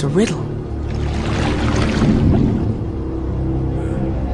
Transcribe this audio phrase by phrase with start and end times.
[0.00, 0.40] It's a riddle.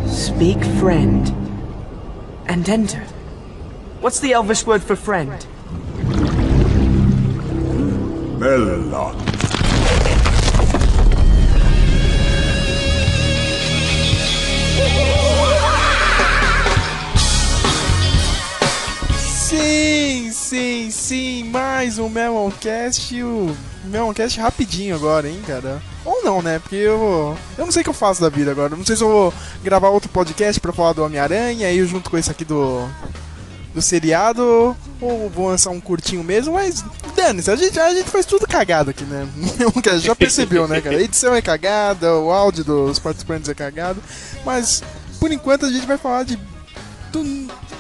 [0.07, 1.27] Speak friend
[2.47, 3.03] and enter.
[4.01, 5.45] What's the Elvish word for friend?
[8.39, 9.19] Melon.
[19.19, 23.01] Sim, sim, sim, mais um Meloncast,
[23.87, 25.81] o Meloncast rapidinho agora, hein, cara.
[26.05, 26.59] Ou não, né?
[26.59, 28.77] Porque eu, eu não sei o que eu faço da vida agora.
[28.77, 32.19] Não sei se eu vou gravar outro podcast pra falar do Homem-Aranha, aí junto com
[32.19, 32.89] esse aqui do
[33.77, 36.83] do seriado, ou vou lançar um curtinho mesmo, mas
[37.15, 39.29] dane-se, a gente, a gente faz tudo cagado aqui, né?
[40.01, 40.97] Já percebeu, né, cara?
[40.97, 44.03] A edição é cagada, o áudio dos participantes é cagado,
[44.47, 44.83] mas
[45.21, 46.39] por enquanto a gente vai falar de
[47.13, 47.23] do,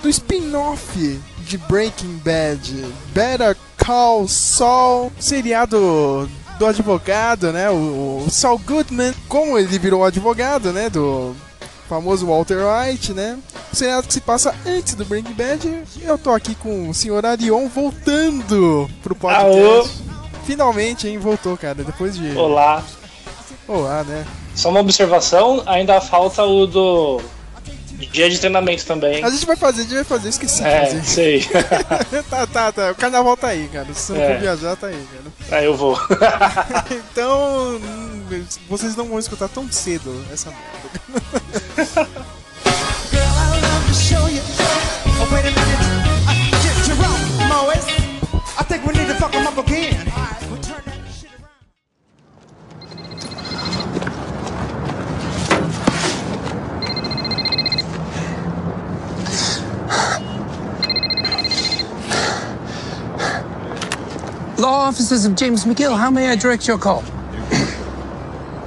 [0.02, 2.84] do spin-off de Breaking Bad,
[3.15, 7.70] Better Call Saul, seriado do advogado, né?
[7.70, 10.90] O, o Saul Goodman, como ele virou advogado, né?
[10.90, 11.37] Do
[11.88, 13.38] famoso Walter White, né?
[13.73, 15.84] O seriado que se passa antes do Breaking Bad.
[16.02, 19.57] Eu tô aqui com o senhor Arion voltando pro podcast.
[19.57, 19.88] Alô?
[20.45, 21.18] Finalmente, hein?
[21.18, 21.84] Voltou, cara.
[21.84, 22.37] Depois de.
[22.37, 22.82] Olá.
[23.68, 24.26] Olá, né?
[24.57, 27.20] Só uma observação, ainda falta o do
[27.96, 29.24] dia de treinamento também.
[29.24, 30.28] A gente vai fazer, a gente vai fazer.
[30.28, 31.04] Esqueci É, fazer.
[31.04, 31.48] sei.
[32.30, 32.90] tá, tá, tá.
[32.90, 33.86] O carnaval tá aí, cara.
[33.94, 34.32] Se você não É.
[34.34, 35.06] for viajar, tá aí,
[35.48, 35.58] cara.
[35.60, 35.98] Aí eu vou.
[37.12, 41.26] Então, hum, vocês não vão escutar tão cedo essa merda.
[43.10, 43.60] Girl, I
[64.66, 67.04] Law offices of James McGill, how may I direct your call?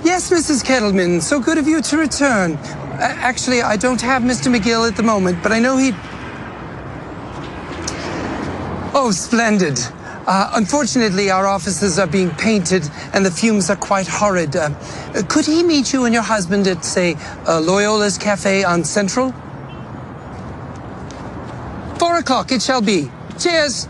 [0.01, 0.63] yes, Mrs.
[0.63, 2.53] Kettleman, so good of you to return.
[2.53, 4.47] A- actually, I don't have Mr.
[4.49, 5.91] McGill at the moment, but I know he.
[8.95, 9.77] Oh, splendid.
[10.25, 14.55] Uh, unfortunately, our offices are being painted and the fumes are quite horrid.
[14.55, 14.69] Uh,
[15.13, 19.33] uh, could he meet you and your husband at, say, uh, Loyola's Cafe on Central?
[21.99, 23.11] Four o'clock, it shall be.
[23.37, 23.89] Cheers.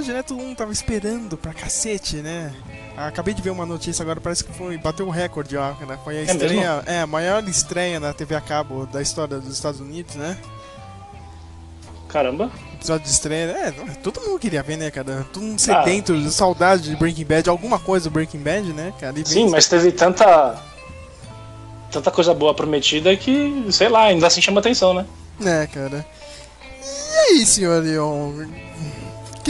[0.00, 0.22] Episódio, né?
[0.22, 2.52] Todo mundo tava esperando pra cacete, né?
[2.96, 5.98] Ah, Acabei de ver uma notícia agora, parece que foi bateu um recorde, ó, né?
[6.02, 9.80] Foi a estreia, é, a maior estreia na TV a cabo da história dos Estados
[9.80, 10.36] Unidos, né?
[12.08, 12.50] Caramba.
[12.74, 13.70] Episódio de estreia, é,
[14.02, 15.26] todo mundo queria ver, né, cara?
[15.32, 15.84] Todo mundo Ah.
[15.84, 19.18] sedento, saudade de Breaking Bad, alguma coisa do Breaking Bad, né, cara?
[19.18, 20.58] E Sim, mas teve tanta.
[21.92, 25.04] Tanta coisa boa prometida que, sei lá, ainda assim chama atenção, né?
[25.44, 26.06] É, cara.
[26.62, 28.46] E aí, senhor Leon?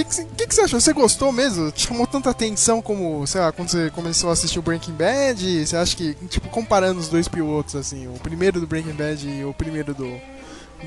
[0.01, 0.81] O que, que, você- que você achou?
[0.81, 1.71] Você gostou mesmo?
[1.71, 5.67] Te chamou tanta atenção como, sei lá, quando você começou a assistir o Breaking Bad?
[5.67, 9.45] Você acha que, tipo, comparando os dois pilotos, assim, o primeiro do Breaking Bad e
[9.45, 10.11] o primeiro do,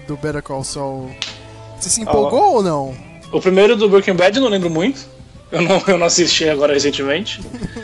[0.07, 1.12] do Better Call Saul,
[1.79, 2.96] você se empolgou ou não?
[3.31, 5.12] O primeiro do Breaking Bad eu não lembro muito.
[5.52, 7.40] Eu não, eu não assisti agora recentemente.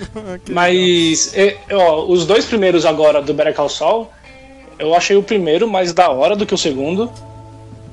[0.50, 4.09] Mas, é, ó, os dois primeiros agora do Better Call Saul,
[4.79, 7.12] eu achei o primeiro mais da hora do que o segundo.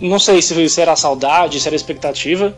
[0.01, 2.57] Não sei se se era saudade, se era expectativa.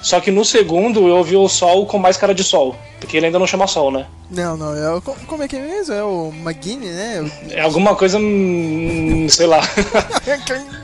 [0.00, 2.76] Só que no segundo eu ouvi o Sol com mais cara de Sol.
[3.00, 4.06] Porque ele ainda não chama Sol, né?
[4.30, 5.94] Não, não, é o, co- como é que é mesmo?
[5.94, 7.30] É o McGinney, né?
[7.50, 8.18] É alguma coisa.
[8.18, 9.60] hum, sei lá.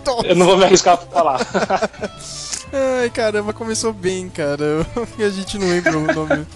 [0.07, 1.41] O- eu não vou me arriscar pra falar.
[3.01, 4.87] Ai, caramba, começou bem, cara.
[5.19, 6.47] E a gente não lembra o nome.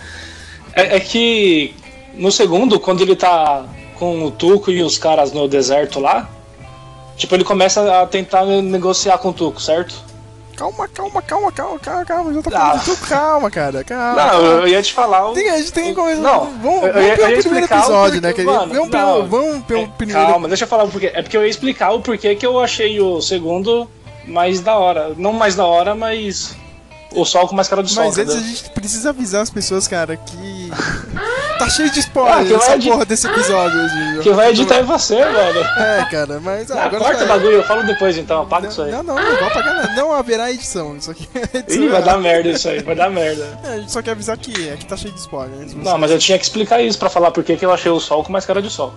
[0.74, 1.74] É, é que
[2.14, 3.64] no segundo, quando ele tá
[3.98, 6.28] com o Tuco e os caras no deserto lá,
[7.16, 9.94] tipo, ele começa a tentar negociar com o Tuco, certo?
[10.58, 12.34] Calma, calma, calma, calma, calma, calma.
[12.34, 12.82] Já tá falando Ah.
[12.84, 13.08] tudo.
[13.08, 14.14] Calma, cara, calma.
[14.26, 15.30] Não, eu ia te falar.
[15.30, 16.20] o- Tem, a gente tem começar.
[16.20, 20.26] Não, vamos, vamos eu pelo primeiro episódio, né, mano, vamos pelo, vamos pelo É, primeiro.
[20.26, 21.12] Calma, deixa eu falar o porquê.
[21.14, 23.88] É porque eu ia explicar o porquê que eu achei o segundo
[24.26, 25.12] mais da hora.
[25.16, 26.56] Não mais da hora, mas.
[27.12, 28.04] O sol com mais cara de sol.
[28.04, 30.70] Mas antes a gente precisa avisar as pessoas, cara, que.
[31.58, 34.20] tá cheio de spoiler Ah, que vai essa edi- porra desse episódio hoje.
[34.22, 35.58] Quem vai editar é você, velho.
[35.60, 37.02] É, cara, mas ah, Ah, agora.
[37.04, 38.92] corta o tá- bagulho, eu falo depois então, apaga isso aí.
[38.92, 39.94] Não, não, não vou apagar nada.
[39.94, 40.96] Não haverá edição.
[40.96, 41.82] Isso aqui é edição.
[41.82, 43.58] Ih, vai dar merda isso aí, vai dar merda.
[43.64, 45.66] É, a gente só quer avisar que é que tá cheio de spoiler.
[45.76, 47.98] Não, mas eu tinha que explicar isso pra falar por que que eu achei o
[47.98, 48.92] sol com mais cara de sol.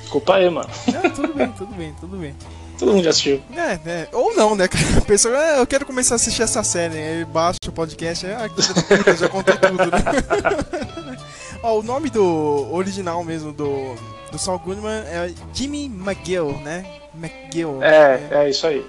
[0.00, 0.68] Desculpa aí, mano.
[0.92, 2.34] Não, tudo bem, tudo bem, tudo bem.
[2.78, 3.40] Todo mundo já assistiu.
[3.56, 4.68] É, é, ou não, né?
[4.96, 8.48] A pessoa, ah, eu quero começar a assistir essa série, aí baixa o podcast, ah,
[8.48, 11.18] puta, já contei tudo, né?
[11.62, 13.94] Ó, o nome do original mesmo do,
[14.30, 16.84] do Saul Goodman é Jimmy McGill, né?
[17.14, 17.82] McGill.
[17.82, 18.84] É, é isso aí.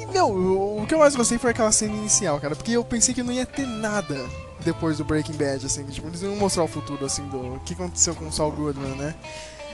[0.00, 3.14] E, meu, o, que eu mais gostei foi aquela cena inicial, cara, porque eu pensei
[3.14, 4.18] que não ia ter nada
[4.60, 8.14] depois do Breaking Bad, assim, tipo, eles iam mostrar o futuro, assim, do que aconteceu
[8.14, 9.14] com o Saul Goodman, né?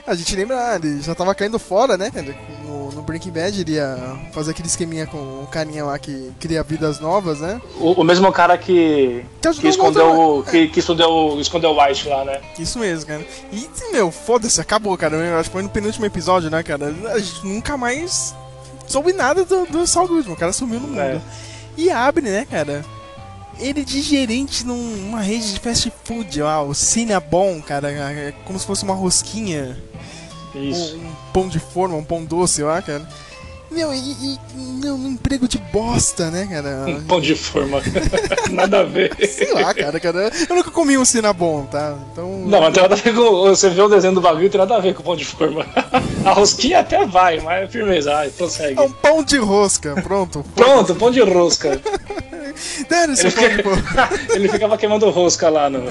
[0.07, 2.11] A gente lembra, ah, ele já tava caindo fora, né?
[2.85, 3.97] No, no Breaking Bad ele ia
[4.31, 7.61] fazer aquele esqueminha com o carinha lá que cria vidas novas, né?
[7.79, 11.81] O, o mesmo cara que, Que ajudou que escondeu, o, que, que escondeu, escondeu o
[11.83, 12.41] White lá, né?
[12.59, 13.25] Isso mesmo, cara.
[13.51, 15.15] E, meu, foda-se, acabou, cara.
[15.15, 16.93] Eu acho que foi no penúltimo episódio, né, cara?
[17.13, 18.33] A gente nunca mais
[18.87, 20.33] soube nada do, do Saul Goodman.
[20.33, 20.99] O cara sumiu no mundo.
[20.99, 21.19] É.
[21.77, 22.83] E abre, né, cara?
[23.59, 28.59] Ele de gerente num- numa rede de fast food, ó, o Cinnabon, cara, é como
[28.59, 29.77] se fosse uma rosquinha,
[30.55, 30.95] Isso.
[30.97, 33.07] um, um pão de forma, um pão doce, ó, cara.
[33.71, 36.85] Meu, e, e meu, um emprego de bosta, né, cara?
[36.87, 37.81] Um pão de forma.
[38.51, 39.11] Nada a ver.
[39.27, 40.31] Sei lá, cara, cara.
[40.47, 41.97] Eu nunca comi um Cinnabon, tá?
[42.11, 42.43] Então.
[42.45, 43.41] Não, mas tem nada a ver com.
[43.49, 45.65] Você vê o desenho do bagulho, tem nada a ver com o pão de forma.
[46.23, 48.15] A rosquinha até vai, mas é firmeza.
[48.15, 48.79] Ai, prossegue.
[48.79, 50.45] É um pão de rosca, pronto.
[50.55, 51.81] Pronto, pão de rosca.
[52.89, 54.09] Dane esse Ele, fica- rosca.
[54.33, 55.83] ele ficava queimando rosca lá no,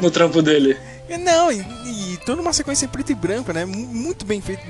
[0.00, 0.76] no trampo dele.
[1.18, 3.64] Não, e, e toda uma sequência em preto e branco, né?
[3.64, 4.62] Mu- Muito bem feito.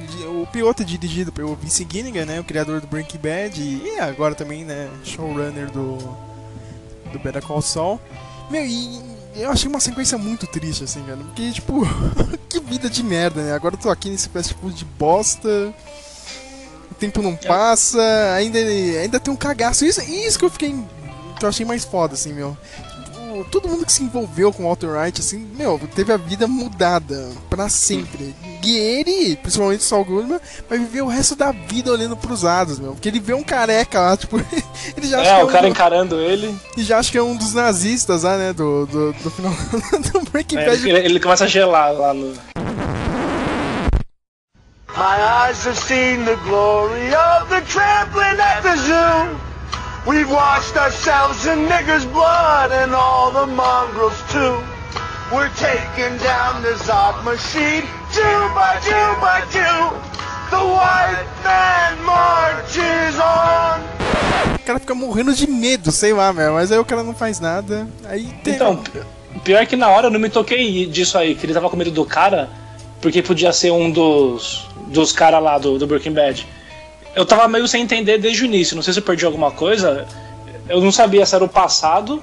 [0.42, 2.40] O piloto é dirigido pelo Vince Gilligan, né?
[2.40, 4.88] O criador do Breaking Bad e agora também, né?
[5.04, 5.96] Showrunner do,
[7.12, 8.00] do Better Call Saul.
[8.50, 9.00] Meu, e
[9.36, 11.18] eu achei uma sequência muito triste, assim, cara.
[11.18, 11.82] Porque, tipo,
[12.48, 13.52] que vida de merda, né?
[13.54, 15.72] Agora eu tô aqui nesse food de bosta.
[16.90, 18.00] O tempo não passa,
[18.34, 19.84] ainda, ainda tem um cagaço.
[19.84, 20.74] Isso, isso que eu fiquei.
[21.38, 22.56] que eu achei mais foda, assim, meu.
[23.42, 26.46] Tipo, todo mundo que se envolveu com o Walter Wright, assim, meu, teve a vida
[26.46, 28.34] mudada pra sempre.
[28.64, 32.78] E ele, principalmente o Saul Goodman, vai viver o resto da vida olhando pros lados,
[32.78, 32.92] meu.
[32.92, 34.38] Porque ele vê um careca lá, tipo,
[34.96, 36.54] ele já acha É, que é o um cara do- encarando ele.
[36.76, 39.52] e já acha que é um dos nazistas lá, né, do, do, do final
[40.12, 40.88] do Breaking é, Bad.
[40.88, 42.32] ele, ele começa a gelar lá no.
[44.94, 45.16] My
[45.48, 49.51] eyes have seen the glory of the trampling at the zoo.
[50.04, 54.58] We've washed ourselves in niggers' blood and all the mongrels too.
[55.32, 59.94] We're taking down the Zod machine, Jew by Jew by Jew.
[60.50, 63.80] The white man marches on.
[64.56, 66.54] O cara fica morrendo de medo, sei lá, meu.
[66.54, 67.86] Mas aí o cara não faz nada.
[68.04, 68.54] Aí tem.
[68.54, 68.82] Então,
[69.44, 71.92] pior que na hora eu não me toquei disso aí, que ele tava com medo
[71.92, 72.50] do cara,
[73.00, 76.44] porque podia ser um dos, dos caras lá do, do Breaking Bad.
[77.14, 80.06] Eu tava meio sem entender desde o início, não sei se eu perdi alguma coisa.
[80.68, 82.22] Eu não sabia se era o passado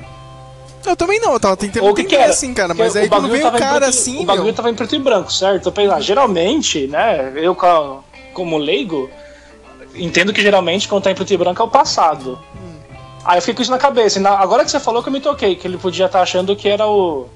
[0.86, 2.32] Eu também não, eu tava tentando que, entender que era.
[2.32, 2.70] assim, cara.
[2.70, 4.54] Porque Mas aí quando veio o cara preto- assim, O bagulho meu.
[4.54, 5.68] tava em preto e branco, certo?
[5.68, 7.56] Eu pensei, ah, geralmente, né, eu
[8.34, 9.10] como leigo,
[9.94, 12.40] entendo que geralmente quando tá em preto e branco é o passado.
[12.56, 12.80] Hum.
[13.26, 14.20] Aí eu fiquei com isso na cabeça.
[14.30, 16.88] Agora que você falou que eu me toquei, que ele podia estar achando que era
[16.88, 17.28] o.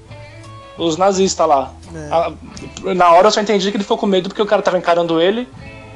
[0.76, 1.72] Os nazistas lá.
[1.94, 2.08] É.
[2.12, 2.32] A-
[2.94, 5.20] na hora eu só entendi que ele ficou com medo porque o cara tava encarando
[5.20, 5.46] ele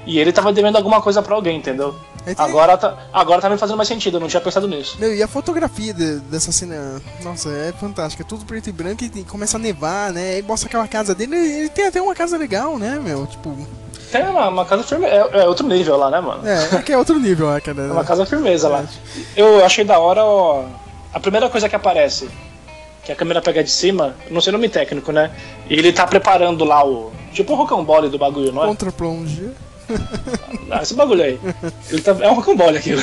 [0.08, 1.94] e ele tava devendo alguma coisa pra alguém, entendeu?
[2.24, 4.96] Tem- Agora tá, agora tá me fazendo mais sentido, eu não tinha pensado nisso.
[4.98, 8.22] Meu, e a fotografia de- dessa cena, nossa, é fantástica.
[8.22, 10.32] É tudo preto e branco e começa a nevar, né?
[10.34, 11.36] Aí mostra aquela casa dele.
[11.36, 13.26] Ele tem até uma casa legal, né, meu?
[13.26, 13.56] Tipo,
[14.10, 15.06] Tem uma, uma casa firme.
[15.06, 16.46] É, é outro nível lá, né, mano?
[16.48, 17.82] é, é que é outro nível, né, cara?
[17.82, 18.84] É uma casa firmeza lá.
[19.36, 20.64] Eu achei da hora ó,
[21.14, 22.28] a primeira coisa que aparece,
[23.04, 25.30] que a câmera pega de cima, não sei o nome técnico, né?
[25.68, 27.10] E ele tá preparando lá o.
[27.32, 28.66] Tipo o rocambole do bagulho, não é?
[28.66, 29.50] Contra plonge.
[30.70, 31.40] Ah, esse bagulho aí.
[31.90, 33.02] Ele tá, é um rocambole aquilo.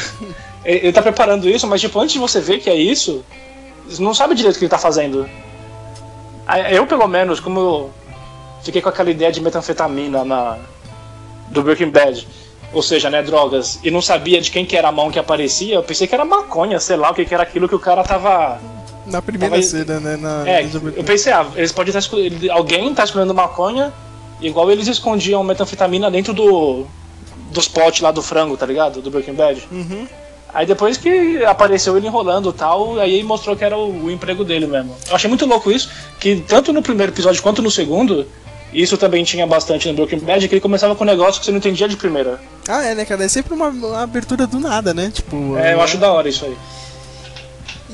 [0.63, 3.23] Ele, tá preparando isso, mas tipo, antes de você ver que é isso,
[3.87, 5.27] você não sabe direito o que ele tá fazendo.
[6.69, 7.91] Eu, pelo menos, como eu
[8.63, 10.57] fiquei com aquela ideia de metanfetamina na,
[11.49, 12.27] do Breaking Bad,
[12.73, 15.75] ou seja, né, drogas, e não sabia de quem que era a mão que aparecia,
[15.75, 18.03] eu pensei que era maconha, sei lá, o que que era aquilo que o cara
[18.03, 18.59] tava.
[19.05, 20.17] Na primeira Mas- cena, né?
[20.17, 22.51] Na, É, eu pensei, ah, eles podem estar escolhendo.
[22.51, 23.93] Alguém tá escolhendo maconha,
[24.41, 26.85] igual eles escondiam metanfetamina dentro do.
[27.51, 29.01] dos potes lá do frango, tá ligado?
[29.01, 29.67] Do Breaking Bad.
[29.71, 30.07] Uhum.
[30.53, 34.43] Aí depois que apareceu ele enrolando e tal, aí mostrou que era o, o emprego
[34.45, 34.95] dele mesmo.
[35.09, 38.25] Eu achei muito louco isso, que tanto no primeiro episódio quanto no segundo,
[38.73, 41.51] isso também tinha bastante no Breaking Bad, que ele começava com um negócio que você
[41.51, 42.39] não entendia de primeira.
[42.67, 43.25] Ah, é, né, cara?
[43.25, 45.11] É sempre uma, uma abertura do nada, né?
[45.13, 45.57] Tipo.
[45.57, 46.55] É, eu acho da hora isso aí.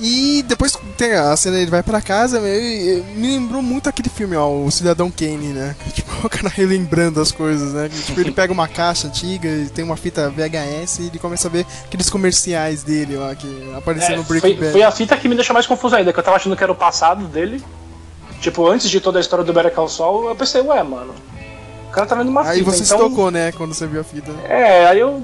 [0.04, 3.88] E depois tem a cena ele vai pra casa, meu, e- e me lembrou muito
[3.88, 5.76] aquele filme, ó, o Cidadão Kane, né?
[5.94, 7.88] Tipo, o cara relembrando as coisas, né?
[7.88, 11.52] Tipo, ele pega uma caixa antiga, e tem uma fita VHS e ele começa a
[11.52, 14.72] ver aqueles comerciais dele lá que apareceram É, no Breaking foi, Bad.
[14.72, 16.72] foi a fita que me deixou mais confuso ainda, que eu tava achando que era
[16.72, 17.64] o passado dele.
[18.42, 21.14] Tipo, antes de toda a história do Better Call Saul, eu pensei, ué, mano,
[21.88, 22.98] o cara tá vendo uma Aí fita, você então...
[22.98, 24.32] se tocou, né, quando você viu a fita.
[24.50, 25.22] É, aí eu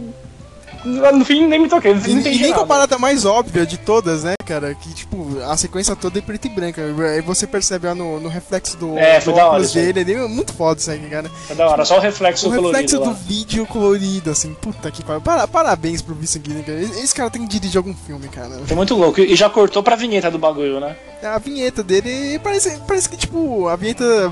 [0.85, 4.23] no fim nem me toquei, E, e nem com a parada mais óbvia de todas,
[4.23, 4.73] né, cara?
[4.75, 6.79] Que, tipo, a sequência toda é preto e branco.
[6.81, 9.93] Aí você percebe lá no, no reflexo do, É, do hora óculos aí.
[9.93, 9.99] dele.
[10.01, 11.29] Ele é muito foda isso aí, cara.
[11.29, 15.03] Foi da hora, só o reflexo O colorido reflexo do vídeo colorido, assim, puta que
[15.03, 15.21] pariu.
[15.21, 16.81] Para- Parabéns pro Vincent Gilligan, cara.
[16.81, 18.59] Esse cara tem que dirigir algum filme, cara.
[18.65, 19.19] Foi muito louco.
[19.21, 20.95] E já cortou pra vinheta do bagulho, né?
[21.23, 24.31] A vinheta dele parece, parece que, tipo, a vinheta.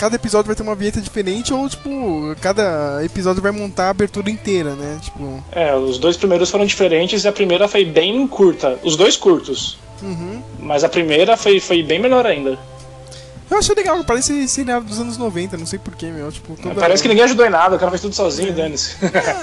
[0.00, 4.30] Cada episódio vai ter uma vinheta diferente, ou, tipo, cada episódio vai montar a abertura
[4.30, 4.98] inteira, né?
[5.02, 5.44] Tipo.
[5.52, 8.78] É, os dois primeiros foram diferentes e a primeira foi bem curta.
[8.82, 9.76] Os dois curtos.
[10.00, 10.42] Uhum.
[10.58, 12.58] Mas a primeira foi, foi bem melhor ainda.
[13.50, 16.32] Eu achei legal, parece seriado dos anos 90, não sei porquê, meu.
[16.32, 16.76] Tipo, toda...
[16.76, 18.96] Parece que ninguém ajudou em nada, o cara fez tudo sozinho, dane-se.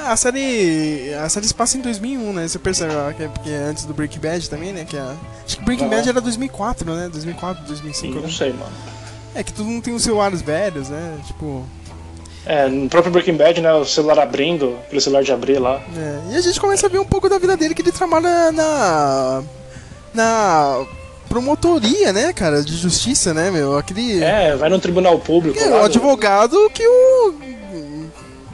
[0.07, 1.13] Ah, a série.
[1.23, 2.47] A série se passa em 2001, né?
[2.47, 4.85] Você percebe que é, porque é antes do Breaking Bad também, né?
[4.89, 5.01] Que é,
[5.45, 5.87] acho que Breaking.
[5.87, 7.09] Bad era 2004, né?
[7.11, 8.21] 2004, 2005.
[8.21, 8.96] Não sei, mano.
[9.37, 11.19] É que todo mundo tem os celulares velhos, né?
[11.27, 11.63] Tipo.
[12.43, 15.79] É, no próprio Breaking Bad, né, o celular abrindo, aquele celular de abrir lá.
[15.95, 18.51] É, e a gente começa a ver um pouco da vida dele que ele trabalha
[18.51, 19.43] na.
[20.13, 20.85] na
[21.29, 23.77] promotoria, né, cara, de justiça, né, meu?
[23.77, 24.23] Aquele.
[24.23, 27.33] É, vai no tribunal público é o advogado que o.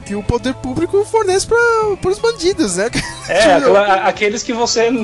[0.04, 2.90] que o poder público fornece para os bandidos, né?
[3.28, 3.54] É,
[4.06, 4.90] aqueles que você.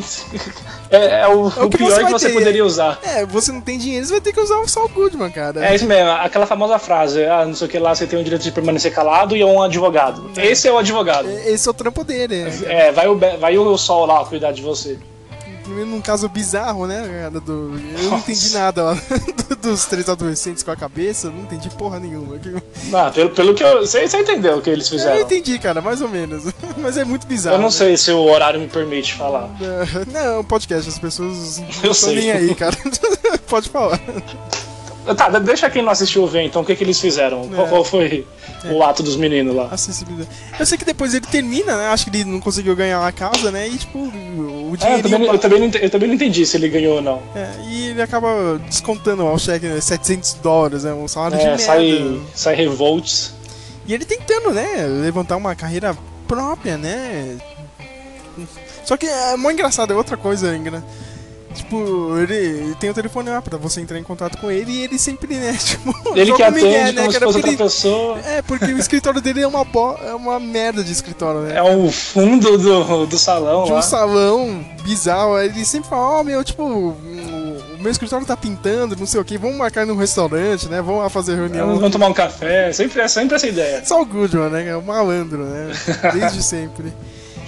[0.93, 2.35] É, é o, É o o que pior você que você ter.
[2.35, 2.99] poderia usar.
[3.05, 5.65] É, você não tem dinheiro, você vai ter que usar o Saul Goodman, cara.
[5.65, 8.25] É isso mesmo, aquela famosa frase, ah, não sei o que lá, você tem o
[8.25, 10.29] direito de permanecer calado e é um advogado.
[10.37, 11.31] Esse é o advogado.
[11.31, 12.51] Esse é o trampo dele, né?
[12.65, 14.99] É, vai o, vai o sol lá cuidar de você.
[15.71, 17.81] Primeiro num caso bizarro, né, do...
[18.03, 18.93] Eu não entendi nada,
[19.49, 22.41] do- dos três adolescentes com a cabeça, eu não entendi porra nenhuma.
[22.93, 23.79] Ah, pelo, pelo que eu.
[23.87, 25.21] Você, você entendeu o que eles Eu fizeram?
[25.21, 26.53] entendi, cara, mais ou menos.
[26.77, 27.55] Mas é muito bizarro.
[27.55, 27.71] Eu não né?
[27.71, 29.49] sei se o horário me permite falar.
[30.13, 32.17] Não, é um podcast, as pessoas não Eu estão sei.
[32.17, 32.77] nem aí, cara.
[33.47, 34.01] Pode falar.
[35.15, 37.49] Tá, deixa quem não assistiu ver então o que, que eles fizeram.
[37.49, 37.71] Qual, É.
[37.71, 38.27] qual foi
[38.71, 39.69] o ato dos meninos lá?
[39.71, 40.29] Acessibilidade.
[40.59, 41.89] Eu sei que depois ele termina, né?
[41.89, 43.69] Acho que ele não conseguiu ganhar a causa, né?
[43.69, 46.57] E tipo, o É, eu, também, não- eu, também não, eu também não entendi se
[46.57, 47.23] ele ganhou ou não.
[47.35, 50.93] É, e ele acaba descontando ao cheque né, 700 dólares, né?
[50.93, 51.63] Um salário de É, merda.
[51.63, 53.35] sai, sai revolts.
[53.87, 54.87] E ele tentando, né?
[54.87, 55.97] Levantar uma carreira
[56.29, 57.39] própria, né?
[58.85, 60.83] Só que é mó engraçado, é outra coisa, engra...
[61.55, 64.99] Tipo, ele tem o telefone lá pra você entrar em contato com ele e ele
[64.99, 65.57] sempre, né?
[65.59, 68.19] Tipo, Ele que joga o migué, atende como se fosse outra pessoa.
[68.21, 69.97] É, porque o escritório dele é uma, bo...
[70.03, 71.57] é uma merda de escritório, né?
[71.57, 73.79] É o fundo do, do salão de lá.
[73.79, 75.35] um salão bizarro.
[75.35, 79.25] aí Ele sempre fala, ó, meu, tipo, o meu escritório tá pintando, não sei o
[79.25, 80.81] que, vamos marcar num restaurante, né?
[80.81, 81.75] Vamos lá fazer reunião.
[81.75, 82.73] Vamos tomar um café.
[82.73, 83.85] Sempre, é sempre essa ideia.
[83.85, 84.69] Só o Goodman, né?
[84.69, 85.73] É o malandro, né?
[86.15, 86.93] Desde sempre.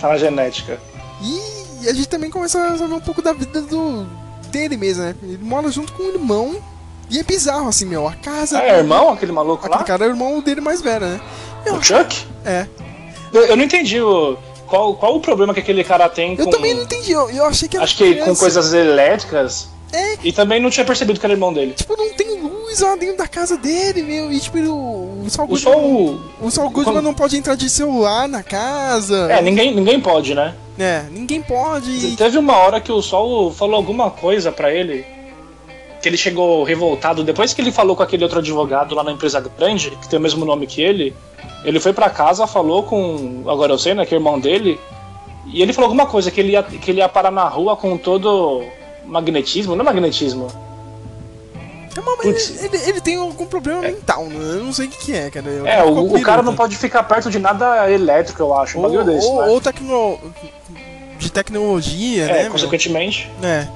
[0.00, 0.78] Fala genética.
[1.23, 1.51] E
[1.88, 4.06] a gente também começa a saber um pouco da vida do
[4.50, 5.14] dele mesmo, né?
[5.22, 6.56] Ele mora junto com o irmão.
[7.10, 8.06] E é bizarro, assim, meu.
[8.08, 8.58] A casa.
[8.58, 9.84] Ah, é irmão aquele maluco Aquele lá?
[9.84, 11.20] cara é o irmão dele mais velho, né?
[11.66, 12.26] O Chuck?
[12.44, 12.66] É.
[13.32, 14.36] Eu, eu não entendi o,
[14.66, 16.50] qual, qual o problema que aquele cara tem Eu com.
[16.50, 17.12] também não entendi.
[17.12, 18.40] Eu, eu achei que era Acho que com criança.
[18.40, 19.68] coisas elétricas.
[19.92, 20.16] É.
[20.24, 21.74] E também não tinha percebido que era irmão dele.
[21.74, 22.40] Tipo, não tem
[22.99, 24.33] dentro da casa dele, meu.
[24.33, 25.73] E tipo, o, o Saul O Goodman.
[25.73, 26.21] Sol.
[26.41, 29.29] O Saul Goodman não pode entrar de celular na casa.
[29.31, 30.55] É, ninguém, ninguém pode, né?
[30.79, 32.17] É, ninguém pode.
[32.17, 35.05] Teve uma hora que o Sol falou alguma coisa pra ele.
[36.00, 37.23] Que ele chegou revoltado.
[37.23, 40.23] Depois que ele falou com aquele outro advogado lá na empresa grande, que tem o
[40.23, 41.14] mesmo nome que ele,
[41.64, 43.45] ele foi pra casa, falou com.
[43.47, 44.05] Agora eu sei, né?
[44.05, 44.81] Que é irmão dele.
[45.47, 47.97] E ele falou alguma coisa, que ele ia, que ele ia parar na rua com
[47.97, 48.62] todo
[49.05, 49.75] magnetismo.
[49.75, 50.49] Não é magnetismo.
[51.96, 54.37] É, mas ele, ele, ele tem algum problema mental, né?
[54.37, 55.49] Eu não sei o que, que é, cara.
[55.49, 58.78] Eu- É, o, o cara não pode ficar perto de nada elétrico, eu acho.
[58.78, 59.26] Um Ou, bagulho desse.
[59.26, 59.49] ou, né?
[59.49, 60.18] ou tecno...
[61.18, 62.42] de tecnologia, é, né?
[62.44, 62.52] meu?
[62.52, 63.30] consequentemente.
[63.42, 63.66] É.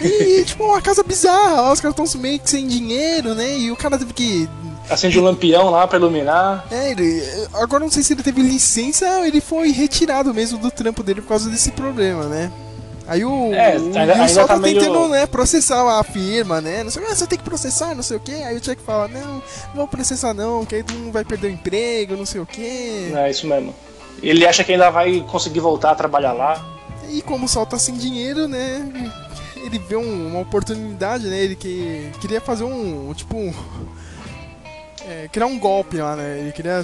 [0.00, 3.56] E, tipo, uma casa bizarra, os caras estão meio que sem dinheiro, né?
[3.56, 4.48] E o cara teve que.
[4.90, 6.66] Acende um lampião lá pra iluminar.
[6.70, 7.22] É, ele.
[7.54, 11.20] Agora não sei se ele teve licença ou ele foi retirado mesmo do trampo dele
[11.22, 12.50] por causa desse problema, né?
[13.12, 13.52] Aí o.
[13.52, 16.82] É, o ainda- só tá tá meio- tentando, né, processar a firma, né?
[16.82, 18.32] Não sei, ah, você tem que processar, não sei o quê.
[18.32, 19.42] Aí o Chuck fala, não, não
[19.74, 23.12] vou processar não, que aí tu não vai perder o emprego, não sei o quê.
[23.14, 23.74] É isso mesmo.
[24.22, 26.64] Ele acha que ainda vai conseguir voltar a trabalhar lá.
[27.10, 28.88] E como o Sol tá sem dinheiro, né?
[29.56, 31.38] Ele vê um- uma oportunidade, né?
[31.38, 33.10] Ele que queria fazer um.
[33.10, 33.36] um, Tipo.
[33.36, 33.52] um-
[35.06, 36.38] é, criar um golpe lá, né?
[36.40, 36.82] Ele queria.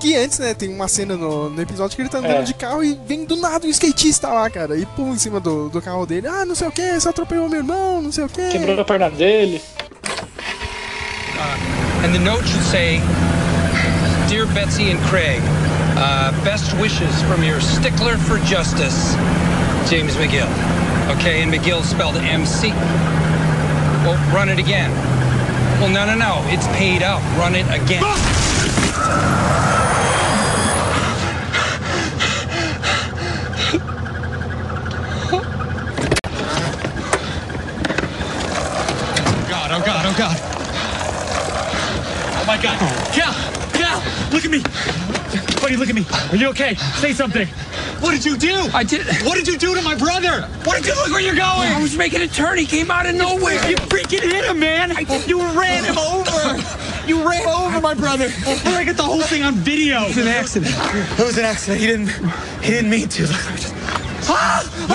[0.00, 0.52] Que antes, né?
[0.54, 2.42] Tem uma cena no, no episódio que ele tá andando É.
[2.42, 4.76] de carro e vem do nada um skatista lá, cara.
[4.76, 6.28] E pula em cima do, do carro dele.
[6.28, 8.46] Ah, não sei o que, você atropelou meu irmão, não sei o que.
[8.50, 9.62] Quebrou a perna dele.
[12.04, 13.00] And the note should say,
[14.28, 15.40] Dear Betsy and Craig,
[15.96, 19.14] uh, best wishes from your stickler for justice,
[19.90, 20.46] James McGill.
[21.18, 22.68] Okay, and McGill spelled M-C.
[24.04, 24.90] Well, run it again.
[25.80, 26.42] Well, no, no, no.
[26.52, 27.20] It's paid up.
[27.38, 28.02] Run it again.
[39.84, 40.06] God.
[40.06, 40.36] Oh God.
[42.38, 42.78] Oh my God.
[43.12, 43.32] Cal!
[43.72, 44.02] Cal!
[44.32, 44.62] Look at me!
[45.60, 46.06] Buddy, look at me.
[46.30, 46.74] Are you okay?
[46.74, 47.46] Say something.
[48.00, 48.68] What did you do?
[48.72, 49.06] I did.
[49.24, 50.42] What did you do to my brother?
[50.64, 51.72] What did you look where you're going?
[51.72, 52.58] I was making a turn.
[52.58, 53.54] He came out of nowhere.
[53.68, 54.92] You freaking hit him, man!
[54.96, 56.56] I You ran him over!
[57.06, 58.28] You ran over my brother!
[58.46, 60.02] I get the whole thing on video!
[60.02, 60.74] It was an accident.
[61.18, 61.80] It was an accident.
[61.80, 62.08] He didn't
[62.62, 63.22] he didn't mean to.
[63.26, 63.74] Look, I just-
[64.28, 64.86] Ah!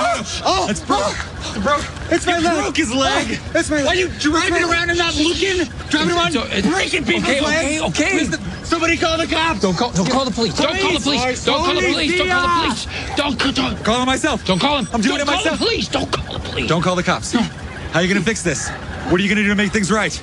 [0.43, 0.99] Oh, it's broke.
[1.03, 1.53] Oh.
[1.57, 1.85] It broke.
[2.11, 2.61] It's my leg.
[2.63, 3.39] broke his leg.
[3.53, 3.87] Oh, it's my leg.
[3.87, 5.65] Are you driving around and not looking?
[5.89, 7.81] Driving around, So, it- breaking people's okay, legs?
[7.81, 8.15] okay, okay.
[8.15, 9.59] Where's the- Somebody call the cops.
[9.59, 9.91] Don't call.
[9.91, 10.53] Don't call the police.
[10.55, 11.43] Don't call the police.
[11.43, 12.17] Don't call the police.
[12.17, 12.87] Don't call the police.
[13.17, 13.51] Don't call.
[13.51, 14.45] Don't, Call him myself.
[14.45, 14.87] don't call him.
[14.93, 15.87] I'm doing don't it call the police.
[15.89, 16.67] Don't call the police.
[16.69, 17.33] Don't call the cops.
[17.33, 18.69] How are you gonna fix this?
[19.09, 20.13] What are you gonna do to make things right?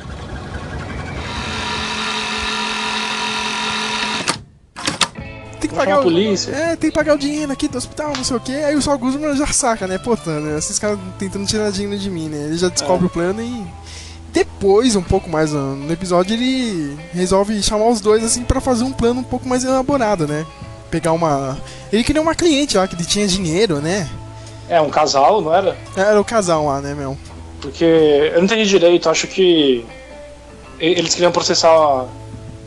[5.78, 6.02] Pagar o.
[6.02, 6.50] polícia.
[6.52, 8.52] É, tem que pagar o dinheiro aqui do hospital, não sei o que.
[8.52, 9.98] Aí o Saul Goodman já saca, né?
[9.98, 10.58] Pô, tá, né?
[10.58, 12.46] esses caras tentando tirar dinheiro de mim, né?
[12.46, 13.64] Ele já descobre o plano e.
[14.30, 18.92] Depois, um pouco mais no episódio, ele resolve chamar os dois assim pra fazer um
[18.92, 20.44] plano um pouco mais elaborado, né?
[20.90, 21.58] Pegar uma.
[21.92, 24.08] Ele queria uma cliente lá que ele tinha dinheiro, né?
[24.68, 25.76] É, um casal, não era?
[25.96, 27.16] Era o casal lá, né, meu?
[27.60, 29.84] Porque eu não entendi direito, acho que
[30.78, 32.06] eles queriam processar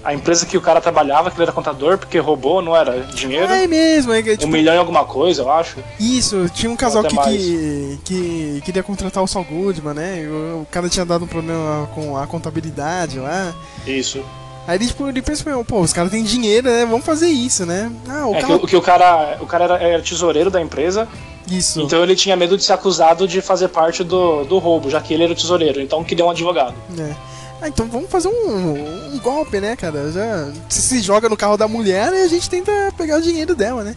[0.03, 3.00] a, empresa que o cara trabalhava, que ele era contador, porque roubou, não era?
[3.13, 3.51] Dinheiro?
[3.51, 5.77] É mesmo, é que, Um tipo, milhão e alguma coisa, eu acho.
[6.00, 10.27] Isso, tinha um casal que, que, que queria contratar o Saul Goodman, né?
[10.27, 13.53] O, o cara tinha dado um problema com a contabilidade lá.
[13.86, 14.24] Isso.
[14.67, 16.86] Aí ele, tipo, ele pensou, pô, os caras têm dinheiro, né?
[16.86, 17.91] Vamos fazer isso, né?
[18.08, 18.55] Ah, o É que, cara.
[18.55, 21.08] o- que o cara, o cara era, era tesoureiro da empresa,
[21.50, 21.81] Isso.
[21.81, 25.13] então ele tinha medo de ser acusado de fazer parte do, do roubo, já que
[25.13, 26.75] ele era o tesoureiro, então queria um advogado.
[26.98, 27.31] É.
[27.62, 30.12] Ah, então vamos fazer um, um golpe, né, cara?
[30.12, 33.53] Já se, se joga no carro da mulher e a gente tenta pegar o dinheiro
[33.53, 33.96] dela, né?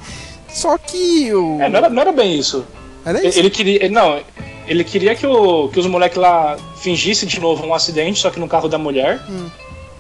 [0.53, 1.61] Só que o.
[1.61, 2.65] É, não era, não era bem isso.
[3.05, 3.39] Era isso?
[3.39, 3.77] ele queria.
[3.85, 4.21] ele- não,
[4.67, 8.39] ele queria que, o, que os moleques lá fingissem de novo um acidente, só que
[8.39, 9.21] no carro da mulher.
[9.29, 9.49] Hum.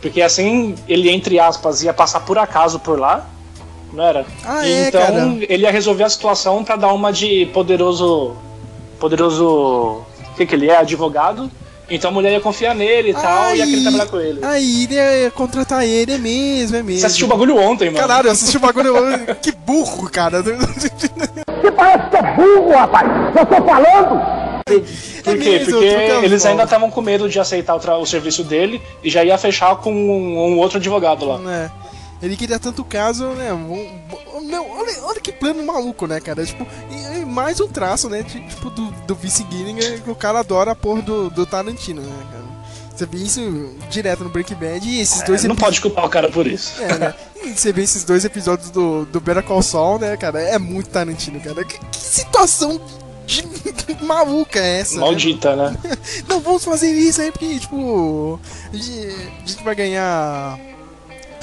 [0.02, 3.26] Porque assim ele, entre aspas, ia passar por acaso por lá.
[3.92, 4.26] Não era?
[4.44, 5.36] Ah, é, então cara.
[5.48, 8.36] ele ia resolver a situação pra dar uma de poderoso.
[9.00, 9.44] Poderoso.
[9.46, 10.76] O que, que ele é?
[10.76, 11.50] Advogado.
[11.90, 14.40] Então a mulher ia confiar nele e tal, e ia querer trabalhar com ele.
[14.44, 17.00] Aí ele ia contratar ele, é mesmo, é mesmo.
[17.00, 17.98] Você assistiu o bagulho ontem, mano.
[17.98, 18.94] Caralho, eu assisti o bagulho.
[19.42, 20.42] que burro, cara.
[20.42, 20.54] Por
[24.72, 24.80] quê?
[25.26, 25.86] É mesmo, Porque
[26.24, 29.36] eles ainda estavam com medo de aceitar o, tra- o serviço dele e já ia
[29.36, 31.40] fechar com um, um outro advogado lá.
[31.52, 31.70] É.
[32.22, 33.52] Ele queria tanto caso, né?
[33.52, 33.72] um-
[34.38, 36.44] um- Meu, olha, olha que plano maluco, né, cara?
[36.44, 36.66] Tipo,
[37.34, 38.22] mais um traço, né?
[38.22, 42.00] de- tipo, do, do Vice Gilligan, que o cara adora a porra do, do Tarantino,
[42.00, 42.44] né, cara?
[42.96, 46.04] Você vê isso direto no Breaking Bad e esses dois É, não epi- pode culpar
[46.04, 46.80] o cara por isso.
[46.82, 47.14] É, né?
[47.44, 50.40] E você vê esses dois episódios do, do Better Call Saul, né, cara?
[50.40, 51.62] É muito Tarantino, cara.
[51.62, 52.80] Que, que situação
[53.26, 53.44] de,
[54.02, 54.94] maluca é essa?
[54.94, 55.00] né?
[55.00, 55.76] Maldita, né?
[56.26, 58.40] Não, vamos fazer isso aí porque, tipo,
[58.72, 59.08] a gente,
[59.44, 60.58] a gente vai ganhar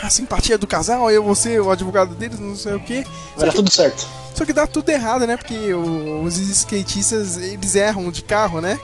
[0.02, 3.06] a simpatia do casal, eu vou ser o advogado deles, não sei o quê.
[3.36, 4.08] Vai dar tudo certo.
[4.34, 5.38] Só que dá tudo errado, né?
[5.38, 8.80] Porque os skatistas, eles erram de carro, né?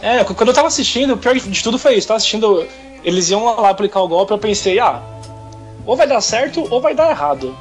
[0.00, 2.08] É, quando eu tava assistindo, o pior de tudo foi isso.
[2.08, 2.66] Tava assistindo,
[3.02, 5.02] eles iam lá aplicar o golpe, eu pensei, ah,
[5.84, 7.56] ou vai dar certo ou vai dar errado.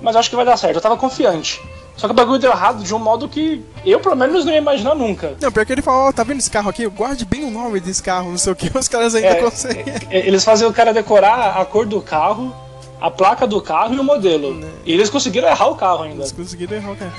[0.00, 1.60] Mas eu acho que vai dar certo, eu tava confiante.
[1.96, 4.58] Só que o bagulho deu errado de um modo que eu, pelo menos, não ia
[4.58, 5.34] imaginar nunca.
[5.40, 6.86] Não, pior que ele fala, ó, tá vendo esse carro aqui?
[6.88, 9.94] Guarde bem o nome desse carro, não sei o que, os caras ainda É, conseguem.
[10.10, 12.54] É, Eles faziam o cara decorar a cor do carro,
[13.00, 14.62] a placa do carro e o modelo.
[14.84, 16.22] E eles conseguiram errar o carro ainda.
[16.22, 17.12] Eles conseguiram errar, cara.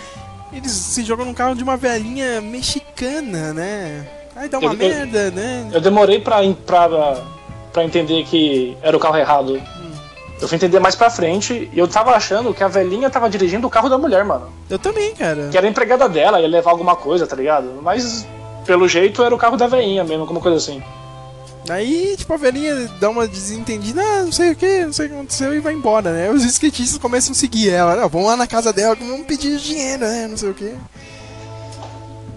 [0.54, 4.06] Eles se jogam num carro de uma velhinha mexicana, né?
[4.36, 5.68] Aí dá uma Eu- eu- merda, né?
[5.74, 7.18] Eu demorei pra, pra,
[7.74, 9.60] pra entender que era o carro errado.
[10.40, 13.66] Eu fui entender mais pra frente e eu tava achando que a velhinha tava dirigindo
[13.66, 14.50] o carro da mulher, mano.
[14.70, 15.50] Eu também, cara.
[15.50, 17.80] Que era empregada dela, ia levar alguma coisa, tá ligado?
[17.82, 18.26] Mas
[18.66, 20.84] pelo jeito era o carro da velhinha mesmo, alguma coisa assim.
[21.70, 25.10] Aí, tipo, a velhinha dá uma desentendida, ah, não sei o que, não sei o
[25.10, 26.30] que aconteceu e vai embora, né?
[26.30, 30.06] Os skatistas começam a seguir ela, não, vamos lá na casa dela, vamos pedir dinheiro,
[30.06, 30.28] né?
[30.28, 30.74] Não sei o que.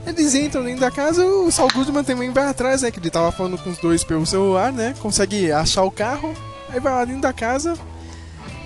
[0.07, 2.91] Eles entram dentro da casa, o Saul Goodman também vai atrás, né?
[2.91, 4.95] Que ele tava falando com os dois pelo celular, né?
[4.99, 6.35] Consegue achar o carro,
[6.69, 7.79] aí vai lá dentro da casa.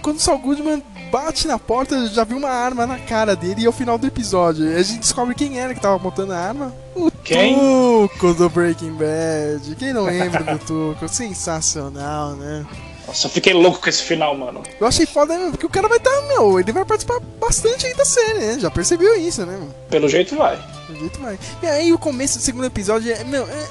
[0.04, 3.64] Quando o Saul Goodman bate na porta, já viu uma arma na cara dele e
[3.64, 4.76] é o final do episódio.
[4.76, 6.74] A gente descobre quem era que tava apontando a arma.
[6.94, 7.56] O Quem?
[7.56, 9.74] Tuco do Breaking Bad.
[9.76, 10.58] Quem não lembra do
[10.94, 11.08] Tuco?
[11.08, 12.66] Sensacional, né?
[13.06, 14.62] Nossa, eu fiquei louco com esse final, mano.
[14.78, 17.94] Eu achei foda, né, porque o cara vai estar, meu, ele vai participar bastante aí
[17.94, 18.58] da série, né?
[18.58, 19.74] Já percebeu isso, né, mano?
[19.88, 20.58] Pelo jeito vai.
[20.86, 21.38] Do jeito vai.
[21.62, 23.68] E aí o começo do segundo episódio é, meu, é,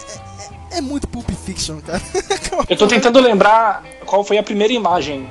[0.71, 2.01] é, é muito Pulp Fiction, cara.
[2.67, 5.29] Eu tô tentando lembrar qual foi a primeira imagem.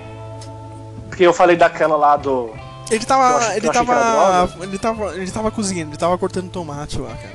[1.12, 2.48] Porque eu falei daquela lá do.
[2.90, 3.54] Ele Eu tava.
[3.54, 4.54] Ele eu tava.
[4.62, 5.14] Ele tava.
[5.14, 7.34] Ele tava cozinhando, ele tava cortando tomate lá, cara.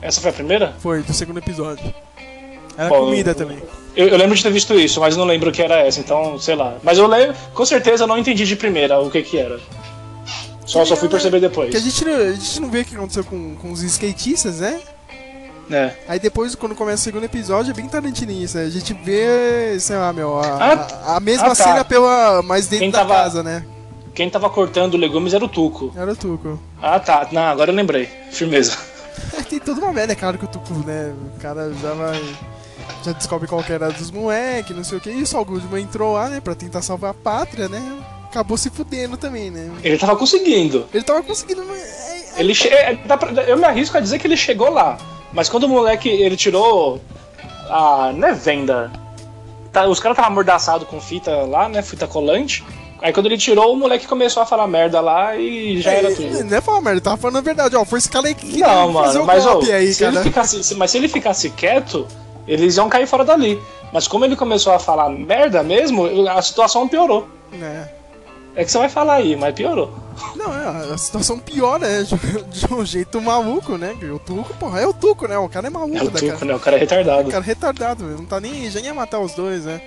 [0.00, 0.74] Essa foi a primeira?
[0.78, 1.84] Foi, do segundo episódio.
[2.74, 3.58] Era Bom, comida também.
[3.94, 6.54] Eu, eu lembro de ter visto isso, mas não lembro que era essa, então, sei
[6.54, 6.76] lá.
[6.82, 9.60] Mas eu lembro, com certeza eu não entendi de primeira o que que era.
[10.64, 11.70] Só, só fui perceber depois.
[11.70, 14.60] Que a gente, não, a gente não vê o que aconteceu com, com os skatistas,
[14.60, 14.80] né?
[15.70, 15.92] É.
[16.08, 18.60] Aí depois, quando começa o segundo episódio, é bem tarantinista.
[18.60, 21.64] A gente vê, sei lá, meu, a, Ah, a, a mesma ah, tá.
[21.64, 23.64] cena pela mais dentro Quem da tava- casa, né?
[24.14, 25.92] Quem tava cortando legumes era o Tuco.
[25.96, 26.58] Era o Tuco.
[26.80, 27.28] Ah, tá.
[27.32, 28.08] Não, agora eu lembrei.
[28.30, 28.76] Firmeza.
[29.50, 31.12] Tem toda uma merda, é claro que o Tuco, né?
[31.36, 32.34] O cara já vai.
[33.04, 35.10] Já descobre qual que era dos moleques, não sei o que.
[35.10, 36.40] E o Saul Goodman entrou lá, né?
[36.40, 37.82] Pra tentar salvar a pátria, né?
[38.24, 39.70] Acabou se fudendo também, né?
[39.82, 40.86] Ele tava conseguindo.
[40.94, 41.64] Ele tava conseguindo.
[41.66, 42.68] mas é- é- Ele che...
[43.06, 44.96] dá pra- Eu me arrisco a dizer que ele chegou lá.
[45.36, 46.98] Mas quando o moleque ele tirou
[47.68, 48.10] a.
[48.16, 48.90] Não é venda.
[49.70, 51.82] Tá, os caras estavam amordaçados com fita lá, né?
[51.82, 52.64] Fita colante.
[53.02, 56.14] Aí quando ele tirou, o moleque começou a falar merda lá e já era é,
[56.14, 56.42] tudo.
[56.44, 57.84] Não é falar merda, ele tava falando a verdade, ó.
[57.84, 60.24] Foi esse cara aí que Não, fazer mano, o mas ó, aí, se ele cara.
[60.24, 62.06] ficasse, se- mas se ele ficasse quieto,
[62.48, 63.60] eles iam cair fora dali.
[63.92, 67.28] Mas como ele começou a falar merda mesmo, a situação piorou.
[67.52, 67.88] É.
[68.56, 69.92] É que você vai falar aí, mas piorou.
[70.34, 72.02] Não, é, a situação piora, né?
[72.48, 73.94] De, um jeito maluco, né?
[74.12, 75.36] O Tuco, porra, é o Tuco, né?
[75.36, 76.44] O cara é maluco, É o né, Tuco, cara?
[76.46, 76.54] né?
[76.54, 77.28] O cara é retardado.
[77.28, 78.04] O cara é retardado.
[78.04, 78.70] Não tá nem.
[78.70, 79.80] Já ia matar os dois, né?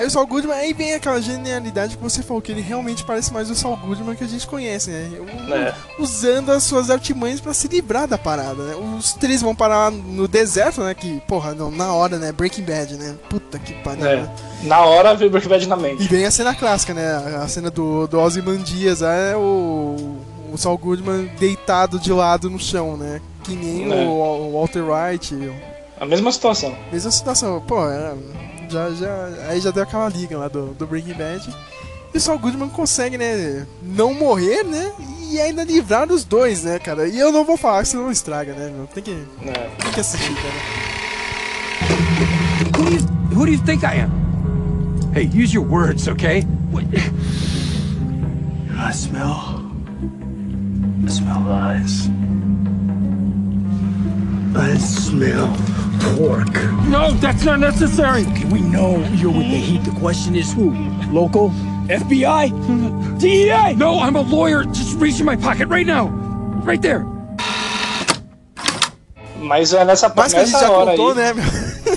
[0.00, 3.30] Aí o Saul Goodman, aí vem aquela genialidade que você falou, que ele realmente parece
[3.32, 5.10] mais o Saul Goodman que a gente conhece, né?
[5.20, 5.74] O- É.
[5.98, 8.74] Usando as suas artimanhas pra se livrar da parada, né?
[8.98, 10.94] Os três vão parar no deserto, né?
[10.94, 12.32] Que, porra, não, na hora, né?
[12.32, 13.14] Breaking Bad, né?
[13.28, 14.16] Puta que pariu, É.
[14.22, 14.30] né?
[14.62, 16.02] Na hora Breaking Bad na mente.
[16.04, 17.36] E vem a cena clássica, né?
[17.42, 20.16] A cena do, do Ozymandias, é o,
[20.50, 23.20] o Saul Goodman deitado de lado no chão, né?
[23.44, 23.96] Que nem É.
[24.06, 24.08] o,
[24.48, 25.34] o Walter White,
[26.00, 26.74] A mesma situação.
[26.90, 27.60] mesma situação.
[27.66, 28.14] Pô, é,
[28.70, 31.54] já, já, aí já deu aquela liga lá do, do Breaking Bad.
[32.12, 33.66] E o Saul Goodman consegue, né?
[33.82, 34.92] Não morrer, né?
[35.30, 37.06] E ainda livrar os dois, né, cara?
[37.06, 38.86] E eu não vou falar, senão não estraga, né, meu?
[38.88, 39.10] Tem que,
[39.46, 39.52] É.
[39.82, 40.54] tem que assistir, cara.
[42.76, 43.00] Who do you
[43.32, 44.10] who do you think I am?
[45.14, 46.44] Hey, use your words, okay?
[46.72, 46.86] What-
[48.76, 49.60] I smell.
[51.04, 52.08] I smell lies.
[54.56, 55.48] I smell
[56.16, 56.52] pork.
[56.88, 58.22] No, that's not necessary.
[58.26, 59.84] Okay, we know you're with the heat.
[59.84, 60.70] The question is who?
[61.10, 61.50] Local?
[61.88, 62.50] FBI?
[63.20, 63.74] DEA?
[63.76, 64.64] No, I'm a lawyer.
[64.64, 66.08] Just reach in my pocket right now.
[66.64, 67.04] Right there.
[69.40, 71.16] Mas é nessa, Mas que a gente já hora contou, aí.
[71.16, 71.34] né?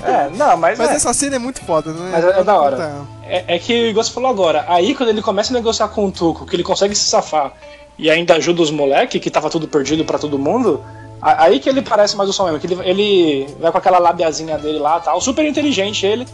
[0.03, 2.09] É, não, mas, Mas é, essa cena é muito foda, né?
[2.11, 2.75] mas é, é da hora.
[2.77, 3.07] Puta.
[3.25, 4.65] É, é que o Igor falou agora.
[4.67, 7.53] Aí quando ele começa a negociar com o Tuco, que ele consegue se safar
[7.97, 10.81] e ainda ajuda os moleques, que tava tudo perdido pra todo mundo,
[11.23, 14.79] aí que ele parece mais o Sam que ele, ele vai com aquela labiazinha dele
[14.79, 16.27] lá tal, super inteligente ele.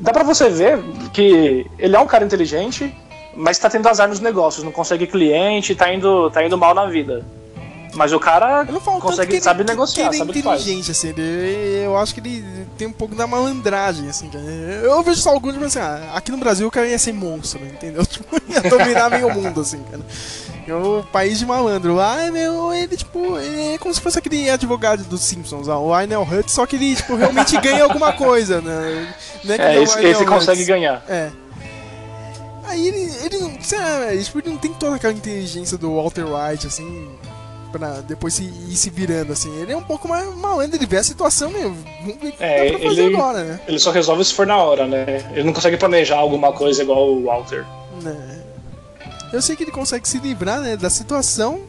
[0.00, 0.78] Dá pra você ver
[1.12, 2.92] que ele é um cara inteligente,
[3.36, 6.86] mas tá tendo azar nos negócios, não consegue cliente, tá indo, tá indo mal na
[6.86, 7.24] vida.
[7.94, 8.66] Mas o cara
[9.00, 10.60] consegue, ele- sabe que- negociar, ele é sabe o que faz.
[10.60, 12.44] inteligente, assim, ele- eu acho que ele
[12.76, 14.44] tem um pouco da malandragem, assim, cara.
[14.44, 17.64] Eu vejo só alguns, mas assim, ah, aqui no Brasil o cara ia ser monstro,
[17.64, 18.04] entendeu?
[18.06, 20.02] Tipo, ia dominar meio mundo, assim, cara.
[20.68, 21.94] É o país de malandro.
[21.94, 26.22] Lá, meu, ele, tipo, ele é como se fosse aquele advogado dos Simpsons, o Lionel
[26.22, 29.14] Hutz, só que ele, tipo, realmente ganha alguma coisa, né?
[29.48, 31.04] É, nem o esse, esse consegue ganhar.
[31.08, 31.30] É.
[32.64, 35.94] Aí ele, ele não, sei lá, ele, tipo, ele não tem toda aquela inteligência do
[35.94, 37.08] Walter White, assim,
[37.70, 39.54] pra depois se, ir se virando, assim.
[39.60, 41.76] Ele é um pouco mais malandro, ele vê a situação mesmo.
[42.40, 43.60] É, ele- agora, né?
[43.68, 45.24] Ele só resolve se for na hora, né?
[45.32, 47.64] Ele não consegue planejar alguma coisa igual o Walter.
[48.02, 48.42] Né.
[49.36, 51.60] Eu sei que ele consegue se livrar, né, da situação.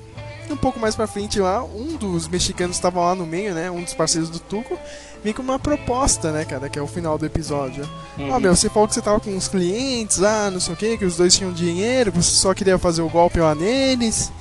[0.49, 3.69] Um pouco mais pra frente lá, um dos mexicanos estava lá no meio, né?
[3.69, 4.79] Um dos parceiros do Tuco.
[5.21, 6.69] Vem com uma proposta, né, cara?
[6.69, 7.87] Que é o final do episódio.
[8.17, 10.97] Ó, meu, você falou que você tava com uns clientes lá, não sei o que,
[10.97, 14.31] que os dois tinham dinheiro, você só queria fazer o golpe lá neles.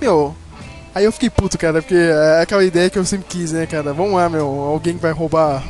[0.00, 0.34] Meu,
[0.92, 3.92] aí eu fiquei puto, cara, porque é aquela ideia que eu sempre quis, né, cara?
[3.92, 5.62] Vamos lá, meu, alguém vai roubar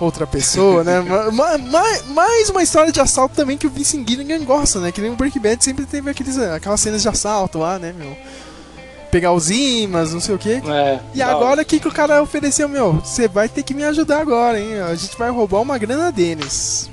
[0.00, 1.00] outra pessoa, né?
[1.00, 4.92] Ma- ma- ma- mais uma história de assalto também que o Vince Gilligan gosta, né?
[4.92, 8.16] Que nem o Breaking Bad sempre teve aqueles, aquelas cenas de assalto lá, né, meu?
[9.10, 10.62] Pegar os imãs, não sei o que.
[10.68, 12.92] É, E agora o que, que o cara ofereceu, meu?
[12.94, 14.80] Você vai ter que me ajudar agora, hein?
[14.82, 16.90] A gente vai roubar uma grana deles.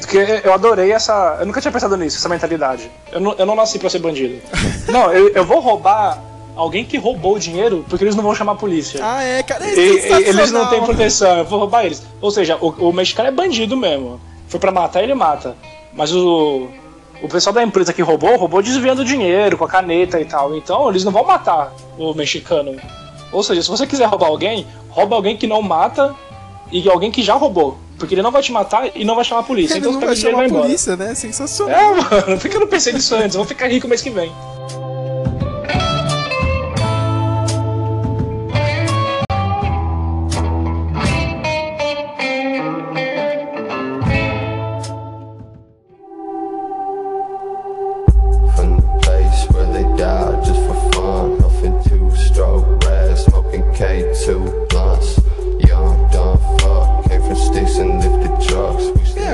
[0.00, 1.36] Porque eu adorei essa.
[1.38, 2.90] Eu nunca tinha pensado nisso, essa mentalidade.
[3.12, 4.42] Eu não, eu não nasci pra ser bandido.
[4.90, 6.18] não, eu, eu vou roubar
[6.56, 9.00] alguém que roubou o dinheiro porque eles não vão chamar a polícia.
[9.02, 12.02] Ah, é, cara, é E- eles não têm proteção, eu vou roubar eles.
[12.20, 14.20] Ou seja, o, o mexicano é bandido mesmo.
[14.48, 15.56] Foi pra matar, ele mata.
[15.94, 16.68] Mas o,
[17.22, 20.54] o pessoal da empresa que roubou, roubou desviando dinheiro com a caneta e tal.
[20.56, 22.76] Então eles não vão matar o mexicano.
[23.32, 26.14] Ou seja, se você quiser roubar alguém, rouba alguém que não mata
[26.70, 27.78] e alguém que já roubou.
[27.98, 29.74] Porque ele não vai te matar e não vai chamar a polícia.
[29.74, 30.62] Ele então não você vai chamar a embora.
[30.64, 31.14] polícia, né?
[31.14, 31.78] Sensacional.
[31.78, 33.34] É, mano, por que eu não pensei nisso antes?
[33.36, 34.30] Eu vou ficar rico mês que vem.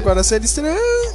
[0.09, 0.47] Cara, a série.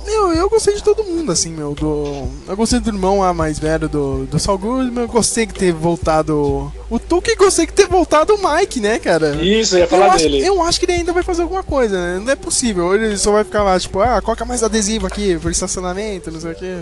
[0.06, 1.74] Meu, eu gostei de todo mundo, assim, meu.
[1.74, 5.04] Do, eu gostei do irmão lá mais velho do, do Saul Goodman.
[5.04, 9.36] Eu gostei que ter voltado o Tuque gostei que ter voltado o Mike, né, cara?
[9.44, 10.46] Isso, eu ia Eu falar acho, dele.
[10.46, 12.22] eu acho que ele ainda vai fazer alguma coisa, né?
[12.24, 12.86] Não é possível.
[12.86, 16.40] Ou ele só vai ficar lá, tipo, ah, coloca mais adesivo aqui por estacionamento, não
[16.40, 16.78] sei o quê.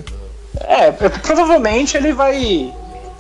[0.60, 2.74] É, é, provavelmente ele vai.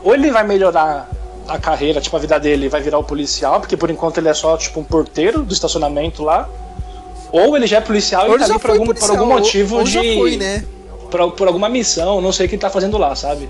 [0.03, 1.09] Ou ele vai melhorar
[1.47, 4.33] a carreira, tipo, a vida dele vai virar o policial, porque por enquanto ele é
[4.33, 6.49] só, tipo, um porteiro do estacionamento lá.
[7.31, 9.39] Ou ele já é policial Ou e tá ali por algum, por policial, algum ou-
[9.39, 9.91] motivo ou de.
[9.91, 10.63] já foi, né?
[11.09, 13.47] Por, por alguma missão, não sei o que ele tá fazendo lá, sabe?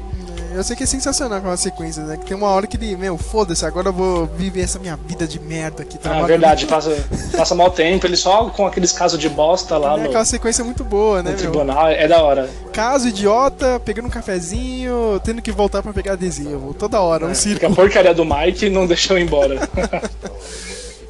[0.54, 2.17] Eu sei que é sensacional aquela sequência, né?
[2.17, 5.26] Que tem uma hora que ele, meu, foda-se, agora eu vou viver essa minha vida
[5.26, 5.96] de merda aqui.
[5.96, 6.94] Ah, trabalho- verdade, passa,
[7.38, 10.62] passa mal tempo, ele só com aqueles casos de bosta lá É no, aquela sequência
[10.65, 11.38] muito boa, né, no meu?
[11.38, 12.50] tribunal, é da hora.
[12.74, 16.74] Caso idiota, pegando um cafezinho, tendo que voltar pra pegar adesivo.
[16.74, 17.65] Toda hora, um Porque circo.
[17.67, 19.56] a porcaria do Mike não deixou ir embora.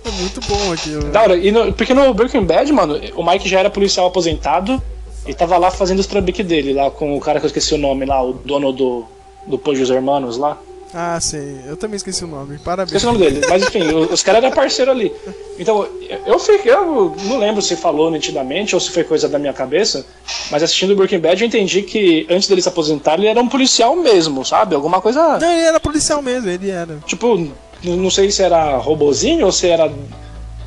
[0.04, 1.04] É muito bom aquilo.
[1.12, 1.36] Da hora.
[1.38, 4.82] E no- porque no Breaking Bad, mano, o Mike já era policial aposentado
[5.28, 7.78] e tava lá fazendo os trambique dele, lá com o cara que eu esqueci o
[7.78, 9.06] nome lá, o dono do,
[9.46, 10.58] do Pojos Hermanos lá.
[10.94, 11.56] Ah, sei.
[11.68, 12.58] Eu também esqueci o nome.
[12.58, 12.88] Parabéns.
[12.92, 13.46] Esqueci o nome dele.
[13.48, 15.10] Mas enfim, os caras eram parceiro ali.
[15.58, 15.88] Então,
[16.26, 16.70] eu fiquei.
[16.70, 20.06] Eu não lembro se falou nitidamente ou se foi coisa da minha cabeça,
[20.50, 23.48] mas assistindo o Breaking Bad eu entendi que antes dele se aposentar ele era um
[23.48, 24.76] policial mesmo, sabe?
[24.76, 25.40] Alguma coisa.
[25.40, 26.98] Não, ele era policial mesmo, ele era.
[27.06, 27.48] Tipo,
[27.84, 29.92] não sei se era robozinho ou se era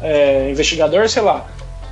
[0.00, 1.46] é, investigador, sei lá.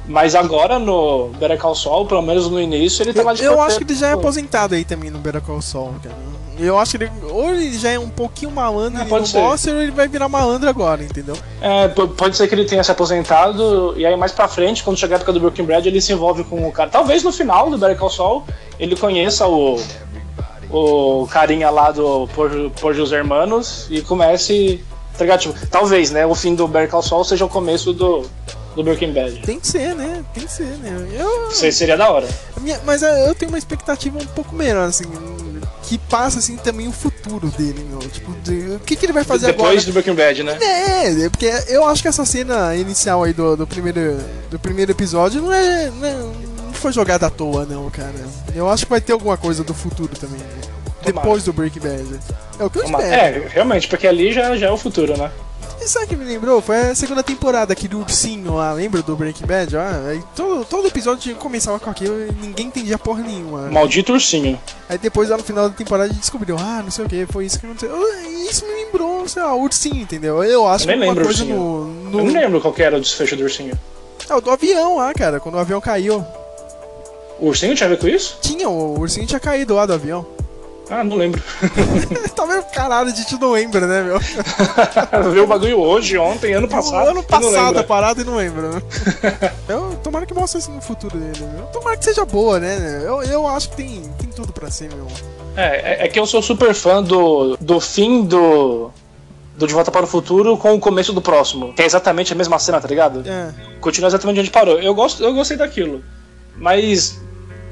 [0.06, 3.60] Mas agora no Better Call Saul, pelo menos no início, ele tava de Eu porteiro.
[3.68, 6.16] acho que ele já é aposentado aí também no Better Call Saul, cara.
[6.58, 9.38] Eu acho que ele, ou ele já é um pouquinho malandro e pode não ser.
[9.38, 11.36] mostra, ou ele vai virar malandro agora, entendeu?
[11.60, 15.16] É, pode ser que ele tenha se aposentado e aí mais pra frente, quando chegar
[15.16, 16.90] a época do Breaking Bad, ele se envolve com o cara.
[16.90, 18.44] Talvez no final do Better Call Saul
[18.78, 19.80] ele conheça o
[20.70, 24.82] o carinha lá do Por, Por Jus Hermanos e comece,
[25.16, 25.40] tá ligado?
[25.40, 28.24] Tipo, talvez, né, o fim do Better Call Saul seja o começo do
[28.74, 29.38] do Breaking Bad.
[29.42, 30.24] Tem que ser, né?
[30.32, 31.06] Tem que ser, né?
[31.12, 32.26] Eu, Isso aí seria da hora.
[32.62, 35.04] minha- mas eu tenho uma expectativa um pouco menor, assim,
[35.82, 37.98] que passa assim também o futuro dele, meu.
[37.98, 39.84] Tipo, de- o que, que ele vai fazer Depois agora?
[39.84, 40.58] do Breaking Bad, né?
[40.62, 44.16] É, é, porque eu acho que essa cena inicial aí do, do, primeiro,
[44.50, 46.14] do primeiro episódio não é, não é-
[46.64, 48.14] não foi jogada à toa, não, cara.
[48.54, 50.38] Eu acho que vai ter alguma coisa do futuro também.
[50.38, 50.46] né?
[51.04, 52.20] Depois do Breaking Bad.
[52.58, 53.44] É o que eu Uma- espero.
[53.44, 55.30] É, realmente, porque ali já, já é o futuro, né?
[55.80, 56.62] E sabe o que me lembrou?
[56.62, 59.76] Foi a segunda temporada aqui do Ursinho lá, lembra do Breaking Bad?
[59.76, 63.62] Ah, aí todo, todo episódio começava com aquilo e ninguém entendia porra nenhuma.
[63.68, 64.60] Maldito ursinho.
[64.88, 67.26] Aí depois lá no final da temporada a gente descobriu, ah, não sei o que,
[67.26, 67.92] foi isso que aconteceu.
[67.96, 70.44] Ah, Isso me lembrou, sei lá, o Ursinho, entendeu?
[70.44, 71.84] Eu acho Eu que uma lembro coisa no.
[71.86, 72.18] no...
[72.20, 73.76] Eu não lembro qual que era o desfecho do ursinho.
[74.28, 76.24] É o do avião lá, cara, quando o avião caiu.
[77.40, 78.38] O ursinho tinha a ver com isso?
[78.40, 80.24] Tinha, o ursinho tinha caído lá do avião.
[80.90, 81.42] Ah, não lembro.
[82.34, 82.64] tá vendo?
[82.72, 84.18] Caralho, a gente não lembra, né, meu?
[85.32, 87.08] Viu o bagulho hoje, ontem, ano passado.
[87.08, 88.82] ano passado a parada e não lembra, né?
[89.68, 91.66] eu, tomara que mostre isso no futuro dele, meu.
[91.66, 93.00] Tomara que seja boa, né?
[93.04, 95.06] Eu, eu acho que tem, tem tudo pra ser, meu.
[95.56, 98.90] É, é- é que eu sou super fã do, do fim do.
[99.56, 101.74] Do De Volta para o Futuro com o começo do próximo.
[101.74, 103.22] Que é exatamente a mesma cena, tá ligado?
[103.28, 103.52] É.
[103.80, 104.78] Continua exatamente onde parou.
[104.80, 106.02] Eu, gosto, eu gostei daquilo.
[106.56, 107.20] Mas.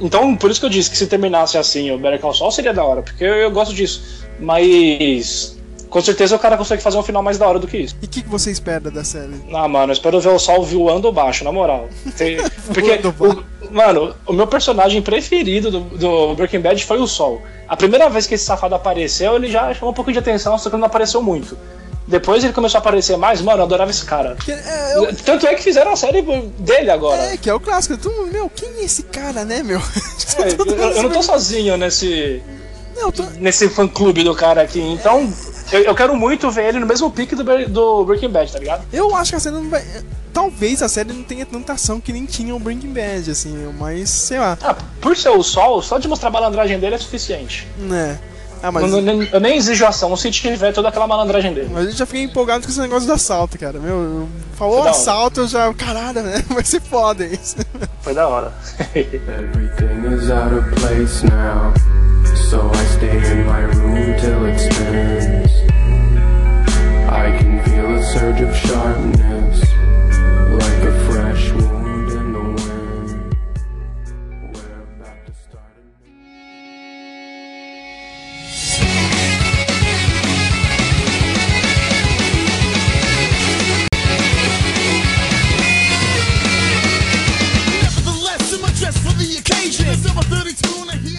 [0.00, 2.72] Então, por isso que eu disse que se terminasse assim o Better Call Saul seria
[2.72, 4.24] da hora, porque eu, eu gosto disso.
[4.38, 5.56] Mas.
[5.88, 7.96] Com certeza o cara consegue fazer um final mais da hora do que isso.
[8.00, 9.34] E o que, que você espera da série?
[9.52, 11.88] Ah, mano, eu espero ver o Sol voando baixo, na moral.
[12.16, 12.36] Tem-
[12.72, 17.42] Porque, o- mano, o meu personagem preferido do, do Breaking Bad foi o Sol.
[17.66, 20.70] A primeira vez que esse safado apareceu, ele já chamou um pouco de atenção, só
[20.70, 21.58] que ele não apareceu muito.
[22.10, 24.34] Depois ele começou a aparecer mais, mano, eu adorava esse cara.
[24.44, 26.20] Que- é, eu- Tanto é que fizeram a série
[26.58, 27.22] dele agora.
[27.22, 27.96] é, que é o clássico.
[27.96, 29.80] Tu, meu, quem é esse cara, né, meu?
[30.38, 32.42] É, Todo eu, eu não tô sozinho nesse,
[32.96, 35.32] Não, tô- nesse fã clube do cara aqui, então
[35.72, 38.84] eu, eu quero muito ver ele no mesmo pique do, do Breaking Bad, tá ligado?
[38.92, 39.84] Eu acho que a série não vai.
[40.32, 44.08] Talvez a série não tenha tanta ação que nem tinha o Breaking Bad, assim, mas
[44.10, 47.66] sei lá, Ah, por ser o Sol, só de mostrar a malandragem dele é suficiente.
[47.78, 48.18] né?
[48.62, 48.92] Ah, mas.
[48.92, 51.70] Eu, nem- eu nem exijo ação se tiver toda aquela malandragem dele.
[51.72, 53.78] Mas eu já fiquei empolgado com esse negócio do assalto, cara.
[53.78, 55.72] Meu, falou assalto, eu já.
[55.74, 56.44] Caralho, né?
[56.50, 57.56] Vai ser foda isso.
[58.02, 58.52] Foi da hora.
[58.94, 61.72] Everything is out of place now.
[62.50, 65.50] So I stay in my room till it spins.
[67.08, 69.60] I can feel a surge of sharpness,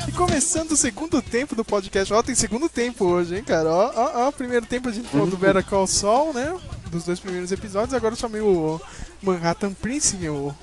[0.07, 2.13] E começando o segundo tempo do podcast.
[2.13, 3.69] Ó, tem segundo tempo hoje, hein, cara?
[3.69, 4.31] Ó, ó, ó.
[4.31, 6.55] Primeiro tempo a gente falou do Better Call Saul, né?
[6.89, 7.93] Dos dois primeiros episódios.
[7.93, 8.79] Agora eu chamei o
[9.21, 10.53] Manhattan Prince, meu.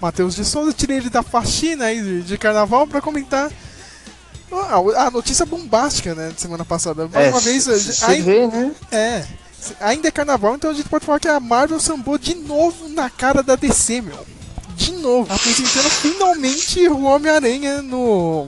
[0.00, 0.72] Matheus de Souza.
[0.72, 3.50] Tirei ele da faxina aí de, carnaval pra comentar
[4.52, 7.08] a, a notícia bombástica, né, de semana passada.
[7.08, 8.74] Mais É, uma vez, você ai- vê, né?
[8.90, 9.26] É.
[9.80, 13.10] Ainda é carnaval, então a gente pode falar que a Marvel sambou de novo na
[13.10, 14.26] cara da DC, meu.
[14.76, 15.32] De novo.
[15.32, 18.46] Apresentando finalmente o Homem-Aranha no,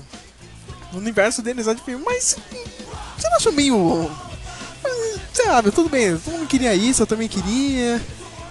[0.93, 2.05] no universo deles lá de filme.
[2.05, 2.37] Mas
[3.17, 4.11] você não achou meio.
[5.63, 8.01] meu, tudo bem, todo mundo queria isso, eu também queria.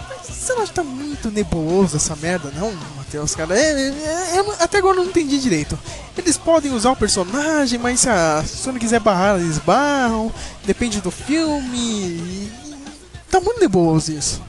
[0.09, 3.57] Mas você não acha que tá muito nebuloso essa merda, não, Matheus, cara?
[3.57, 5.77] É, é, é, até agora eu não entendi direito.
[6.17, 10.31] Eles podem usar o personagem, mas se a Sony quiser barrar, eles barram.
[10.65, 11.77] Depende do filme.
[11.77, 12.51] e-
[13.29, 14.41] Tá muito nebuloso isso.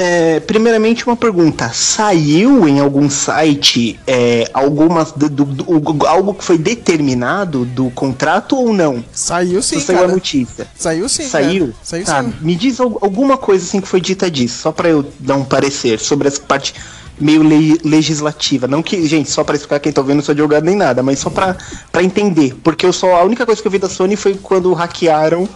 [0.00, 6.44] É, primeiramente uma pergunta, saiu em algum site é, algumas do, do- do- algo que
[6.44, 9.04] foi determinado do contrato ou não?
[9.12, 10.12] Saiu sim, Só saiu cara.
[10.12, 10.68] a notícia.
[10.76, 11.66] Saiu sim, Saiu?
[11.66, 11.78] cara.
[11.82, 12.32] Saiu tá, sim.
[12.40, 15.44] me diz al- alguma coisa assim que foi dita disso, só pra eu dar um
[15.44, 16.74] parecer sobre essa parte
[17.20, 18.68] meio le- legislativa.
[18.68, 21.18] Não que, gente, só pra explicar quem tá ouvindo, não sou advogado nem nada, mas
[21.18, 21.56] só pra
[22.04, 22.54] entender.
[22.62, 25.48] Porque eu só, a única coisa que eu vi da Sony foi quando hackearam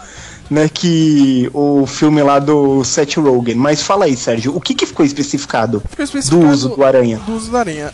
[0.50, 3.54] né, que o filme lá do Seth Rogen.
[3.54, 7.18] Mas fala aí, Sérgio, o que, que ficou especificado, Ficou especificado do uso do Aranha?
[7.18, 7.92] Do uso do Aranha.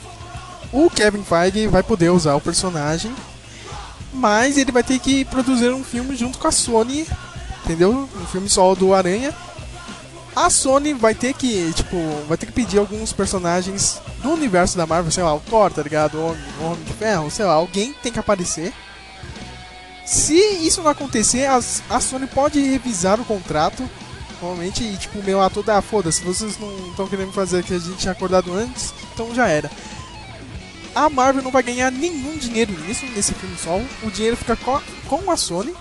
[0.72, 3.12] O Kevin Feige vai poder usar o personagem,
[4.12, 7.06] mas ele vai ter que produzir um filme junto com a Sony,
[7.64, 8.08] entendeu?
[8.20, 9.34] Um filme solo do Aranha.
[10.36, 11.96] A Sony vai ter que, tipo,
[12.28, 15.82] vai ter que pedir alguns personagens do universo da Marvel, sei lá, o Thor, tá
[15.82, 16.18] ligado?
[16.18, 18.72] O Homem, o Homem de Ferro, sei lá, alguém tem que aparecer.
[20.08, 20.34] Se
[20.66, 23.88] isso não acontecer, as- a Sony pode revisar o contrato
[24.40, 27.78] Normalmente, e, tipo, meu ator dá, foda-se, vocês não estão querendo fazer o que a
[27.80, 29.68] gente tinha acordado antes, então já era.
[30.94, 33.84] A Marvel não vai ganhar nenhum dinheiro nisso, nesse filme solo.
[34.04, 35.74] O dinheiro fica co- com a Sony.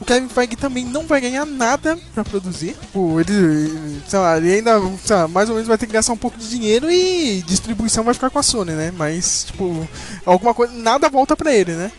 [0.00, 2.74] O Kevin Feige também não vai ganhar nada pra produzir.
[2.74, 6.16] Tipo, ele, sei lá, ele ainda, lá, mais ou menos vai ter que gastar um
[6.16, 8.92] pouco de dinheiro e distribuição vai ficar com a Sony, né?
[8.96, 9.88] Mas, tipo,
[10.26, 11.92] alguma coisa, nada volta pra ele, né?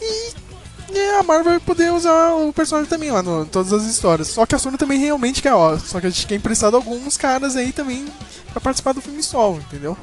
[0.00, 0.32] E
[0.98, 4.28] a Marvel vai poder usar o personagem também lá no em todas as histórias.
[4.28, 5.78] Só que a Sony também realmente quer, ó.
[5.78, 8.06] Só que a gente quer emprestado alguns caras aí também
[8.52, 9.96] pra participar do filme solo, entendeu?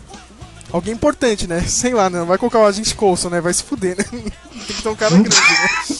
[0.71, 1.61] Alguém importante, né?
[1.67, 2.19] Sei lá, né?
[2.19, 3.41] Não vai colocar o agente Coulson, né?
[3.41, 4.03] Vai se fuder, né?
[4.11, 5.97] Tem que ter um cara grande, né?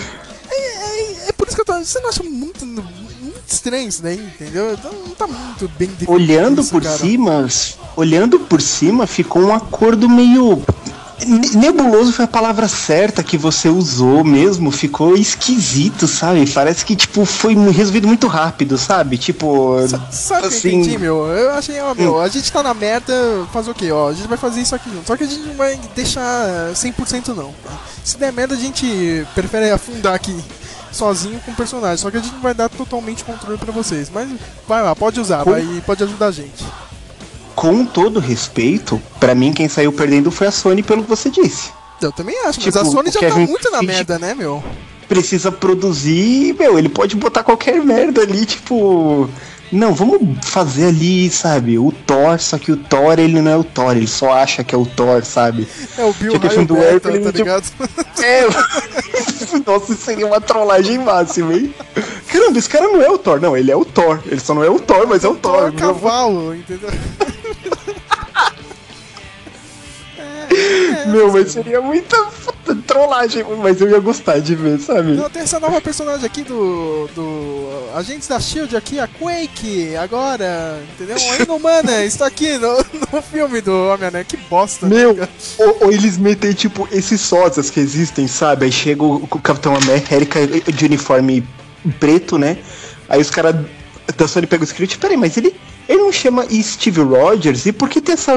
[0.50, 1.74] É, é- é por isso que eu tô.
[1.78, 4.72] Você não acha muito, muito estranho isso daí, entendeu?
[4.72, 6.12] Então, Não tá muito bem definido.
[6.12, 6.96] Olhando isso, por cara.
[6.96, 7.48] cima,
[7.96, 10.62] olhando por cima, ficou um acordo meio
[11.54, 16.48] nebuloso foi a palavra certa que você usou mesmo, ficou esquisito, sabe?
[16.50, 19.16] Parece que tipo foi resolvido muito rápido, sabe?
[19.16, 19.76] Tipo,
[20.10, 21.26] Sabe o que eu assim, entendi, meu?
[21.26, 23.14] Eu achei, ó, meu, a gente tá na merda,
[23.52, 23.90] fazer o quê?
[23.92, 25.06] Ó, a gente vai fazer isso aqui junto.
[25.06, 27.54] Só que a gente não vai deixar 100% não.
[27.64, 27.72] tá?
[28.02, 30.36] Se der merda, a gente prefere afundar aqui
[30.92, 31.98] sozinho com o personagem.
[31.98, 34.10] Só que a gente não vai dar totalmente controle pra vocês.
[34.12, 34.28] Mas
[34.66, 36.64] vai lá, pode usar, vai, pode ajudar a gente.
[37.54, 41.70] Com todo respeito, pra mim quem saiu perdendo foi a Sony pelo que você disse.
[42.00, 44.62] Eu também acho, Tipo, mas a Sony o já tá muito na merda, né, meu?
[45.08, 49.28] Precisa produzir, meu, ele pode botar qualquer merda ali, tipo,
[49.70, 53.64] não, vamos fazer ali, sabe, o Thor, só que o Thor, ele não é o
[53.64, 55.66] Thor, ele só acha que é o Thor, sabe?
[55.98, 57.64] É o Bill Raio do Beta, tá tipo, ligado?
[58.24, 58.46] É,
[59.66, 61.74] nossa, isso seria uma trollagem máxima, hein?
[62.28, 64.20] Caramba, esse cara não é o Thor, não, ele é o Thor.
[64.24, 65.70] Ele só não é o Thor, mas é o Thor.
[65.70, 66.90] Thor cavalo, entendeu?
[71.06, 72.16] Meu, mas seria muita
[72.86, 75.12] trollagem, mas eu ia gostar de ver, sabe?
[75.12, 77.08] Não, tem essa nova personagem aqui do.
[77.14, 77.94] do.
[77.94, 81.16] Agentes da Shield aqui, a Quake, agora, entendeu?
[81.16, 82.76] A Inumana está aqui no,
[83.12, 84.24] no filme do Homem-Aranha.
[84.24, 88.66] Que bosta, né, Meu, ou, ou eles metem, tipo, esses sósias que existem, sabe?
[88.66, 91.46] Aí chega o, o Capitão América de uniforme
[92.00, 92.58] preto, né?
[93.08, 93.54] Aí os caras
[94.16, 95.54] da Sony pegam o script, peraí, mas ele,
[95.88, 97.66] ele não chama Steve Rogers?
[97.66, 98.34] E por que tem essa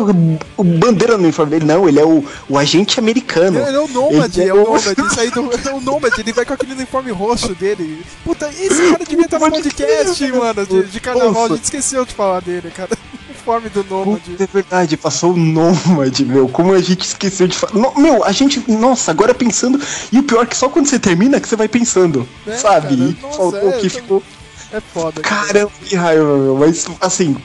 [0.57, 1.65] bandeira no uniforme dele?
[1.65, 3.59] Não, ele é o, o agente americano.
[3.59, 6.33] Ele é o Nômade, Ele é o Nômade, isso aí do, é o Nômade, ele
[6.33, 8.03] vai com aquele uniforme roxo dele.
[8.23, 12.13] Puta, esse cara devia estar no podcast, mano, de, de carnaval, a gente esqueceu de
[12.13, 12.89] falar dele, cara.
[13.29, 14.35] Uniforme do Nômade.
[14.39, 16.49] É verdade, passou o Nômade, meu.
[16.49, 17.97] Como a gente esqueceu de falar.
[17.97, 18.61] Meu, a gente.
[18.69, 19.79] Nossa, agora pensando.
[20.11, 22.27] E o pior é que só quando você termina que você vai pensando.
[22.45, 22.97] É, sabe?
[22.97, 24.23] cara, nossa, faltou é, que tô- ficou.
[24.71, 25.21] É foda.
[25.21, 26.57] Caramba, que raiva, meu.
[26.57, 27.35] Mas, assim.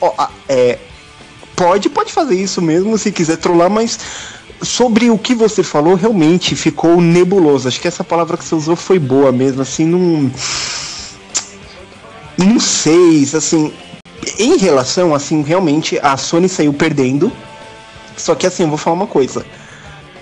[0.00, 0.12] Ó,
[0.48, 0.78] é.
[1.56, 3.98] Pode, pode fazer isso mesmo se quiser trollar, mas.
[4.60, 7.68] Sobre o que você falou, realmente ficou nebuloso.
[7.68, 10.30] Acho que essa palavra que você usou foi boa mesmo, assim, não.
[12.36, 13.72] Não sei, assim.
[14.36, 17.32] Em relação, assim, realmente a Sony saiu perdendo.
[18.16, 19.46] Só que assim, eu vou falar uma coisa.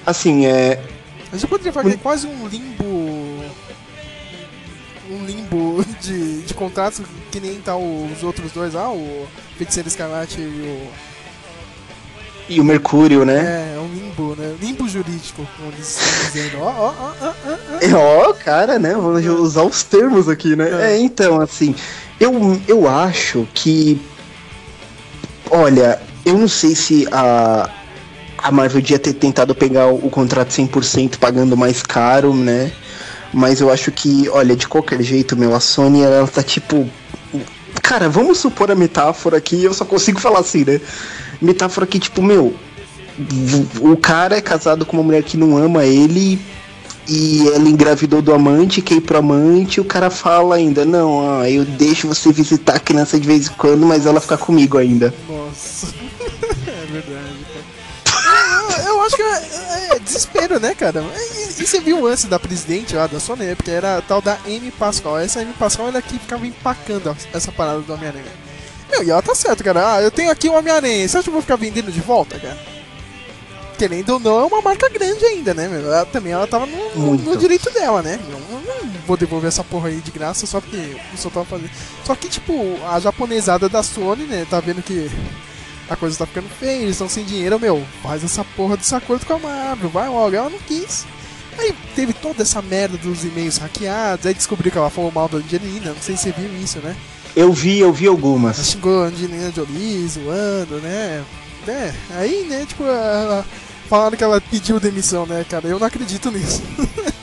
[0.04, 0.80] Assim, é.
[1.32, 3.15] A gente poderia fazer quase um limbo.
[5.08, 7.00] Um limbo de, de contratos
[7.30, 9.26] que nem tá os outros dois lá, o
[9.56, 10.88] Feiticeiro Escarlate e o.
[12.48, 13.72] E o Mercúrio, né?
[13.72, 14.54] É, é um limbo, né?
[14.60, 16.62] Limbo jurídico, como eles estão dizendo.
[16.62, 17.34] Ó, ó, ó, ó,
[17.96, 18.30] ó.
[18.30, 18.94] É, cara, né?
[18.94, 20.92] Vamos usar os termos aqui, né?
[20.92, 21.74] É, então, assim,
[22.20, 24.00] eu, eu acho que.
[25.50, 27.68] Olha, eu não sei se a,
[28.38, 32.72] a Marvel devia ter tentado pegar o, o contrato 100% pagando mais caro, né?
[33.32, 36.88] Mas eu acho que, olha, de qualquer jeito, meu, a Sony, ela tá tipo.
[37.82, 40.80] Cara, vamos supor a metáfora aqui, eu só consigo falar assim, né?
[41.40, 42.54] Metáfora que, tipo, meu,
[43.80, 46.40] o cara é casado com uma mulher que não ama ele
[47.08, 51.10] e ela engravidou do amante, quer ir pro amante, e o cara fala ainda, não,
[51.12, 54.76] ó, eu deixo você visitar a criança de vez em quando, mas ela fica comigo
[54.76, 55.14] ainda.
[55.28, 56.05] Nossa.
[60.06, 61.04] Desespero, né, cara?
[61.34, 64.22] E, e você viu o lance da presidente lá da Sony, porque era a tal
[64.22, 65.18] da Amy Pascal.
[65.18, 68.24] Essa Amy Pascal era que ficava empacando essa parada do Homem-Aranha.
[68.90, 69.94] Meu, e ela tá certo, cara.
[69.96, 71.06] Ah, eu tenho aqui o Homem-Aranha.
[71.06, 72.56] Você acha que eu vou ficar vendendo de volta, cara?
[73.76, 75.80] Querendo ou não, é uma marca grande ainda, né, meu?
[75.92, 78.18] Ela, também ela tava no, no- no direito dela, né?
[78.22, 81.70] Eu não, vou devolver essa porra aí de graça só porque o pessoal tava fazendo.
[82.02, 82.54] Só que, tipo,
[82.88, 85.10] a japonesada da Sony, né, tá vendo que
[85.88, 89.24] a coisa tá ficando feia, eles estão sem dinheiro, meu, faz essa porra desse acordo
[89.26, 91.04] com a Marvel, vai logo, ela não quis.
[91.58, 95.38] Aí teve toda essa merda dos e-mails hackeados, aí descobriu que ela falou mal da
[95.38, 96.94] Angelina, não sei se você viu isso, né?
[97.34, 98.56] Eu vi, eu vi Ela algumas.
[98.66, 101.24] xingou a Angelina Jolie, zoando, né?
[101.68, 103.44] É, aí, né, tipo, ela-
[103.88, 105.66] falaram que ela pediu demissão, né, cara?
[105.66, 106.62] Eu não acredito nisso.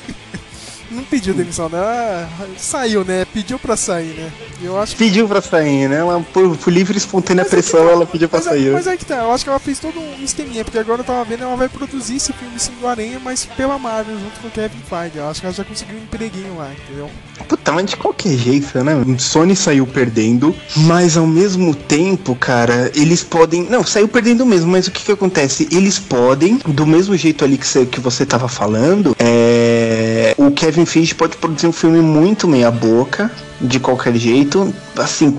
[0.94, 1.78] não pediu demissão, né?
[1.78, 3.26] Ela saiu, né?
[3.26, 4.32] Pediu pra sair, né?
[4.62, 5.04] Eu acho que.
[5.04, 5.98] Pediu pra sair, né?
[5.98, 8.48] Ela, por, por livre e espontânea Mas é que pressão, tá- ela pediu pra mas,
[8.48, 8.72] é- sair.
[8.72, 11.06] mas é que tá, eu acho que ela fez todo um esqueminha, porque agora eu
[11.06, 14.48] tava vendo, ela vai produzir esse filme sim do Aranha, mas pela Marvel, junto com
[14.48, 15.18] o Kevin Feige.
[15.18, 17.10] Eu acho que ela já conseguiu um empreguinho lá, entendeu?
[17.48, 18.94] Puta, mas de qualquer jeito, né?
[19.18, 23.64] Sony saiu perdendo, mas ao mesmo tempo, cara, eles podem.
[23.64, 25.68] Não, saiu perdendo mesmo, mas o que que acontece?
[25.72, 30.34] Eles podem, do mesmo jeito ali que você, que você tava falando, é.
[30.38, 34.74] O Kevin Feige pode produzir um filme muito meia-boca, de qualquer jeito.
[34.98, 35.38] Assim,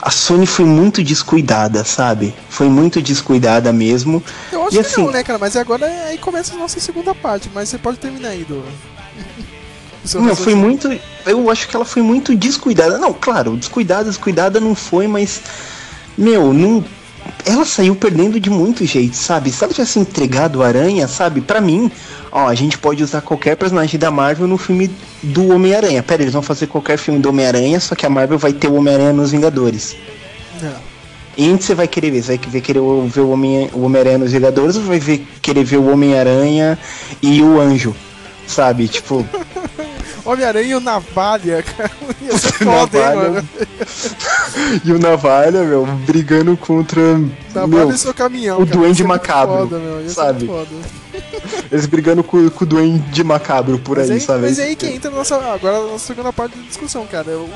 [0.00, 2.34] a Sony foi muito descuidada, sabe?
[2.48, 4.22] Foi muito descuidada mesmo.
[4.52, 5.38] Eu acho E que assim- não, né, cara?
[5.38, 8.62] Mas agora aí começa a nossa segunda parte, mas você pode terminar aí, do.
[10.14, 10.90] Não, foi muito.
[11.26, 12.98] Eu acho que ela foi muito descuidada.
[12.98, 15.40] Não, claro, descuidada, descuidada não foi, mas.
[16.16, 16.84] Meu, não.
[17.46, 19.50] Ela saiu perdendo de muito jeito, sabe?
[19.52, 21.40] Se ela tivesse entregado o Aranha, sabe?
[21.40, 21.90] Pra mim,
[22.32, 24.90] ó, a gente pode usar qualquer personagem da Marvel no filme
[25.22, 26.02] do Homem-Aranha.
[26.02, 28.74] Pera, eles vão fazer qualquer filme do Homem-Aranha, só que a Marvel vai ter o
[28.74, 29.94] Homem-Aranha nos Vingadores.
[30.60, 30.74] Não.
[31.36, 32.22] E onde você vai querer ver?
[32.22, 35.64] Você vai ver querer ver o Homem- o Homem-Aranha nos Vingadores ou vai ver, querer
[35.64, 36.76] ver o Homem-Aranha
[37.22, 37.94] e o Anjo?
[38.48, 38.88] Sabe?
[38.88, 39.24] Tipo.
[40.24, 41.90] Homem-Aranha e o Navalha, cara.
[42.22, 43.48] Ia ser foda, hein, mano.
[44.84, 47.00] E o Navalha, meu, brigando contra.
[47.54, 48.60] Navalha meu, e seu caminhão.
[48.60, 48.78] o cara.
[48.78, 50.00] Duende muito Macabro, Foda, meu.
[50.00, 50.46] Ia ser sabe?
[50.46, 50.70] foda.
[51.70, 54.42] Eles brigando com, com o Duende Macabro por Mas aí, aí, sabe?
[54.42, 57.30] mas aí que entra a nossa, agora a nossa segunda parte da discussão, cara.
[57.38, 57.48] O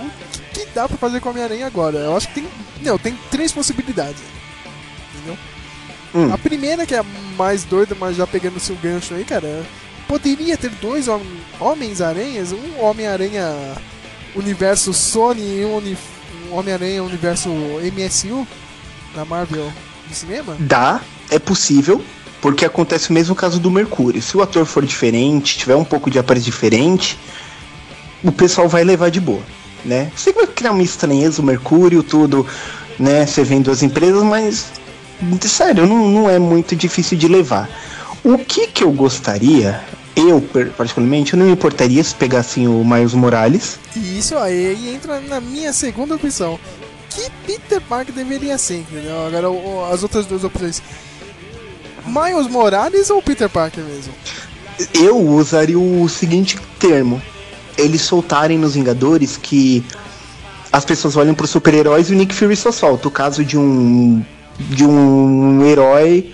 [0.52, 1.98] que, que dá pra fazer com o Homem-Aranha agora?
[1.98, 2.48] Eu acho que tem.
[2.82, 4.22] Não, tem três possibilidades.
[5.14, 5.38] Entendeu?
[6.14, 6.32] Hum.
[6.32, 7.04] A primeira, que é a
[7.36, 9.62] mais doida, mas já pegando o seu gancho aí, cara.
[10.08, 11.20] Poderia ter dois hom-
[11.58, 13.52] Homens-Aranhas, um Homem-Aranha
[14.34, 15.78] universo Sony e um,
[16.50, 18.46] um Homem-Aranha universo MSU
[19.14, 19.72] na Marvel
[20.08, 20.56] do cinema?
[20.60, 21.00] Dá,
[21.30, 22.02] é possível,
[22.40, 24.22] porque acontece o mesmo caso do Mercúrio.
[24.22, 27.18] Se o ator for diferente, tiver um pouco de aparência diferente,
[28.22, 29.42] o pessoal vai levar de boa,
[29.84, 30.12] né?
[30.14, 32.46] Você vai criar uma estranheza, o Mercúrio, tudo,
[32.98, 33.26] né?
[33.26, 34.66] Você vendo as empresas, mas
[35.42, 37.68] sério, não, não é muito difícil de levar.
[38.22, 39.82] O que que eu gostaria,
[40.16, 40.40] eu
[40.76, 43.78] particularmente, eu não me importaria se pegassem o Miles Morales.
[43.94, 46.58] E isso aí entra na minha segunda opção.
[47.10, 49.26] Que Peter Parker deveria ser, entendeu?
[49.26, 49.48] Agora
[49.92, 50.82] as outras duas opções.
[52.06, 54.14] Miles Morales ou Peter Parker mesmo?
[54.94, 57.20] Eu usaria o seguinte termo:
[57.76, 59.84] eles soltarem nos Vingadores que
[60.72, 63.08] as pessoas olham para super-heróis e o Nick Fury só solta.
[63.08, 64.24] O caso de um
[64.58, 66.32] de um herói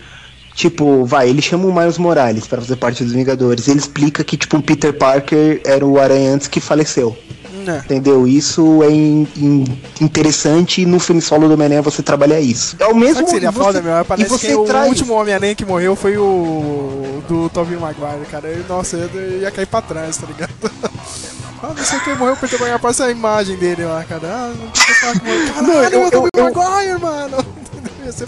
[0.54, 3.68] tipo, vai, ele chama o Miles Morales para fazer parte dos Vingadores.
[3.68, 7.16] Ele explica que tipo o Peter Parker era o Aranha antes que faleceu.
[7.64, 7.76] Não.
[7.78, 8.26] Entendeu?
[8.26, 9.64] Isso é in- in-
[10.00, 12.74] interessante e no filme solo do Homem-Aranha você trabalha isso.
[12.80, 14.00] É o mesmo Sabe seria você- foda, meu?
[14.00, 18.26] e Parece você que o traz- último Homem-Aranha que morreu foi o do Tobey Maguire,
[18.28, 18.48] cara.
[18.48, 20.50] Eu- nossa, eu ia cair pra trás, tá ligado?
[21.62, 24.22] ah, não sei quem morreu, Peter Maguire, aparece a imagem dele lá, cara.
[24.24, 25.46] Ah, não tem que falar que morreu.
[25.54, 27.36] Caralho, Não, eu- é o Tobey eu- eu- Maguire, mano!
[28.04, 28.26] Ia ser.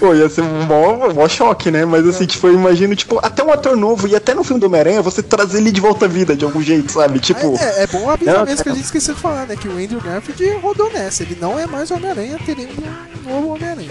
[0.00, 1.84] Pô, ia ser um mó, mó choque, né?
[1.84, 4.64] Mas assim, tipo, eu imagino, tipo, até um ator novo e até no filme do
[4.66, 7.18] Homem-Aranha você trazer ele de volta à vida de algum jeito, sabe?
[7.20, 7.54] Tipo.
[7.60, 9.56] É, é bom avisar Não, mesmo que a gente esqueceu de falar, né?
[9.56, 11.22] Que o Andrew Garfield rodou nessa.
[11.22, 13.90] Ele não é mais Homem-Aranha, teremos um novo Homem-Aranha.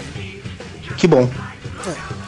[0.96, 1.30] Que bom.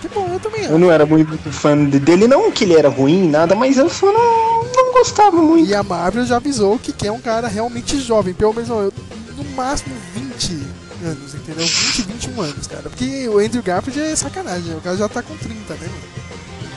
[0.00, 2.88] Que bom, eu também Eu não era muito fã de- dele, não que ele era
[2.88, 4.55] ruim, nada, mas eu só não
[4.98, 5.68] gostava muito.
[5.68, 8.90] E a Marvel já avisou que quer um cara realmente jovem, pelo menos ó,
[9.36, 10.60] no máximo 20
[11.04, 11.66] anos, entendeu?
[11.66, 12.82] 20, 21 anos, cara.
[12.82, 16.26] Porque o Andrew Garfield é sacanagem, o cara já tá com 30, né, mano?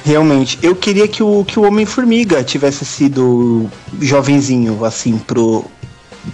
[0.03, 3.69] Realmente, eu queria que o, que o Homem-Formiga tivesse sido
[4.01, 5.65] jovenzinho, assim, pro,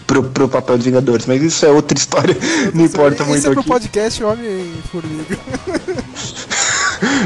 [0.06, 2.38] pro, pro papel dos Vingadores, mas isso é outra história,
[2.74, 3.70] não importa Esse muito é pro aqui.
[3.70, 5.38] podcast Homem-Formiga.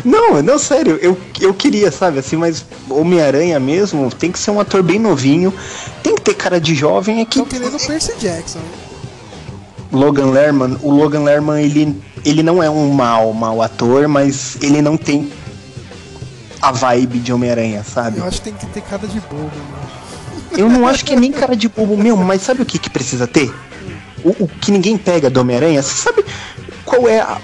[0.04, 4.60] Não, não, sério, eu, eu queria, sabe, assim, mas Homem-Aranha mesmo tem que ser um
[4.60, 5.54] ator bem novinho,
[6.04, 8.60] tem que ter cara de jovem, é que Tô querendo o Percy Jackson.
[9.92, 14.82] Logan Lerman, o Logan Lerman, ele, ele não é um mau, mau ator, mas ele
[14.82, 15.32] não tem
[16.62, 18.20] a vibe de Homem-Aranha, sabe?
[18.20, 19.90] Eu acho que tem que ter cara de bobo, mano.
[20.52, 22.90] Eu não acho que é nem cara de bobo meu, mas sabe o que, que
[22.90, 23.54] precisa ter?
[24.24, 26.26] O, o que ninguém pega do Homem-Aranha, você sabe
[26.86, 27.40] qual é a,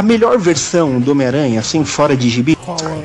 [0.00, 2.56] a melhor versão do Homem-Aranha, assim, fora de gibi?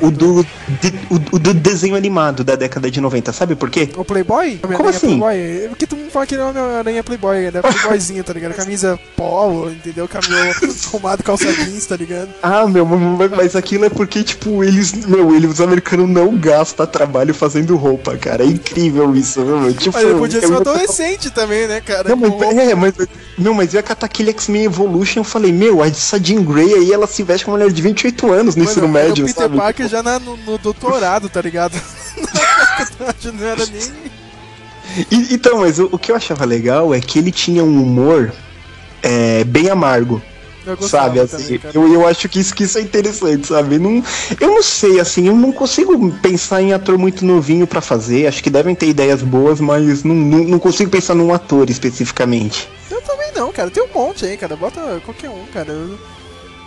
[0.02, 0.42] O do,
[0.80, 3.88] de- o, o do desenho animado da década de 90, sabe por quê?
[3.96, 4.58] O Playboy?
[4.58, 5.18] Como assim?
[5.18, 5.68] Playboy?
[5.68, 7.60] Porque todo mundo fala que ele é Homem-Aranha Playboy, né?
[7.62, 8.54] Playboyzinho, tá ligado?
[8.54, 10.06] Camisa polo, entendeu?
[10.08, 10.36] Cabelo
[10.88, 12.28] arrumado, calça jeans, tá ligado?
[12.42, 17.34] Ah, meu, mas- aquilo é porque, tipo, eles, meu, eles, os americanos não gastam trabalho
[17.34, 18.42] fazendo roupa, cara.
[18.44, 19.72] É incrível isso, meu.
[19.74, 22.08] Tipo, Mas ele podia ser eu um adolescente também, né, cara?
[22.10, 22.94] Não, mas, Com- é, mas,
[23.38, 26.92] não, mas eu ia catar aquele X-Men Evolution, eu falei, meu, essa Jean Grey aí,
[26.92, 29.42] ela se veste como uma mulher de 28 anos no Mano, ensino médio, o Peter
[29.44, 29.55] sabe?
[29.56, 31.80] Parker já na- no, no doutorado, tá ligado?
[33.34, 33.82] não era nem.
[35.10, 38.32] E- então, mas o, o que eu achava legal é que ele tinha um humor
[39.02, 40.22] é, bem amargo.
[40.64, 43.78] Eu Sabe, assim, também, eu, eu acho que isso, que isso é interessante, sabe?
[43.78, 44.02] Não,
[44.40, 48.26] eu não sei, assim, eu não consigo pensar em ator muito novinho pra fazer.
[48.26, 52.68] Acho que devem ter ideias boas, mas não, não, não consigo pensar num ator especificamente.
[52.90, 53.70] Eu também não, cara.
[53.70, 54.56] Tem um monte aí, cara.
[54.56, 55.70] Bota qualquer um, cara.
[55.70, 55.96] Eu,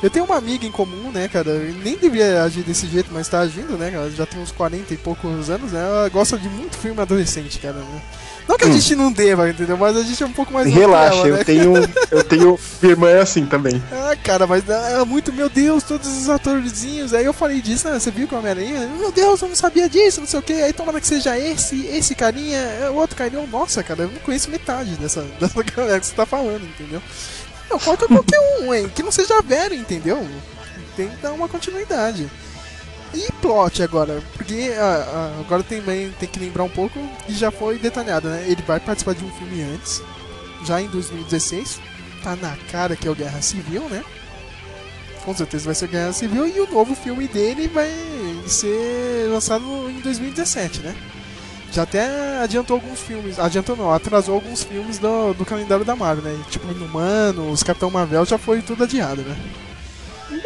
[0.02, 1.50] eu tenho uma amiga em comum, né, cara?
[1.50, 3.92] Eu nem devia agir desse jeito, mas tá agindo, né?
[3.94, 5.82] Ela já tem uns 40 e poucos anos, né?
[5.82, 7.76] Ela gosta de muito filme adolescente, cara.
[7.76, 8.02] Né?
[8.48, 8.74] Não que a Hum.
[8.74, 9.78] gente não deva, entendeu?
[9.78, 11.44] Mas a gente é um pouco mais Relaxa, ela, eu né?
[11.44, 11.74] tenho.
[12.10, 12.60] Eu tenho.
[12.82, 13.82] Minha irmã é assim também.
[13.92, 17.14] Ah, cara, mas é muito, meu Deus, todos os atorzinhos.
[17.14, 18.00] Aí eu falei disso, né?
[18.00, 18.88] Você viu com a Homem-Aranha?
[19.00, 20.54] Meu Deus, eu não sabia disso, não sei o que.
[20.54, 23.46] Aí tomara que seja esse, esse carinha, é, o outro carinha.
[23.46, 27.02] Nossa, cara, eu não conheço metade dessa, dessa galera que você tá falando, entendeu?
[27.70, 28.90] Não, coloca qualquer um, hein?
[28.94, 30.28] Que não seja velho, entendeu?
[30.96, 32.30] Tem que dar uma continuidade.
[33.14, 37.50] E plot agora, porque ah, ah, agora também tem que lembrar um pouco e já
[37.50, 38.46] foi detalhado, né?
[38.48, 40.02] Ele vai participar de um filme antes,
[40.64, 41.82] já em 2016,
[42.24, 44.04] tá na cara que é o Guerra Civil, né?
[45.26, 47.92] Com certeza vai ser Guerra Civil e o novo filme dele vai
[48.46, 50.96] ser lançado em 2017, né?
[51.72, 56.24] Já até adiantou alguns filmes, adiantou não, atrasou alguns filmes do, do calendário da Marvel,
[56.24, 56.40] né?
[56.50, 59.36] Tipo Inumano, os Capitão Marvel já foi tudo adiado, né?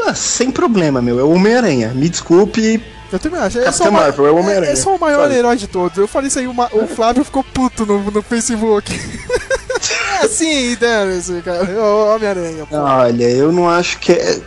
[0.06, 1.20] Ah, sem problema, meu.
[1.20, 1.94] É o Homem-Aranha.
[1.94, 2.82] Me desculpe.
[3.12, 3.60] Eu também acho.
[3.60, 4.72] É Capitão Marvel, é o Homem-Aranha.
[4.72, 5.36] é só o maior sabe?
[5.36, 5.98] herói de todos.
[5.98, 8.92] Eu falei isso aí, o, o Flávio ficou puto no, no Facebook.
[10.22, 11.64] é assim, dane-se, cara.
[11.64, 12.68] O Homem-Aranha.
[12.72, 14.42] Olha, eu não acho que é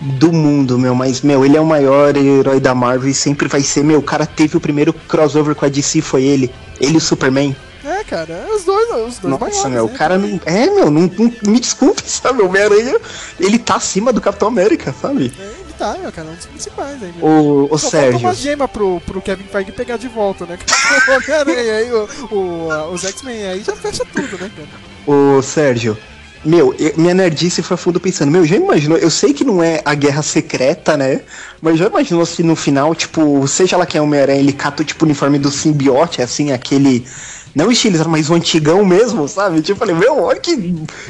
[0.00, 3.60] do mundo, meu, mas, meu, ele é o maior herói da Marvel e sempre vai
[3.60, 3.98] ser, meu.
[3.98, 6.50] O cara teve o primeiro crossover com a DC, foi ele.
[6.80, 7.54] Ele e o Superman.
[7.84, 9.94] É, cara, os dois, os dois Nossa, maiores, meu, o né?
[9.96, 10.40] cara não.
[10.44, 12.42] É, meu, não, não- me desculpe, sabe?
[12.42, 12.98] O Homem-Aranha,
[13.38, 15.32] ele tá acima do Capitão América, sabe?
[15.38, 17.12] É, Ele tá, meu, cara, um dos principais aí.
[17.16, 17.26] meu.
[17.26, 18.12] O, o Só Sérgio.
[18.12, 20.58] falta uma gema pro, pro Kevin Feige pegar de volta, né?
[21.08, 24.68] O Homem-Aranha aí, o, o, os X-Men aí já fecha tudo, né, cara?
[25.06, 25.96] Ô, Sérgio,
[26.44, 29.62] meu, eu- minha nerdice foi a fundo pensando, meu, já imaginou, eu sei que não
[29.62, 31.20] é a guerra secreta, né?
[31.60, 34.82] Mas já imaginou se no final, tipo, seja lá quem é o Homem-Aranha, ele cata
[34.82, 37.06] tipo, o uniforme do simbiote, assim, aquele.
[37.52, 39.60] Não estilizado, mas o antigão mesmo, sabe?
[39.60, 40.56] Tipo, eu falei, meu, olha que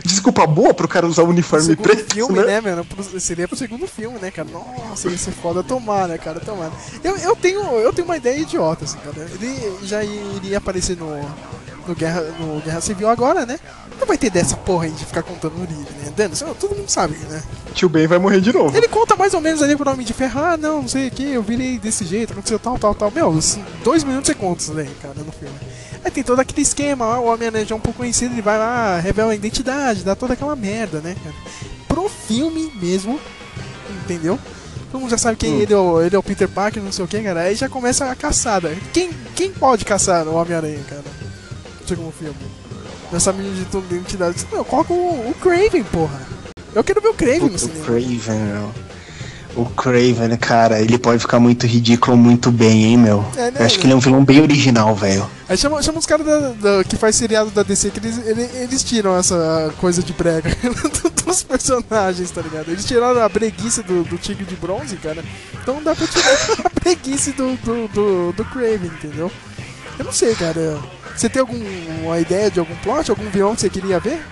[0.02, 2.14] desculpa boa pro cara usar o uniforme segundo preto.
[2.14, 2.46] filme, né?
[2.46, 2.82] né, mano?
[2.82, 4.48] Pro- Seria pro segundo filme, né, cara?
[4.50, 6.40] Nossa, ia ser foda tomar, né, cara?
[6.40, 6.70] Tomar.
[7.04, 9.28] Eu, eu, tenho, eu tenho uma ideia idiota, assim, cara.
[9.34, 11.14] Ele já iria aparecer no,
[11.86, 13.60] no, Guerra, no Guerra Civil agora, né?
[14.00, 16.12] Não vai ter dessa porra aí de ficar contando o livro, né?
[16.16, 17.42] Dando, todo mundo sabe, né?
[17.74, 18.74] Tio Ben vai morrer de novo.
[18.74, 20.40] Ele conta mais ou menos ali pro nome de ferro.
[20.40, 23.10] Ah, não, não sei o que, eu virei desse jeito, aconteceu tal, tal, tal.
[23.10, 25.54] Meu, assim, dois minutos você conta isso daí, cara, no filme.
[26.02, 28.98] Aí tem todo aquele esquema, o Homem-Aranha já é um pouco conhecido, ele vai lá,
[28.98, 31.36] revela a identidade, dá toda aquela merda, né, cara?
[31.86, 33.20] Pro filme mesmo,
[34.02, 34.38] entendeu?
[34.90, 37.04] Todo mundo já sabe quem ele, é o, ele é o Peter Parker, não sei
[37.04, 37.40] o que, cara.
[37.42, 38.74] Aí já começa a caçada.
[38.92, 41.04] Quem, quem pode caçar o Homem-Aranha, cara?
[41.80, 42.34] No segundo filme.
[43.12, 44.46] Nessa menina de toda identidade.
[44.52, 46.20] Meu, coloca o, o Craven, porra.
[46.74, 47.84] Eu quero ver o Craven no Puta, o cinema.
[47.84, 48.70] Craven, meu.
[49.56, 53.24] O Craven, cara, ele pode ficar muito ridículo muito bem, hein, meu?
[53.36, 55.28] É, né, Eu acho que ele é um vilão bem original, velho.
[55.48, 56.24] Aí chama, chama os caras
[56.88, 60.50] que faz seriado da DC, que eles, ele- eles tiram essa coisa de brega.
[61.26, 62.70] os personagens, tá ligado?
[62.70, 65.24] Eles tiraram a breguice do, do Tigre de Bronze, cara.
[65.62, 66.32] Então dá pra tirar
[66.66, 69.30] a breguice do, do, do, do Craven, entendeu?
[69.98, 70.78] Eu não sei, cara.
[71.20, 74.24] Você tem alguma ideia de algum plot, algum vilão que você queria ver?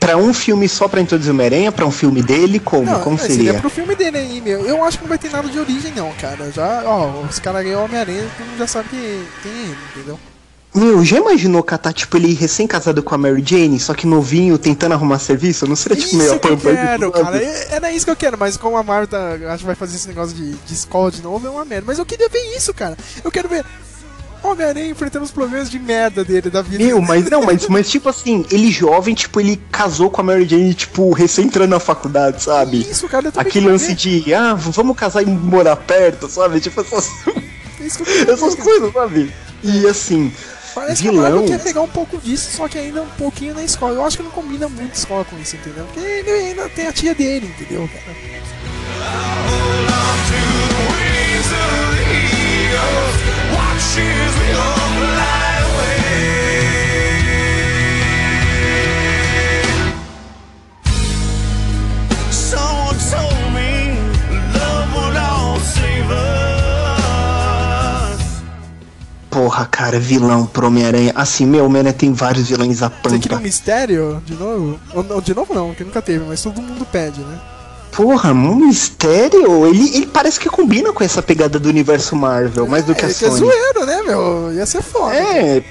[0.00, 2.84] Pra um filme só pra introduzir o Homem-Aranha, pra um filme dele, como?
[2.90, 3.52] Não, como é, seria?
[3.52, 4.64] pro filme dele aí, meu.
[4.64, 6.50] Eu acho que não vai ter nada de origem, não, cara.
[6.50, 10.18] Já, ó, os caras ganham Homem-Aranha, todo mundo já sabe que é ele, entendeu?
[10.74, 14.92] Meu, já imaginou catar, tipo, ele recém-casado com a Mary Jane, só que novinho, tentando
[14.92, 15.66] arrumar serviço?
[15.66, 17.36] Não seria, tipo, meio Isso que eu pampa de quero, cara.
[17.36, 19.96] É- Era isso que eu quero, mas como a Marvel tá, acho que vai fazer
[19.96, 21.84] esse negócio de, de escola de novo, é uma merda.
[21.86, 22.96] Mas eu queria ver isso, cara.
[23.22, 23.62] Eu quero ver
[24.52, 26.82] Homem-Aranha enfrentando os problemas de merda dele, da vida.
[26.82, 30.46] Meu, mas não, mas, mas tipo assim, ele jovem, tipo, ele casou com a Mary
[30.48, 32.80] Jane, tipo, recém entrando na faculdade, sabe?
[32.80, 36.60] Isso, cara, eu Aquele lance de, ah, vamos casar e morar perto, sabe?
[36.60, 37.10] Tipo, essas,
[37.80, 39.32] É que essas coisas, sabe?
[39.62, 40.32] E assim,
[40.74, 41.58] Parece que a Marvel vilão.
[41.58, 43.94] quer pegar um pouco disso, só que ainda um pouquinho na escola.
[43.94, 45.84] Eu acho que não combina muito escola com isso, entendeu?
[45.84, 48.16] Porque ele ainda tem a tia dele, entendeu, cara?
[69.34, 71.12] Porra, cara, vilão pro Homem-Aranha.
[71.14, 73.40] Assim, meu, Homem-Aranha tem vários vilões a Você queria um pampa.
[73.40, 74.80] mistério de novo?
[74.92, 77.40] Ou, de novo não, que nunca teve, mas todo mundo pede, né?
[77.96, 79.66] Porra, mistério?
[79.66, 83.08] Ele, ele parece que combina com essa pegada do universo Marvel, mais do que a
[83.08, 83.38] É, que é Sony.
[83.40, 84.52] zoeiro, né, meu?
[84.52, 85.14] Ia ser foda.
[85.14, 85.62] É,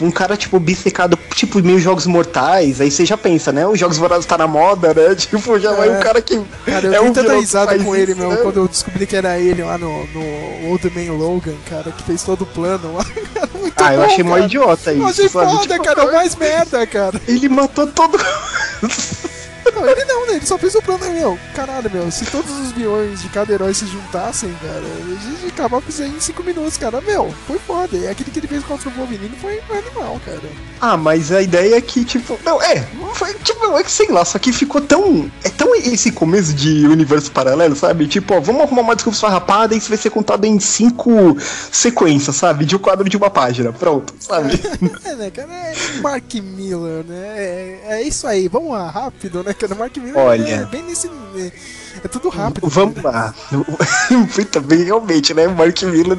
[0.00, 3.66] um cara, tipo, bissecado, tipo, meio jogos mortais, aí você já pensa, né?
[3.66, 5.14] Os jogos vorazes tá na moda, né?
[5.18, 5.98] Tipo, já vai É.
[5.98, 6.40] um cara que.
[6.64, 8.36] Cara, eu é um tanta risada com ele, meu, né?
[8.36, 12.22] quando eu descobri que era ele lá no, no Old Man Logan, cara, que fez
[12.22, 13.04] todo o plano lá.
[13.58, 14.44] Muito Ah, eu bom, achei mó cara.
[14.46, 15.50] idiota Eu isso, achei sabe?
[15.52, 17.20] foda, Tipo, cara, mais merda, cara.
[17.28, 18.18] Ele matou todo.
[19.74, 20.34] Não, ele não, né?
[20.36, 21.38] Ele só fez o plano, meu.
[21.54, 25.82] Caralho, meu, se todos os vilões de cada herói se juntassem, cara, a gente acabava
[25.82, 27.00] com isso aí em 5 minutos, cara.
[27.00, 27.96] Meu, foi foda.
[27.96, 30.40] E aquele que ele fez contra o Wolverine foi foi animal, cara.
[30.80, 32.38] Ah, mas a ideia é que, tipo.
[32.44, 32.86] Não, é.
[33.14, 35.30] Foi, tipo, é que sei lá, só que ficou tão.
[35.44, 38.06] É tão esse começo de universo paralelo, sabe?
[38.06, 41.36] Tipo, ó, vamos arrumar uma desculpa farrapada e isso vai ser contado em cinco
[41.70, 42.64] sequências, sabe?
[42.64, 43.72] De um quadro de uma página.
[43.72, 44.60] Pronto, sabe?
[45.04, 45.52] É, né, cara?
[45.52, 47.34] É Mark Miller, né?
[47.36, 49.74] É, é isso aí, vamos lá, rápido, né, cara?
[49.78, 50.48] Mark Miller Olha.
[50.48, 51.08] é bem nesse.
[51.36, 51.52] É,
[52.04, 52.68] é tudo rápido.
[52.68, 53.34] Vamos lá.
[54.34, 55.46] Puta, bem, realmente, né?
[55.46, 56.18] Mark Miller.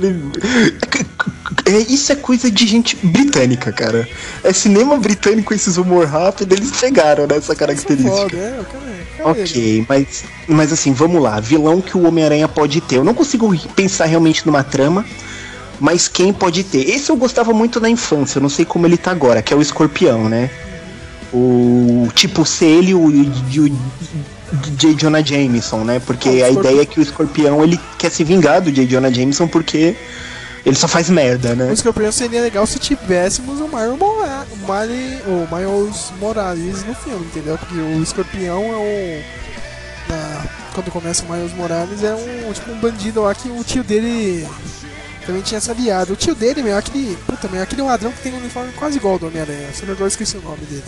[1.65, 4.07] É, isso é coisa de gente britânica, cara.
[4.43, 8.15] É cinema britânico, esses humor rápido, eles pegaram né, essa característica.
[8.15, 9.17] Foda, é, o cara é.
[9.17, 11.39] cara é- Ok, mas, mas assim, vamos lá.
[11.39, 12.97] Vilão que o Homem-Aranha pode ter.
[12.97, 15.05] Eu não consigo pensar realmente numa trama,
[15.79, 16.89] mas quem pode ter?
[16.89, 19.57] Esse eu gostava muito na infância, eu não sei como ele tá agora, que é
[19.57, 20.49] o Escorpião, né?
[21.33, 23.25] O tipo ser ele o, o
[24.77, 24.93] J.
[24.95, 25.99] Jonah Jameson, né?
[25.99, 28.85] Porque Ah, a ideia é que o Escorpião ele quer se vingar do J.
[28.85, 29.95] Jonah Jameson porque
[30.65, 31.69] ele só faz merda, né?
[31.69, 36.93] O Escorpião seria legal se tivéssemos o Miles, Mora o Mile- o Miles Morales no
[36.93, 37.57] filme, entendeu?
[37.57, 39.23] Porque o Escorpião é o.
[40.09, 43.83] na- quando começa o Miles Morales é um tipo um bandido lá que o tio
[43.83, 44.47] dele
[45.25, 46.13] também tinha essa aliado.
[46.13, 47.17] O tio dele, meu, é aquele.
[47.27, 49.69] Puta, meu, é aquele ladrão que tem um uniforme quase igual ao do Homem-Aranha.
[49.73, 50.83] Só eu esqueci o nome dele.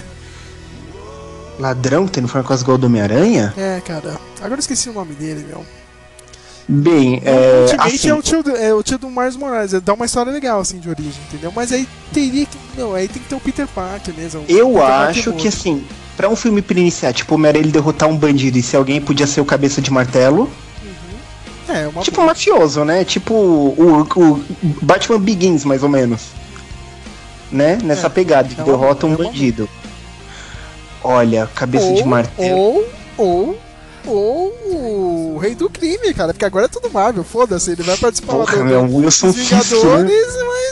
[1.59, 3.53] Ladrão tendo forma quase igual ao do Homem-Aranha?
[3.57, 4.19] É, cara.
[4.39, 5.65] Agora eu esqueci o nome dele, meu.
[6.67, 7.61] Bem, o é.
[7.61, 10.05] Ultimate Assim, é, o tio do, é o tio do Miles Morales, ele dá uma
[10.05, 11.51] história legal assim de origem, entendeu?
[11.55, 12.57] Mas aí teria que.
[12.75, 14.43] Meu, aí tem que ter o Peter Parker mesmo.
[14.49, 15.85] Eu Peter acho que assim,
[16.17, 18.99] pra um filme pra iniciar, tipo, o Homem-Aranha ele derrotar um bandido e se alguém
[18.99, 20.49] podia ser o cabeça de martelo.
[21.67, 23.03] É, uma Tipo um mafioso, né?
[23.03, 24.43] Tipo o, o
[24.81, 26.21] Batman Begins, mais ou menos.
[27.51, 27.77] Né?
[27.83, 29.69] Nessa É, pegada, que é derrota um é bandido.
[31.07, 32.57] Olha, cabeça de ou, martelo.
[32.57, 32.85] Ou,
[33.15, 33.65] ou,
[34.07, 34.53] ou
[35.35, 38.45] o rei do crime, cara, porque agora é tudo Marvel, foda-se, ele vai participar lá
[38.45, 39.31] Porra, do, meu, do, dos né?
[39.31, 40.25] Vingadores,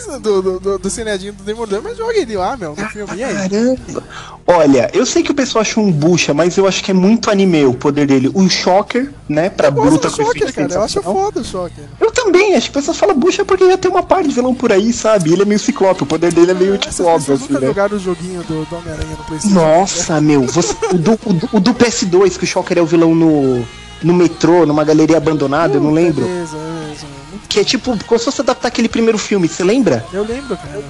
[0.07, 3.15] mas do, do, do, do Cinedinho do Demolidor, mas joga ele lá, meu, no filme,
[3.17, 3.33] e aí?
[3.49, 4.03] Caramba.
[4.45, 7.29] Olha, eu sei que o pessoal acha um bucha, mas eu acho que é muito
[7.31, 8.29] anime o poder dele.
[8.33, 9.49] O Shocker, né?
[9.49, 11.83] Pra Eu gosto bruta do com Shocker, cara, eu acho foda o Shocker.
[11.99, 14.53] Eu também, acho que o pessoal fala bucha porque já tem uma parte de vilão
[14.53, 15.31] por aí, sabe?
[15.31, 17.61] Ele é meio ciclope, o poder dele é meio tipo Essas óbvio, pessoas assim, nunca
[17.61, 17.67] né?
[17.67, 19.55] jogaram o joguinho do, do Homem-Aranha no Playstation.
[19.55, 22.85] Nossa, meu, você- o, do, o do- o do PS2, que o Shocker é o
[22.85, 23.65] vilão no,
[24.03, 26.25] no metrô, numa galeria abandonada, eu não lembro.
[26.25, 27.05] Beleza, beleza.
[27.31, 30.05] Muito- Que é tipo, como se fosse adaptar aquele primeiro filme, você lembra?
[30.11, 30.83] Eu lembro, cara.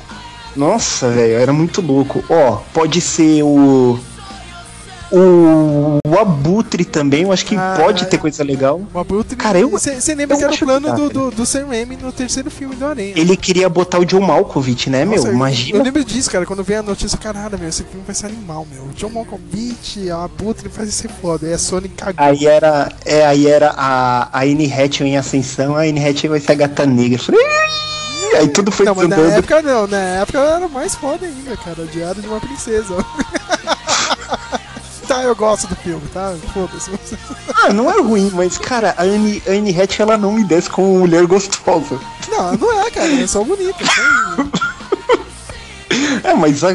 [0.56, 2.24] Nossa, velho, era muito louco.
[2.30, 4.00] Ó, pode ser o.
[5.16, 8.82] O, o Abutre também, eu acho que Ah, pode ter coisa legal.
[8.92, 9.36] O Abutre.
[9.36, 12.12] Cara, eu- Você lembra eu que era o plano do, do, do Sam Raimi no
[12.12, 13.14] terceiro filme do Aranha.
[13.16, 15.28] Ele queria botar o John Malkovich, né, Nossa, meu?
[15.28, 15.78] eu- Imagina.
[15.78, 18.66] Eu lembro disso, cara, quando veio a notícia, caralho, meu, esse filme vai ser animal,
[18.72, 18.88] meu.
[18.96, 21.48] John Malkovich, a Abutre vai ser foda.
[21.48, 22.26] E a Sony cagou.
[22.26, 26.40] Aí era, é, aí era a, a Anne Hathaway em ascensão, a Anne Hathaway vai
[26.40, 27.20] ser a gata negra.
[27.20, 27.42] Eu falei,
[28.40, 29.38] aí tudo foi Não, mas na desandando.
[29.40, 31.86] época não, na época era mais foda ainda, cara.
[31.86, 32.96] Diário de uma princesa.
[35.16, 36.34] tá, eu gosto do filme, tá?
[36.54, 36.92] Foda-se.
[37.64, 40.70] Ah, não é ruim, mas, cara, a Anne, a Anne Hathaway, ela não me desce
[40.70, 42.00] como mulher gostosa.
[42.30, 43.08] Não, não é, cara.
[43.22, 43.78] É só bonita.
[43.86, 44.64] só-
[46.24, 46.70] É, mas a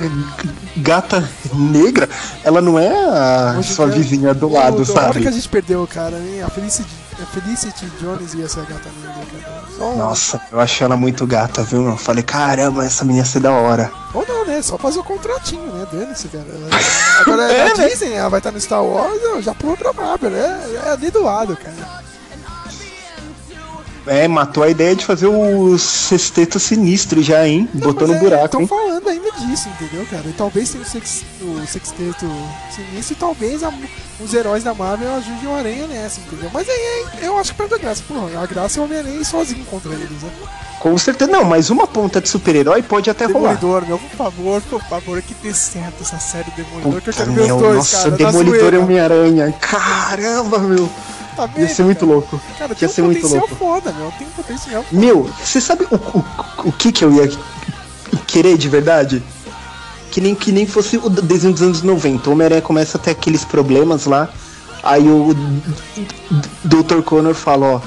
[0.76, 2.08] gata negra,
[2.44, 5.20] ela não é a Hoje sua dia- vizinha do lado, hora sabe?
[5.22, 6.42] que a gente perdeu, cara, hein?
[6.42, 6.88] A Felicity,
[7.20, 9.57] a Felicity Jones ia ser a gata negra, cara.
[9.78, 11.86] Nossa, eu acho ela muito gata, viu?
[11.86, 13.90] Eu falei, caramba, essa menina ia ser da hora.
[14.12, 14.60] Ou não, né?
[14.60, 15.86] Só fazer o contratinho, né?
[15.90, 16.44] Dane-se, cara.
[17.20, 20.30] Agora é, da Disney, ela vai estar no Star Wars, eu já pulou pra Marvel,
[20.30, 20.60] né?
[20.86, 21.97] É ali do lado, cara.
[24.06, 27.68] É, matou a ideia de fazer o sexteto sinistro já, hein?
[27.74, 30.24] Botou no buraco, Estão é, falando ainda disso, entendeu, cara?
[30.26, 32.26] E talvez tenha o, sex, o sexteto
[32.74, 33.72] sinistro e talvez a-
[34.20, 36.50] os heróis da Marvel ajudem o Aranha nessa, entendeu?
[36.54, 38.02] Mas aí eu acho que perde a graça.
[38.08, 40.30] Pô, a graça é o Homem-Aranha sozinho contra eles, né?
[40.80, 43.56] Com certeza, não, mas uma ponta de super-herói pode até rolar.
[43.56, 47.24] Demolidor, meu, por favor, por favor, que dê certo essa série Demolidor, que eu Puta,
[47.24, 48.10] quero ver os dois, nossa, cara.
[48.12, 49.52] Demolidor e Homem-Aranha.
[49.60, 50.88] Caramba, meu.
[51.46, 52.12] Tá Ia ser muito cara?
[52.12, 52.40] louco.
[52.58, 53.56] Cara, Ia tem ser um muito potencial louco.
[53.56, 54.12] foda, meu.
[54.18, 56.24] Tem um potencial Meu, você sabe o, o,
[56.68, 57.30] o que que eu ia
[58.26, 59.22] querer de verdade?
[60.10, 62.28] Que nem, que nem fosse o desenho dos anos 90.
[62.28, 64.28] O Homem-Aranha começa a ter aqueles problemas lá.
[64.82, 65.34] Aí o
[66.64, 67.02] Dr.
[67.04, 67.80] Connor fala, ó.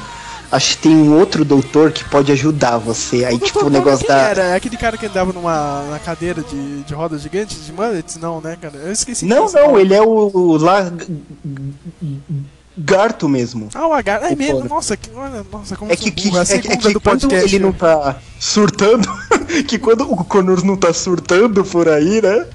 [0.51, 3.23] Acho que tem um outro doutor que pode ajudar você.
[3.23, 4.17] Aí, tipo, o negócio da.
[4.17, 4.43] era?
[4.43, 8.17] É aquele cara que andava numa na cadeira de, de rodas gigantes de mullets?
[8.17, 8.75] Não, né, cara?
[8.75, 9.25] Eu esqueci.
[9.25, 10.91] Não, não, ele é o, o lá.
[12.83, 13.69] Garto mesmo.
[13.73, 14.29] Ah, o H.
[14.31, 15.09] É mesmo, nossa, que,
[15.51, 17.45] nossa, como É que, que, é, que- é que quando podcast.
[17.55, 19.07] ele não tá surtando,
[19.67, 22.45] que quando o Connor não tá surtando por aí, né?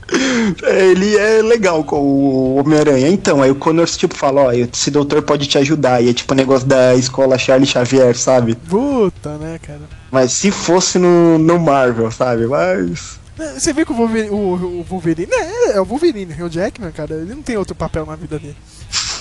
[0.65, 3.09] é, Ele é legal com o Homem-Aranha.
[3.09, 6.03] Então, aí o Connor tipo fala, ó, esse doutor pode te ajudar.
[6.03, 8.55] E é tipo o negócio da escola Charlie Xavier, sabe?
[8.55, 9.81] Puta, né, cara?
[10.11, 12.47] Mas se fosse no, no Marvel, sabe?
[12.47, 13.19] Mas.
[13.39, 14.35] É, Você vê que o Wolverine, o,
[14.81, 18.17] o Wolverine é, é o Wolverine, o Jackman, cara, ele não tem outro papel na
[18.17, 18.57] vida dele.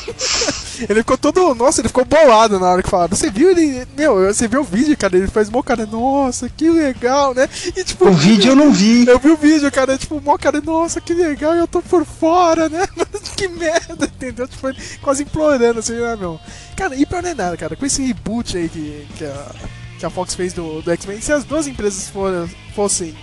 [0.82, 1.56] ele ficou todo.
[1.56, 3.16] Nossa, ele ficou bolado na hora que falaram.
[3.16, 3.88] Você viu ele.
[3.98, 5.18] Meu, você viu o vídeo, cara?
[5.18, 7.48] Ele faz mó cara, nossa, que legal, né?
[7.76, 8.08] E tipo.
[8.08, 9.08] O vídeo eu não vi.
[9.08, 12.70] Eu vi o vídeo, cara, tipo, mó cara, nossa, que legal, eu tô por fora,
[12.70, 12.86] né?
[13.36, 14.48] que merda, entendeu?
[14.48, 16.40] Tipo, ele quase implorando, assim, né, meu?
[16.76, 19.52] Cara, e pior não é nada, cara, com esse reboot aí que, que, a,
[20.00, 23.16] que a Fox fez do, do X-Men, se as duas empresas foram, fossem,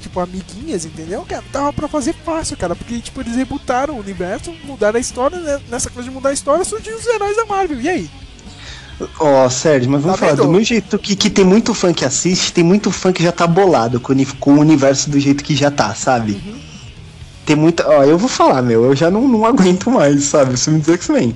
[0.00, 1.24] tipo, amiguinhas, entendeu?
[1.28, 5.38] Cara, dava pra fazer fácil, cara, porque, tipo, eles rebootaram o universo, mudaram a história,
[5.38, 5.60] né?
[5.68, 8.10] Nessa coisa de mudar a história, surgiu os heróis da Marvel, e aí?
[9.20, 12.04] Ó, Sérgio, mas vamos Tá falar, do meu jeito que, que tem muito fã que
[12.04, 15.54] assiste, tem muito fã que já tá bolado com, com o universo do jeito que
[15.54, 16.32] já tá, sabe?
[16.32, 16.58] Uhum.
[17.46, 17.88] Tem muita.
[17.88, 20.54] Ó, eu vou falar, meu, eu já não, não aguento mais, sabe?
[20.54, 21.34] Os filmes do X-Men.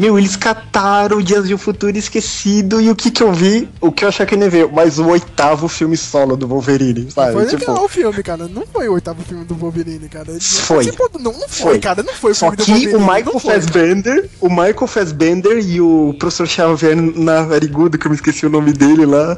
[0.00, 3.68] Meu, eles cataram Dias de um Futuro Esquecido e o que que eu vi?
[3.82, 7.34] O que eu achei que nem ver, mas o oitavo filme solo do Wolverine, sabe?
[7.34, 10.30] Foi Tipo, legal o filme, cara, não foi o oitavo filme do Wolverine, cara.
[10.30, 10.86] Ele Foi.
[10.86, 12.62] do- Não, não foi, cara, não foi o Só que
[12.96, 13.52] o Michael foi.
[13.54, 18.72] Fassbender, o Michael Fassbender e o professor Xavier Navarigudo, que eu me esqueci o nome
[18.72, 19.36] dele lá,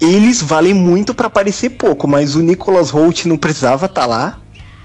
[0.00, 4.38] eles valem muito pra aparecer pouco, mas o Nicholas Holt não precisava estar lá.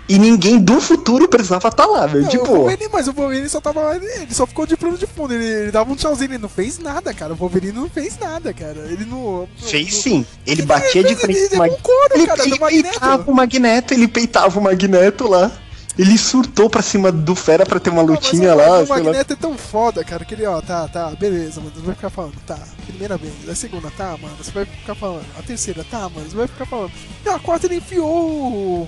[0.07, 2.27] E ninguém do futuro precisava estar lá, velho.
[2.27, 4.97] Tipo, o Wolverine, mas o Wolverine só tava lá, ele, ele só ficou de plano
[4.97, 7.33] de fundo, ele, ele dava um tchauzinho, ele não fez nada, cara.
[7.33, 8.85] O Wolverine não fez nada, cara.
[8.89, 9.47] Ele não.
[9.57, 10.25] fez não- sim.
[10.45, 12.89] Ele batia de ele- frente ele com Mag- um couro, ele, cara, ele Magneto.
[12.99, 15.51] peitava o Magneto, ele peitava o Magneto lá.
[15.97, 18.79] Ele surtou pra cima do Fera pra ter uma lutinha Mas lá.
[18.81, 19.03] O sei lá.
[19.05, 22.09] Magneto é tão foda, cara, que ele, ó, tá, tá, beleza, mano, você vai ficar
[22.09, 26.01] falando, tá, primeira vez, a segunda, tá, mano, você vai ficar falando, a terceira, tá,
[26.09, 26.91] mano, você vai ficar falando.
[27.25, 28.87] E a quarta ele enfiou o-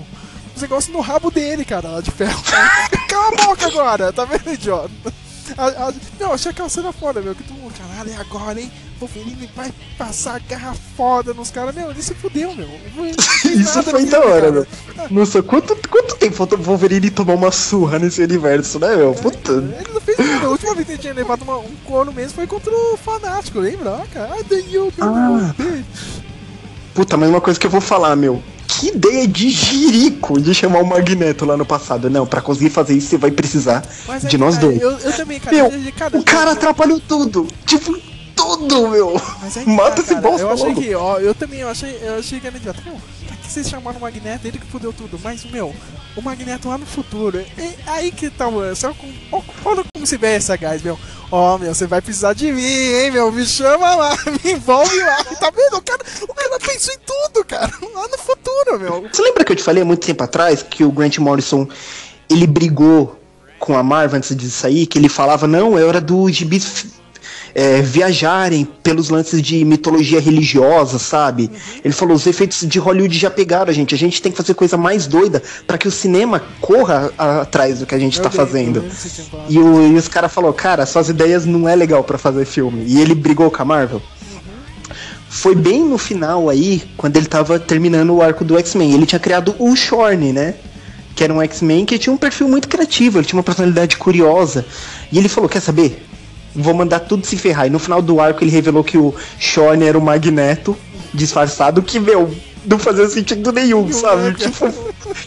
[0.58, 2.42] os negócios no rabo dele, cara, lá de ferro.
[3.08, 4.90] Cala a boca agora, tá vendo, idiota?
[5.56, 8.70] A, a, não, achei aquela cena foda, meu, que todo mundo, caralho, é agora, hein?
[9.00, 12.68] O Wolverine vai passar garra foda nos caras, meu, ele se fudeu, meu.
[13.46, 14.66] Isso foi da hora, meu.
[15.10, 19.14] Nossa, quanto, quanto tempo faltou o Wolverine tomar uma surra nesse universo, né, meu?
[19.14, 19.52] Puta.
[19.52, 20.46] Ele não fez nada.
[20.46, 23.58] A última vez que ele tinha levado uma- um corno mesmo foi contra o Fanático,
[23.60, 23.90] lembra?
[24.02, 24.34] Ah, cara.
[25.00, 25.54] Ah, Ah.
[26.94, 28.42] Puta, mas uma coisa que eu vou falar, meu.
[28.68, 32.08] Que ideia de jirico de chamar o Magneto lá no passado.
[32.10, 33.80] Não, pra conseguir fazer isso você vai precisar
[34.28, 34.80] de aí, nós cara, dois.
[34.80, 35.56] Eu, eu também, cara.
[35.56, 37.48] Meu, eu- cara, o cara atrapalhou tudo.
[37.66, 37.98] Tipo,
[38.36, 39.20] tudo, meu.
[39.42, 40.80] Mas aí, Mata tá, esse bosta Eu achei logo.
[40.82, 42.80] que, ó, eu também eu achei, eu achei que era idiota.
[42.82, 42.92] Pra
[43.48, 45.18] que vocês chamaram o Magneto, ele que fudeu tudo.
[45.22, 45.74] Mas, meu,
[46.16, 48.84] o Magneto lá no futuro, é aí que tá o lance.
[48.86, 50.98] Olha como- Olha como se vê essa guys, meu.
[51.30, 53.30] Ó, meu, você vai precisar de mim, hein, meu.
[53.32, 55.24] Me chama lá, me envolve lá.
[55.24, 55.76] Tá vendo?
[55.76, 57.72] O cara, o cara pensou em tudo, cara.
[57.94, 59.08] Lá no futuro, meu.
[59.12, 61.66] Você lembra que eu te falei há muito tempo atrás que o Grant Morrison
[62.30, 63.18] ele brigou
[63.58, 64.86] com a Marvel antes de sair?
[64.86, 66.86] Que ele falava, não, é hora dos gibis
[67.54, 71.50] é, viajarem pelos lances de mitologia religiosa, sabe?
[71.84, 74.54] Ele falou, os efeitos de Hollywood já pegaram a gente, a gente tem que fazer
[74.54, 78.28] coisa mais doida pra que o cinema corra a- atrás do que a gente tá
[78.28, 78.80] lembro, fazendo.
[78.80, 79.46] tinha falado.
[79.52, 82.84] E, o- e os caras falaram, cara, suas ideias não é legal pra fazer filme.
[82.86, 84.02] E ele brigou com a Marvel.
[85.30, 88.92] Foi bem no final aí, quando ele tava terminando o arco do X-Men.
[88.94, 90.54] Ele tinha criado o Shorn, né?
[91.14, 94.64] Que era um X-Men que tinha um perfil muito criativo, ele tinha uma personalidade curiosa.
[95.12, 96.07] E ele falou: Quer saber?
[96.54, 97.66] Vou mandar tudo se ferrar.
[97.66, 100.76] E no final do arco ele revelou que o Shorn era o Magneto
[101.14, 102.30] disfarçado, que, meu,
[102.66, 104.34] não fazia sentido nenhum, sabe?
[104.34, 104.72] Tipo,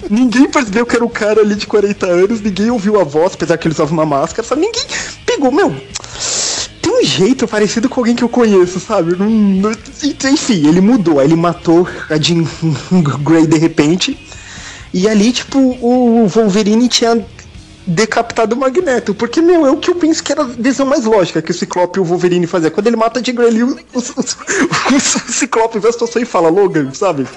[0.10, 3.58] ninguém percebeu que era o cara ali de 40 anos, ninguém ouviu a voz, apesar
[3.58, 4.62] que ele usava uma máscara, sabe?
[4.62, 4.84] Ninguém
[5.26, 5.74] pegou, meu.
[6.82, 9.16] Tem um jeito parecido com alguém que eu conheço, sabe?
[9.16, 9.72] Não- não-
[10.32, 12.44] enfim, ele mudou, aí ele matou a Jean
[13.24, 14.18] Grey de repente.
[14.94, 17.26] E ali, tipo, o Wolverine tinha
[17.86, 19.14] decapitado o Magneto.
[19.14, 21.54] Porque, meu, é o que eu penso que era a decisão mais lógica que o
[21.54, 22.72] Ciclope e o Wolverine faziam.
[22.72, 26.22] Quando ele mata a Jean Grey ali, o, o, o- o Ciclope vê a situação
[26.22, 27.28] e fala, Logan, sabe?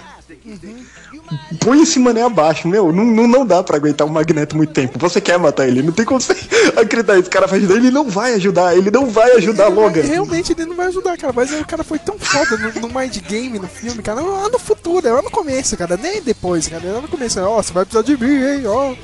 [1.58, 2.92] Põe esse mané abaixo, meu.
[2.92, 4.98] Não, não, não dá pra aguentar o Magneto muito tempo.
[4.98, 6.32] Você quer matar ele, não tem como você
[6.76, 7.18] acreditar.
[7.18, 10.02] Esse cara vai ajudar, ele não vai ajudar, ele não vai ajudar Ele Logan.
[10.02, 11.32] Realmente ele não vai ajudar, cara.
[11.34, 14.20] Mas aí o cara foi tão foda no, no mind game, no filme, cara.
[14.20, 15.96] Lá no futuro, é lá no começo, cara.
[15.96, 16.86] Nem depois, cara.
[16.86, 17.40] É lá no começo.
[17.40, 18.66] Ó, você vai precisar de mim, hein?
[18.66, 18.94] Ó.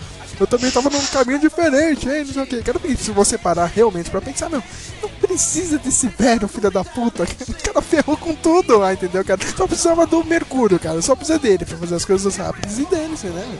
[0.40, 2.24] Eu também tava num caminho diferente, hein?
[2.24, 2.96] Não sei o que.
[2.96, 4.62] Se você parar realmente pra pensar, meu,
[5.02, 7.24] não precisa desse velho, filho da puta.
[7.50, 9.40] O cara ferrou com tudo lá, entendeu, cara?
[9.56, 11.00] Só precisava do Mercúrio, cara.
[11.02, 13.58] Só precisa dele pra fazer as coisas rápidas e dele, né?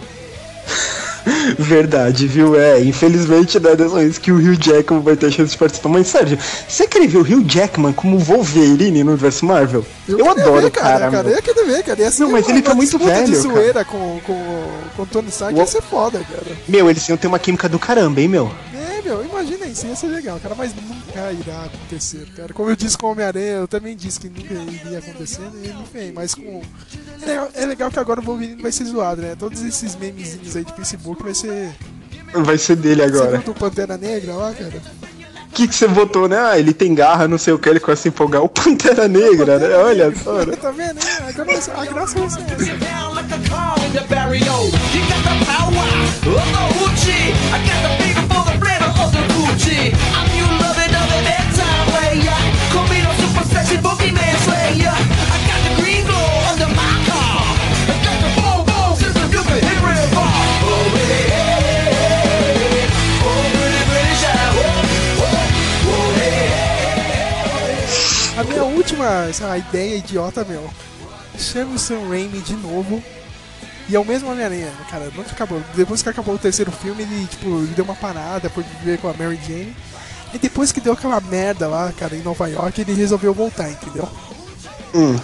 [1.59, 2.59] Verdade, viu?
[2.59, 5.89] É, infelizmente não é dessa vez que o Hugh Jackman vai ter chance de participar.
[5.89, 9.85] Mas, Sérgio, você queria ver o Hugh Jackman como Wolverine no universo Marvel?
[10.09, 11.23] Eu, queria adoro ver, o cara, cara.
[11.23, 11.37] meu.
[11.37, 12.01] Eu queria ver, cara.
[12.01, 13.55] Ia ser Não, mas uma- ele tá muito disputa de velho, cara.
[13.55, 16.57] zoeira com, com, com o Tony Stark ia ser foda, cara.
[16.69, 18.51] Meu, eles iam ter uma química do caramba, hein, meu?
[19.11, 22.55] É, meu, imagina isso, ia ser legal, cara, mas nunca irá acontecer, cara.
[22.55, 25.63] Como eu disse com o Homem-Aranha, eu também disse que nunca iria acontecer, né?
[25.65, 26.63] e não vem, mas com.
[27.21, 29.35] É legal, é legal que agora o Wolverine vai ser zoado, né?
[29.37, 31.75] Todos esses memezinhos aí de Facebook vai ser.
[32.33, 33.39] Vai ser dele Você agora.
[33.39, 34.81] do Pantera Negra lá, cara?
[35.47, 36.39] O que, que você votou, né?
[36.39, 38.43] Ah, ele tem garra, não sei o que, ele começa a empolgar.
[38.43, 39.75] O Pantera Negra, né?
[39.77, 40.45] Olha só.
[40.47, 40.55] né?
[40.55, 40.95] Tá vendo?
[40.95, 41.01] né?
[41.29, 42.41] Agora a graça ser essa.
[69.41, 70.69] Essa ideia idiota, meu.
[71.39, 73.03] Chame o Sam Raimi de novo.
[73.89, 75.07] E é o mesmo Homem-Aranha, cara.
[75.17, 75.63] Nunca acabou.
[75.75, 79.15] Depois que acabou o terceiro filme, ele, tipo, deu uma parada por viver com a
[79.15, 79.75] Mary Jane.
[80.33, 84.09] E depois que deu aquela merda lá, cara, em Nova York, ele resolveu voltar, entendeu?
[84.95, 85.19] Hum.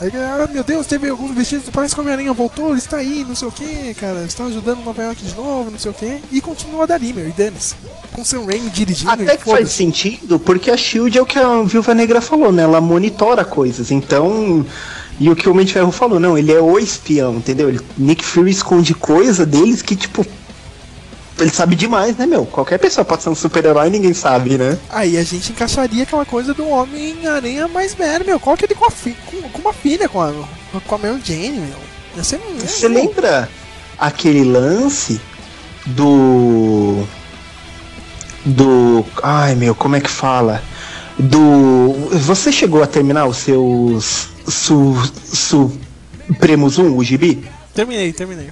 [0.00, 3.24] Aí, ah, meu Deus, teve alguns vestidos, parece que o Homem-Aranha voltou, ele está aí,
[3.26, 6.20] não sei o que, cara, está ajudando Nova York de novo, não sei o que,
[6.30, 7.74] e continua dali, meu, e dane-se.
[8.12, 11.62] Com Sam Raimi dirigindo, Até que faz sentido, porque a Shield é o que a
[11.62, 12.62] Viúva Negra falou, né?
[12.62, 13.90] Ela monitora coisas.
[13.90, 14.64] Então.
[15.18, 17.70] E o que o Homem de Ferro falou, não, ele é o espião, entendeu?
[17.70, 20.26] Ele, Nick Fury esconde coisa deles que, tipo.
[21.38, 22.46] Ele sabe demais, né, meu?
[22.46, 24.78] Qualquer pessoa pode ser um super-herói e ninguém sabe, né?
[24.88, 28.40] Aí a gente encaixaria aquela coisa do Homem-Aranha mais velho, meu.
[28.40, 30.32] Qual que ele com, fi- com, com uma filha, com a,
[30.86, 31.78] com a Mary Jane, meu.
[32.16, 33.48] Você lembra
[33.98, 35.20] aquele lance
[35.84, 37.04] do.
[38.46, 39.04] Do.
[39.22, 40.62] Ai meu, como é que fala?
[41.18, 41.92] Do.
[42.12, 44.28] Você chegou a terminar os seus.
[44.48, 44.94] Su.
[45.34, 47.44] Supremos 1, o gibi?
[47.74, 48.50] Terminei, terminei.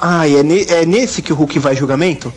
[0.00, 2.32] Ah, é, ne- é nesse que o Hulk vai julgamento?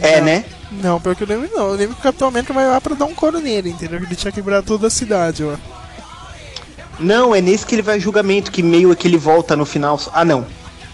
[0.00, 0.44] É, né?
[0.82, 1.68] Não, pelo que eu lembro, não.
[1.68, 3.98] Eu lembro que o Capitão América vai lá pra dar um coro nele, entendeu?
[4.02, 5.54] Ele tinha quebrado toda a cidade, ó.
[7.00, 9.98] Não, é nesse que ele vai julgamento, que meio que ele volta no final.
[10.12, 10.46] Ah, não.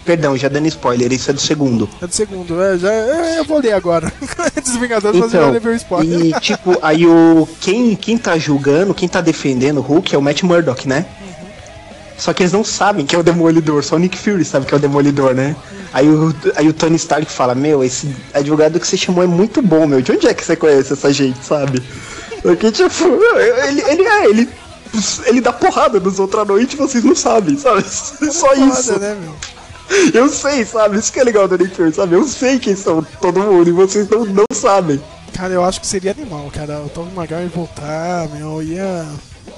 [0.05, 1.87] Perdão, já dando spoiler, isso é do segundo.
[2.01, 4.11] É do segundo, é, já, é, eu vou ler agora.
[4.63, 6.25] Dos Vingadores, mas eu já Então, levei o spoiler.
[6.25, 10.21] e tipo, aí o quem, quem tá julgando, quem tá defendendo o Hulk é o
[10.21, 11.05] Matt Murdock, né?
[12.19, 14.73] Só que eles não sabem que é o Demolidor, só o Nick Fury sabe que
[14.73, 15.55] é o Demolidor, né?
[15.93, 19.61] Aí o, aí o Tony Stark fala, meu, esse advogado que você chamou é muito
[19.61, 20.01] bom, meu.
[20.01, 21.81] De onde é que você conhece essa gente, sabe?
[22.41, 22.93] Porque, tipo,
[23.67, 24.49] ele, ele é, ele
[25.27, 27.83] ele dá porrada nos outros à noite e vocês não sabem, sabe?
[27.87, 28.93] Só isso.
[28.93, 29.35] Foda, né, meu?
[30.13, 30.97] Eu sei, sabe?
[30.97, 32.15] Isso que é legal do Nick Fury, sabe?
[32.15, 35.01] Eu sei quem são todo mundo e vocês não, não sabem.
[35.33, 36.81] Cara, eu acho que seria animal, cara.
[36.81, 39.05] O Tom Maguire voltar, meu, ia.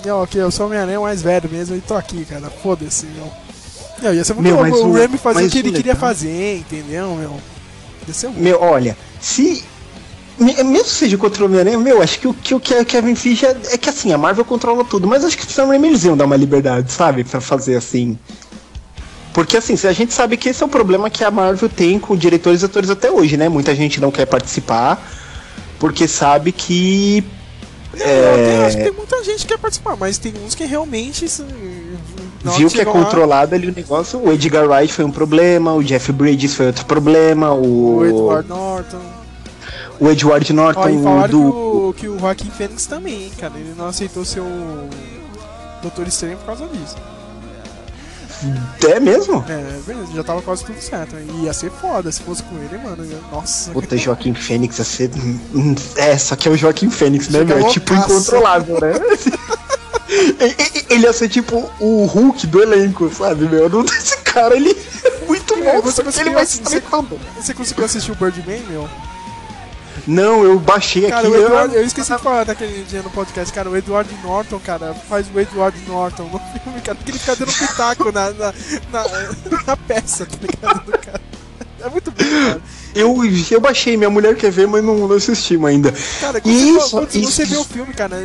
[0.03, 2.49] Meu, ok, eu sou o Homem-Aranha mais velho mesmo e tô aqui, cara.
[2.63, 3.31] Foda-se, meu.
[4.01, 6.09] Meu, ia ser muito Meu, bom o o- Remy fazer o que ele queria legal-
[6.09, 7.39] fazer, entendeu, meu?
[8.07, 8.33] Ia ser um.
[8.33, 9.63] Meu, olha, se.
[10.39, 13.55] me- Mesmo seja contra o Homem-Aranha, meu, acho que o que o Kevin Feige é,
[13.73, 16.17] é que assim, a Marvel controla tudo, mas acho que o Sam Raimi eles iam
[16.17, 17.23] dar uma liberdade, sabe?
[17.23, 18.17] Pra fazer assim.
[19.33, 22.17] Porque assim, a gente sabe que esse é o problema que a Marvel tem com
[22.17, 23.47] diretores e atores até hoje, né?
[23.49, 24.99] Muita gente não quer participar,
[25.79, 27.23] porque sabe que.
[27.93, 30.65] Eu até acho que É, tem muita gente que quer participar, mas tem uns que
[30.65, 31.25] realmente.
[31.25, 31.45] assim,
[32.57, 34.19] viu que é controlado ali o negócio.
[34.19, 37.97] O Edgar Wright foi um problema, o Jeff Bridges foi outro problema, o.
[37.97, 39.01] O Edward Norton.
[39.99, 41.37] o Edward Norton Ó, do.
[41.37, 43.53] que, o, que o Joaquim Fênix também, cara.
[43.55, 44.89] Ele não aceitou ser o
[45.81, 46.95] Doutor Estranho por causa disso.
[48.89, 49.43] É mesmo?
[49.47, 51.15] É, beleza, já tava quase tudo certo.
[51.15, 51.25] né?
[51.43, 53.05] Ia ser foda se fosse com ele, mano.
[53.31, 53.71] Nossa.
[53.71, 55.11] Puta, Joaquim Fênix ia ser.
[55.95, 57.59] É, só que é o Joaquim Fênix, né, meu?
[57.59, 58.93] É tipo incontrolável, né?
[60.11, 63.69] E- e- Ele ia ser tipo o Hulk do elenco, sabe, meu?
[63.69, 64.71] Não, esse cara, ele
[65.05, 65.81] é muito É, bom.
[65.81, 67.17] você, ele vai saber tudo.
[67.39, 68.89] você conseguiu assistir o Birdman, meu?
[70.07, 71.37] Não, eu baixei Cara, aqui.
[71.37, 74.93] o eu- eu esqueci de falar daquele dia no podcast, cara, o Edward Norton, cara,
[74.93, 78.53] faz o Edward Norton no filme, cara, porque ele fica dando pitaco na, na,
[78.91, 79.03] na,
[79.67, 80.85] na peça, tá ligado?
[80.85, 81.21] do cara.
[81.83, 82.61] É muito bom, cara.
[82.93, 83.15] Eu,
[83.49, 85.91] eu baixei, minha mulher quer ver, mas não, não assistimos ainda.
[86.19, 88.17] Cara, quando, Isso, você, quando isso, você vê o filme, cara,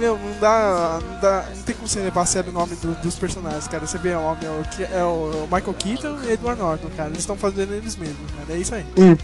[0.00, 1.44] meu, não dá, não dá.
[1.54, 3.86] Não tem como você levar a sério o nome do- dos personagens, cara.
[3.86, 7.10] Você vê meu, que é o Michael Keaton e Edward Norton, cara.
[7.10, 8.58] Eles estão fazendo eles mesmos, cara.
[8.58, 8.86] É isso aí.
[8.96, 9.16] Hum.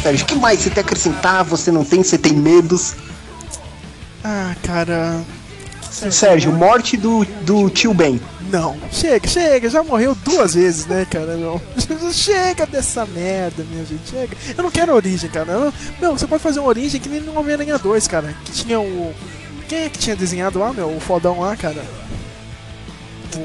[0.08, 1.43] Sérgio, o que mais você tem a acrescentar?
[1.43, 2.95] Você não tem, você tem medos?
[4.24, 5.22] Ah, cara.
[5.91, 8.22] Sérgio, morte do, do tio Ben.
[8.49, 11.36] Não, chega, chega, já morreu duas vezes, né, cara?
[11.36, 11.60] Não.
[12.14, 14.38] Chega dessa merda, minha gente, chega.
[14.58, 15.51] Eu não quero origem, cara.
[15.51, 18.34] Eu- meu, você pode fazer uma origem que nem no Homem-Aranha 2, cara.
[18.45, 19.14] Que tinha o.
[19.68, 20.88] Quem é que tinha desenhado lá, meu?
[20.88, 21.84] O fodão lá, cara?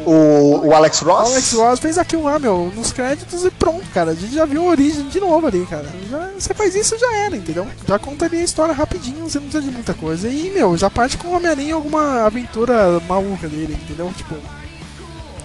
[0.06, 1.32] O, o Alex Ross?
[1.32, 4.10] Alex Ross fez aquilo lá, meu, nos créditos e pronto, cara.
[4.10, 5.86] A gente já viu a origem de novo ali, cara.
[6.10, 7.64] Já- você faz isso já era, entendeu?
[7.86, 10.28] Já contaria a história rapidinho, você não precisa de muita coisa.
[10.28, 14.12] E, meu, já parte com o Homem-Aranha em alguma aventura maluca dele, entendeu?
[14.16, 14.34] Tipo.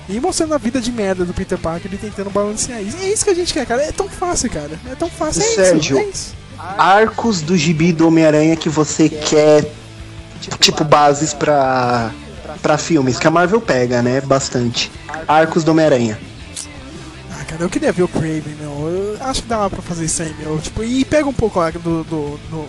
[0.10, 2.98] E mostrando a vida de merda do Peter Parker ele tentando balancear isso.
[3.02, 3.84] É isso que a gente quer, cara.
[3.84, 4.80] É tão fácil, cara.
[4.90, 5.44] É tão fácil.
[5.44, 6.36] É Sérgio, isso, é isso.
[6.78, 9.70] arcos do gibi do Homem-Aranha que você quer,
[10.60, 12.10] tipo, bases pra,
[12.64, 14.22] pra filmes, que a Marvel pega, né?
[14.22, 14.90] Bastante.
[15.28, 16.18] Arcos do Homem-Aranha.
[17.48, 18.72] Cara, eu queria ver o Craven, meu.
[18.90, 20.60] Eu acho que dá pra fazer isso aí, meu.
[20.60, 22.68] Tipo, e pega um pouco lá do, do, do,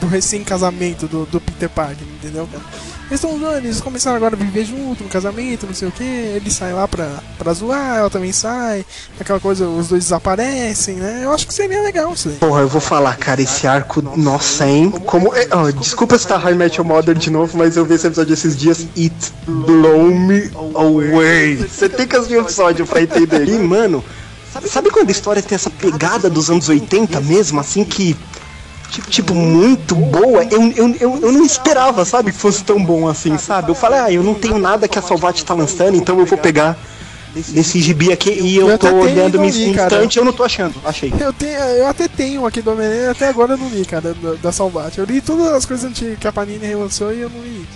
[0.00, 2.64] do recém-casamento do, do Peter Parker, entendeu, cara?
[3.10, 6.04] Eles estão eles começaram agora a viver junto no casamento, não sei o que.
[6.04, 8.86] Ele sai lá pra, pra zoar, ela também sai.
[9.18, 11.22] Aquela coisa, os dois desaparecem, né?
[11.24, 12.36] Eu acho que seria legal isso aí.
[12.36, 14.90] Porra, eu vou falar, cara, esse arco, nossa, hein?
[15.06, 15.34] Como.
[15.34, 18.56] é- ó, desculpa citar High Metal Modern de novo, mas eu vi esse episódio esses
[18.56, 18.86] dias.
[18.96, 21.56] It blow me away.
[21.56, 23.48] Você tem que assistir o episódio pra entender.
[23.48, 24.04] E, mano,
[24.66, 28.16] sabe quando a história tem essa pegada dos anos 80 mesmo, assim que.
[28.90, 30.42] Tipo, muito boa.
[30.44, 33.70] Eu, eu, eu, eu não esperava, sabe, que fosse tão bom assim, sabe?
[33.70, 36.38] Eu falei, ah, eu não tenho nada que a Salvat tá lançando, então eu vou
[36.38, 36.76] pegar
[37.36, 39.94] esse gibi aqui e eu Eu tô olhando e no cara.
[39.94, 40.74] instante, eu não tô achando.
[40.84, 41.12] Achei.
[41.18, 44.34] Eu, tenho, eu até tenho aqui do Homem-Aranha, até agora eu não li, cara, da,
[44.34, 44.98] da Salvat.
[44.98, 47.66] Eu li todas as coisas antigas que a Panini relançou e eu não li.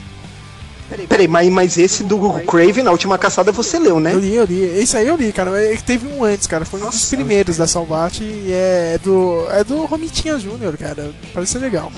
[1.08, 4.12] Peraí, mas, mas esse do Craven, a última caçada, você leu, né?
[4.12, 4.62] Eu li, eu li.
[4.62, 5.50] Esse aí eu li, cara.
[5.60, 6.64] É Teve um antes, cara.
[6.64, 9.46] Foi um dos primeiros da Salvat e é do.
[9.50, 11.10] É do Romitinha Júnior, cara.
[11.32, 11.90] Parece ser legal.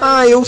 [0.00, 0.44] Ah, eu.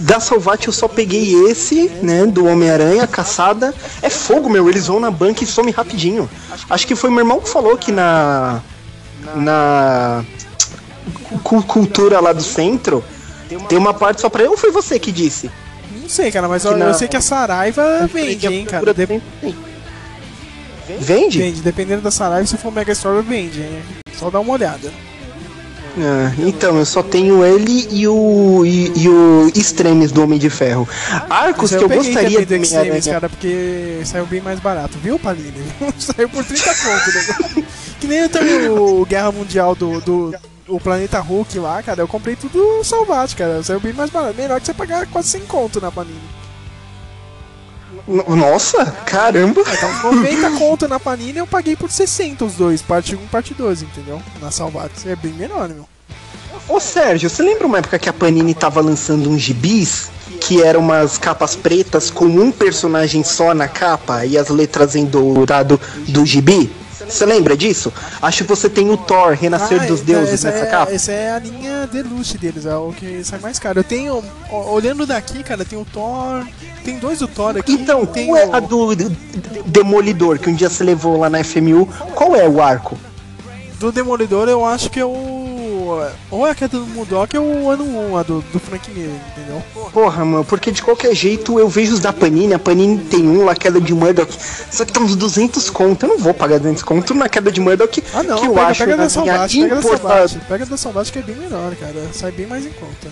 [0.00, 2.24] Da Salvat eu só peguei esse, né?
[2.24, 3.74] Do Homem-Aranha, caçada.
[4.00, 4.68] É fogo, meu.
[4.68, 6.28] Eles vão na banca e somem rapidinho.
[6.70, 8.60] Acho que foi meu irmão que falou que na.
[9.36, 10.24] Na.
[11.42, 13.04] cu- Cultura lá do centro.
[13.68, 15.50] Tem uma parte só pra eu ou foi você que disse?
[16.10, 18.92] Sei, cara, mas eu, eu sei que a Saraiva vende, hein, cara.
[18.92, 19.06] De-
[20.98, 21.38] Vende?
[21.38, 23.80] Vende, dependendo da Saraiva, se for Mega Store, vende, hein.
[24.18, 24.90] Só dá uma olhada.
[25.96, 28.64] Ah, então, eu só tenho ele e o.
[28.66, 30.88] e, e o Extremes do Homem de Ferro.
[31.28, 33.02] Arcos Mas que eu gostaria de Extremes, Homem-Aranha.
[33.02, 35.52] cara, porque saiu bem mais barato, viu, Paline?
[35.98, 37.64] saiu por 30 conto, né?
[38.00, 40.34] Que nem também o Guerra Mundial do, do
[40.70, 43.62] o Planeta Hulk lá, cara, eu comprei tudo salvate, cara.
[43.62, 44.36] Saiu bem mais barato.
[44.36, 46.20] Melhor que você pagar quase 100 conto na Panini.
[48.06, 49.60] Nossa, caramba!
[49.60, 53.18] É, tá uns 90 conto na Panini eu paguei por 60 os dois, parte 1
[53.18, 54.22] e parte 2, entendeu?
[54.40, 55.06] Na Salvates.
[55.06, 55.88] É bem melhor, meu.
[56.68, 60.10] Ô Sérgio, você lembra uma época que a Panini tava lançando uns gibis?
[60.40, 65.04] Que eram umas capas pretas com um personagem só na capa e as letras em
[65.04, 66.70] dourado do gibi?
[67.10, 67.92] Você lembra disso?
[68.22, 70.92] Acho que você tem o Thor, Renascer Ah, dos é, Deuses essa nessa é, capa.
[70.92, 73.80] Essa é a linha deluxe deles, é o que sai mais caro.
[73.80, 76.46] Eu tenho, olhando daqui, cara, tem o Thor,
[76.84, 77.72] tem dois do Thor aqui.
[77.72, 78.94] Então, tem qual é o- a do
[79.66, 81.86] Demolidor que um dia você levou lá na FMU?
[82.14, 82.96] Qual é o arco?
[83.78, 85.39] Do Demolidor eu acho que é o.
[86.30, 89.10] Ou é a queda do Mudok ou o ano 1, a do, do Frank Miller,
[89.36, 89.62] entendeu?
[89.92, 93.44] Porra, mano, porque de qualquer jeito eu vejo os da Panini, a Panini tem um
[93.44, 94.32] lá, queda de Murdoch,
[94.70, 97.60] só que tá uns 200 conto, eu não vou pagar 200 conto na queda de
[97.60, 100.28] Murdoch, Ah não, que eu pega, acho pega da Salvate, minha pega da.
[100.48, 102.08] Pega da Salvate que é bem melhor, cara.
[102.12, 103.08] Sai bem mais em conta.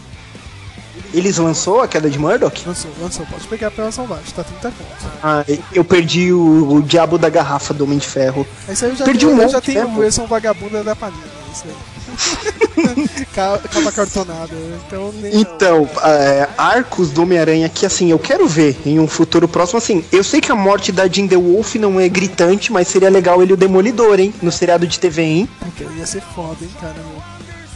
[1.13, 2.63] Eles lançou a queda de Murdoch?
[2.67, 5.13] Lançou, lançou, pode pegar pela Salvate, tá 30 conto.
[5.23, 8.47] Ah, eu perdi o, o diabo da garrafa do Homem de Ferro.
[8.69, 10.95] Esse aí eu já Perdi um eu já monte, tenho né, a versão vagabunda da
[10.95, 11.23] Panini,
[11.53, 11.98] isso aí.
[13.35, 14.55] Ca- Capa cartonada,
[14.87, 15.37] então nem.
[15.41, 20.05] Então, é, arcos do Homem-Aranha que assim, eu quero ver em um futuro próximo, assim,
[20.11, 23.43] eu sei que a morte da Jean The Wolf não é gritante, mas seria legal
[23.43, 25.49] ele o Demolidor, hein, no seriado de TV, hein?
[25.61, 26.97] Puta, ia ser foda, hein, cara.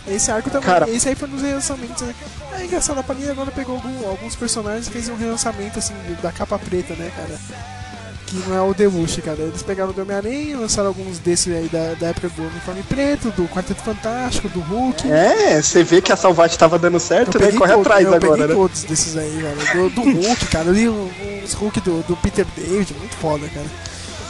[0.08, 0.90] Esse arco também, Cara.
[0.90, 2.12] esse aí foi nos relançamentos, né?
[2.58, 6.32] É engraçado, a Panini agora pegou algum- alguns personagens e fez um relançamento, assim, da
[6.32, 7.38] capa preta, né, cara?
[8.32, 9.40] Que não é o Deluxe, cara.
[9.40, 13.30] Eles pegaram o do Homem-Aranha, lançaram alguns desses aí da, da época do Uniforme Preto,
[13.32, 15.10] do Quarteto Fantástico, do Hulk.
[15.10, 17.52] É, você vê que a Salvate tava dando certo, né?
[17.52, 18.54] Corre todos, atrás eu agora, peguei né?
[18.54, 19.74] todos desses aí, cara.
[19.74, 20.68] Do, do Hulk, cara.
[20.68, 20.88] Eu li
[21.44, 23.66] os Hulk do, do Peter David, muito foda, cara.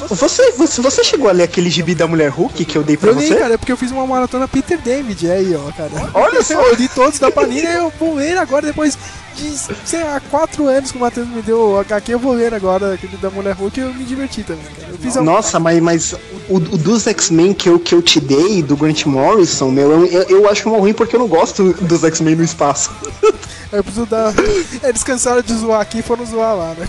[0.09, 3.11] Você, você, você chegou a ler aquele gibi da Mulher Hulk que eu dei pra
[3.11, 3.37] Eu li, você?
[3.37, 6.11] cara, é porque eu fiz uma maratona Peter David, é aí, ó, cara.
[6.13, 6.55] Olha só.
[6.55, 8.99] Eu li todos da Panini, eu vou ler agora, depois
[9.35, 12.55] de, sei lá, quatro anos que o Matheus me deu o HQ, eu vou ler
[12.55, 14.65] agora aquele da Mulher Hulk e eu me diverti também.
[14.89, 16.15] Eu fiz Nossa, mas, mas
[16.53, 20.23] o, o dos X-Men que eu, que eu te dei, do Grant Morrison, meu, eu,
[20.29, 22.91] eu, acho uma ruim porque eu não gosto dos X-Men no espaço.
[23.73, 24.35] Eu preciso dar.
[24.83, 26.87] Eles cansaram de zoar aqui e foram zoar lá, né?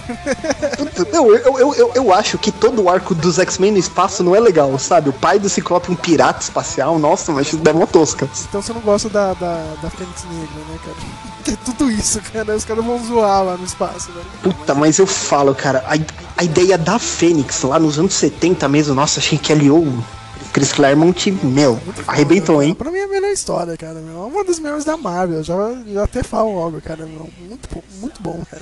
[1.13, 4.35] Não, eu, eu, eu, eu acho que todo o arco dos X-Men no espaço não
[4.35, 5.07] é legal, sabe?
[5.07, 8.29] O pai do Ciclope um pirata espacial, nossa, mas isso é uma tosca.
[8.49, 10.97] Então você não gosta da, da, da Fênix Negra, né, cara?
[11.45, 12.53] Que é tudo isso, cara.
[12.53, 14.21] Os caras vão zoar lá no espaço, né?
[14.41, 15.93] Puta, mas eu falo, cara, a,
[16.35, 20.03] a ideia da Fênix lá nos anos 70 mesmo, nossa, achei que o
[20.51, 22.73] Chris Claremont, meu, arrebentou, hein?
[22.75, 23.95] Pra mim é a melhor história, cara.
[23.95, 24.23] Meu.
[24.23, 25.43] É uma das melhores da Marvel.
[25.43, 25.55] Já,
[25.87, 27.05] já até falo logo, cara.
[27.05, 27.29] Meu.
[27.39, 28.61] Muito, bom- muito bom, cara.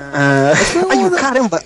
[0.00, 0.52] Ah,
[0.90, 1.60] ai, caramba!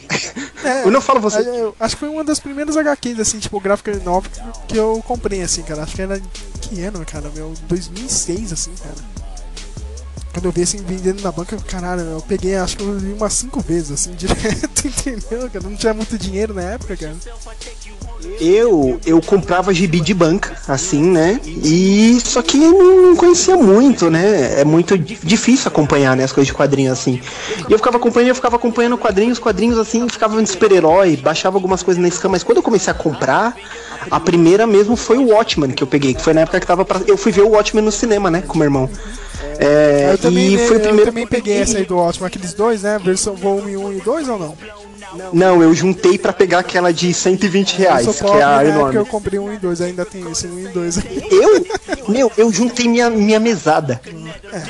[0.65, 1.41] É, eu não falo você.
[1.41, 4.27] é, acho que foi uma das primeiras HQs, assim, tipo, gráfica nova
[4.67, 5.83] que eu comprei, assim, cara.
[5.83, 6.21] Acho que era.
[6.63, 7.31] Que ano, cara?
[7.35, 8.95] Meu, 2006, assim, cara.
[10.33, 13.35] Quando eu vi assim, vendendo na banca, caralho, eu peguei, acho que eu li umas
[13.35, 15.69] cinco vezes, assim, direto, entendeu, cara?
[15.69, 17.15] Não tinha muito dinheiro na época, cara.
[18.41, 21.41] Eu, eu comprava gibi de banca, assim, né?
[21.45, 24.61] E só que eu não conhecia muito, né?
[24.61, 27.21] É muito di- difícil acompanhar, né, as coisas de quadrinhos assim.
[27.69, 31.83] E eu ficava acompanhando, eu ficava acompanhando quadrinhos, quadrinhos assim, ficava vendo super-herói, baixava algumas
[31.83, 33.55] coisas na Scan, mas quando eu comecei a comprar,
[34.11, 36.85] a primeira mesmo foi o Watchmen que eu peguei, que foi na época que tava
[36.85, 37.01] pra...
[37.07, 38.91] eu fui ver o Watchmen no cinema, né, com meu irmão.
[39.59, 42.53] É, eu também, e foi o eu primeiro também peguei essa aí do ótimo, aqueles
[42.55, 42.99] dois, né?
[43.03, 44.57] Versão volume 1 e 2 ou não?
[45.33, 48.71] Não, eu juntei pra pegar aquela de 120 reais, que é a né?
[48.71, 48.97] Enorme.
[48.97, 51.23] eu comprei 1 e 2, ainda tem esse 1 e 2 aí.
[51.31, 51.67] Eu?
[52.09, 54.01] Meu, eu juntei minha, minha mesada.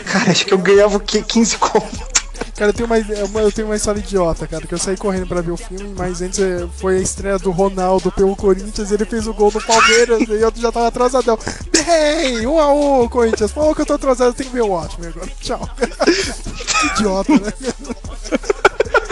[0.05, 1.23] Cara, acho que eu ganhava o quê?
[1.23, 2.13] 15 conto.
[2.57, 2.99] Cara, eu tenho, uma,
[3.41, 6.21] eu tenho uma história idiota, cara, que eu saí correndo pra ver o filme, mas
[6.21, 10.21] antes eh, foi a estreia do Ronaldo pelo Corinthians, ele fez o gol do Palmeiras
[10.29, 11.39] e eu já tava atrasadão.
[11.73, 13.53] Bem, um a um, Corinthians.
[13.53, 15.31] Pô, que eu tô atrasado, eu tenho que ver o ótimo agora.
[15.41, 15.69] Tchau.
[15.77, 17.53] que idiota, né?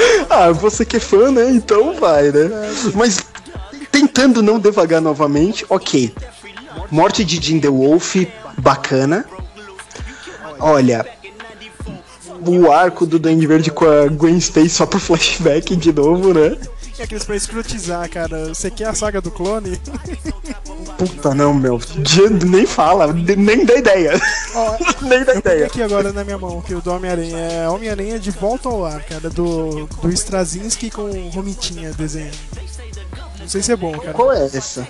[0.31, 1.51] Ah, você que é fã, né?
[1.51, 2.49] Então vai, né?
[2.95, 3.19] Mas
[3.91, 6.15] tentando não devagar novamente, ok.
[6.91, 8.17] Morte de Jim The Wolf,
[8.57, 9.25] bacana.
[10.59, 11.07] Olha,
[12.47, 16.57] o arco do Duende Verde com a Gwen Stacy só pro flashback de novo, né?
[17.01, 18.49] E aqueles pra escrotizar, cara.
[18.49, 19.81] Você quer a saga do clone?
[20.99, 21.81] Puta, não, meu.
[22.53, 24.21] Nem fala, nem dá ideia.
[25.01, 25.67] Nem dá eu ideia.
[25.67, 29.03] aqui agora na minha mão, que o do Homem-Aranha é Homem-Aranha de volta ao ar,
[29.05, 32.37] cara, do, do Straczynski com o Romitinha desenhando.
[33.39, 34.13] Não sei se é bom, cara.
[34.13, 34.87] Qual é essa?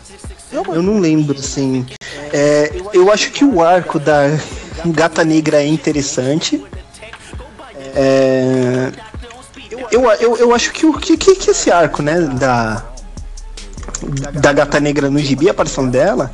[0.51, 1.87] Eu não lembro, assim.
[2.33, 4.23] É, eu acho que o arco da
[4.87, 6.61] Gata Negra é interessante.
[7.95, 8.91] É,
[9.91, 12.85] eu, eu, eu acho que, o que, que, que esse arco, né, da,
[14.33, 16.31] da Gata Negra no gibi, a aparição dela,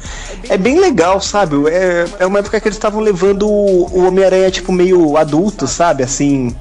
[0.48, 1.56] é bem legal, sabe?
[1.68, 6.02] É, é uma época que eles estavam levando o, Homem-Aranha, tipo, meio adulto, sabe?
[6.02, 6.54] Assim.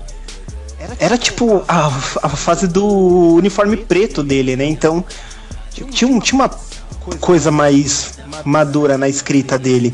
[1.00, 2.86] Era tipo a, a fase do
[3.36, 4.66] uniforme preto dele, né?
[4.66, 5.04] Então
[5.72, 6.52] tinha, tinha uma
[7.20, 8.14] coisa mais
[8.44, 9.92] madura na escrita dele.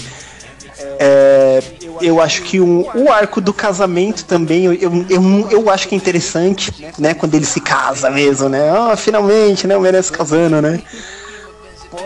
[2.02, 5.98] Eu acho que o arco do casamento também, eu, eu, eu, eu acho que é
[5.98, 7.14] interessante, né?
[7.14, 8.70] Quando ele se casa mesmo, né?
[8.70, 9.78] Ah, finalmente, né?
[9.78, 10.82] O se casando, né?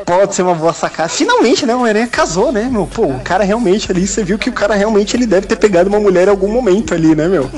[0.03, 1.09] Pode ser uma boa sacada.
[1.09, 1.75] Finalmente, né?
[1.75, 2.87] O Homem-Aranha casou, né, meu?
[2.87, 5.89] Pô, o cara realmente ali, você viu que o cara realmente ele deve ter pegado
[5.89, 7.49] uma mulher em algum momento ali, né, meu?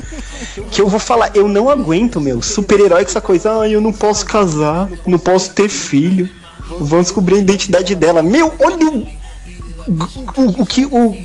[0.70, 2.42] Que eu vou falar, eu não aguento, meu.
[2.42, 6.28] Super-herói com essa coisa, ah, eu não posso casar, não posso ter filho.
[6.78, 8.22] Vamos descobrir a identidade dela.
[8.22, 9.06] Meu, olha
[9.88, 11.16] o o, que o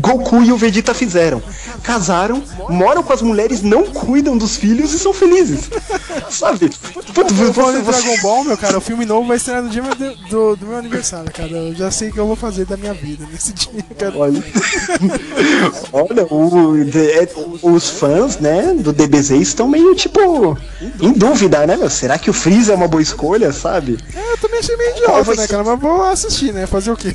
[0.00, 1.42] Goku e o Vegeta fizeram.
[1.82, 5.68] Casaram, moram com as mulheres, não cuidam dos filhos e são felizes.
[6.30, 6.70] Sabe?
[7.14, 9.68] Puta, Eu falando de você- Dragon Ball, meu cara, o filme novo vai estrear no
[9.70, 11.50] dia do, do, do meu aniversário, cara.
[11.50, 14.16] Eu já sei o que eu vou fazer da minha vida nesse dia, cara.
[14.16, 14.42] Olha,
[15.92, 17.28] olha o- de- é,
[17.62, 20.56] os fãs, né, do DBZ estão meio tipo
[21.00, 21.90] em dúvida, né, meu?
[21.90, 23.98] Será que o Freeza é uma boa escolha, sabe?
[24.14, 25.64] É, eu também achei meio idiota, né, cara?
[25.64, 26.66] Mas vou assistir, né?
[26.66, 27.14] Fazer o quê?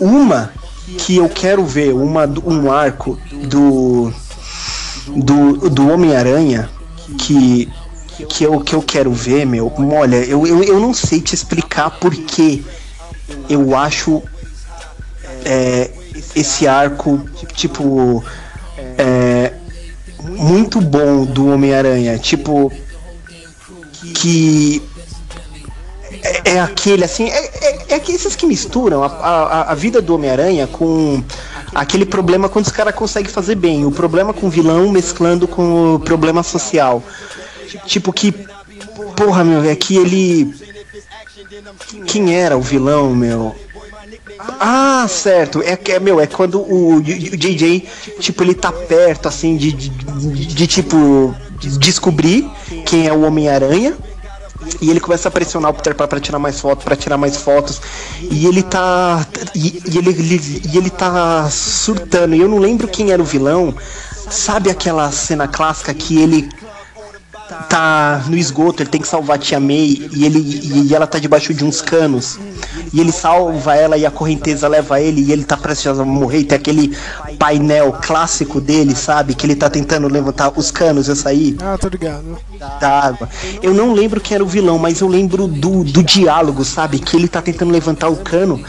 [0.00, 0.52] Uma
[0.98, 3.18] que eu quero ver, uma, um arco
[3.48, 4.12] do
[5.06, 6.70] do, do Homem-Aranha
[7.18, 7.68] que
[8.28, 9.72] que eu, que eu quero ver, meu.
[9.92, 12.62] Olha, eu, eu, eu não sei te explicar porque
[13.48, 14.22] eu acho
[15.44, 15.90] é,
[16.34, 17.20] esse arco,
[17.54, 18.24] tipo,
[18.98, 19.52] é,
[20.22, 22.18] muito bom do Homem-Aranha.
[22.18, 22.72] Tipo,
[24.14, 24.82] que
[26.24, 30.14] é, é aquele assim, é, é, é esses que misturam a, a, a vida do
[30.14, 31.22] Homem-Aranha com
[31.74, 35.96] aquele problema quando os caras conseguem fazer bem, o problema com o vilão mesclando com
[35.96, 37.02] o problema social.
[37.86, 38.32] Tipo que,
[39.16, 40.54] porra, meu, é que ele.
[42.06, 43.54] Quem era o vilão, meu?
[44.60, 45.62] Ah, certo.
[45.62, 47.86] É é meu, é quando o, o JJ,
[48.20, 51.34] tipo, ele tá perto assim de, de, de, de, tipo
[51.78, 52.48] descobrir
[52.86, 53.96] quem é o Homem-Aranha.
[54.80, 57.36] E ele começa a pressionar o Peter Parker pra tirar mais fotos, pra tirar mais
[57.36, 57.80] fotos.
[58.20, 59.26] E ele tá.
[59.54, 62.34] E, e ele, ele- e ele tá surtando.
[62.34, 63.74] E eu não lembro quem era o vilão.
[64.30, 66.48] Sabe aquela cena clássica que ele
[67.68, 70.38] tá no esgoto, ele tem que salvar a tia May e ele
[70.86, 72.38] e ela tá debaixo de uns canos.
[72.92, 76.40] E ele salva ela e a correnteza leva ele e ele tá prestes a morrer.
[76.40, 76.96] E tem aquele
[77.38, 79.34] painel clássico dele, sabe?
[79.34, 82.36] Que ele tá tentando levantar os canos e sair Ah, tô ligado.
[82.80, 83.28] da água.
[83.62, 86.98] Eu não lembro quem era o vilão, mas eu lembro do, do diálogo, sabe?
[86.98, 88.62] Que ele tá tentando levantar o cano.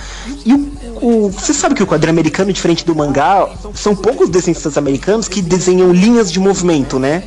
[0.45, 4.77] E o, o- Você sabe que o quadrinho americano, diferente do mangá, são poucos desenhistas
[4.77, 7.23] americanos que desenham linhas de movimento, né?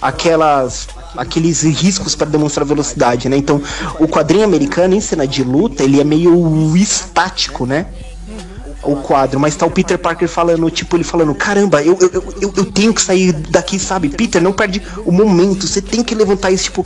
[0.00, 0.88] Aquelas.
[1.16, 3.36] Aqueles riscos para demonstrar velocidade, né?
[3.36, 3.60] Então,
[4.00, 7.86] o quadrinho americano em cena de luta, ele é meio estático, né?
[8.84, 12.52] o quadro, mas tá o Peter Parker falando, tipo, ele falando, caramba, eu, eu, eu-
[12.56, 14.08] eu, tenho que sair daqui, sabe?
[14.08, 16.84] Peter, não perde o momento, você tem que levantar isso, tipo,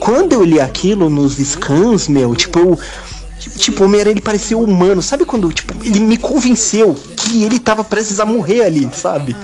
[0.00, 2.78] quando eu li aquilo nos scans, meu, tipo, eu.
[3.56, 7.84] Tipo, o Homem-Aranha ele parecia humano, sabe quando, tipo, ele me convenceu que ele tava
[7.84, 9.36] prestes a morrer ali, sabe?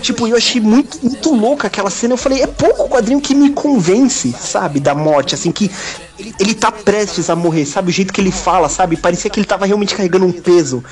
[0.00, 2.14] Tipo, eu achei muito, muito louca aquela cena.
[2.14, 5.70] Eu falei, é pouco o quadrinho que me convence, sabe, da morte, assim, que
[6.18, 7.90] ele, ele tá prestes a morrer, sabe?
[7.90, 8.96] O jeito que ele fala, sabe?
[8.96, 10.82] Parecia que ele tava realmente carregando um peso.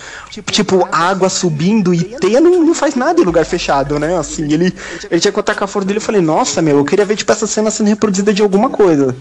[0.51, 4.17] Tipo, a água subindo e teia não, não faz nada em lugar fechado, né?
[4.19, 4.73] Assim, ele,
[5.11, 5.99] ele tinha que atacar a força dele.
[5.99, 9.17] Eu falei, nossa, meu, eu queria ver, tipo, essa cena sendo reproduzida de alguma coisa.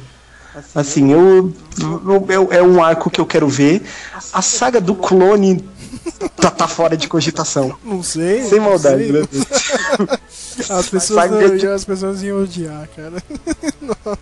[0.73, 3.84] Assim, eu, eu, eu- é um arco que eu quero ver.
[4.34, 5.64] A saga do clone
[6.38, 7.76] tá, tá fora de cogitação.
[7.84, 8.44] Não sei.
[8.45, 9.11] Sem maldade, sei.
[9.11, 9.27] né?
[10.69, 13.22] As pessoas, não- de- as pessoas iam odiar, cara.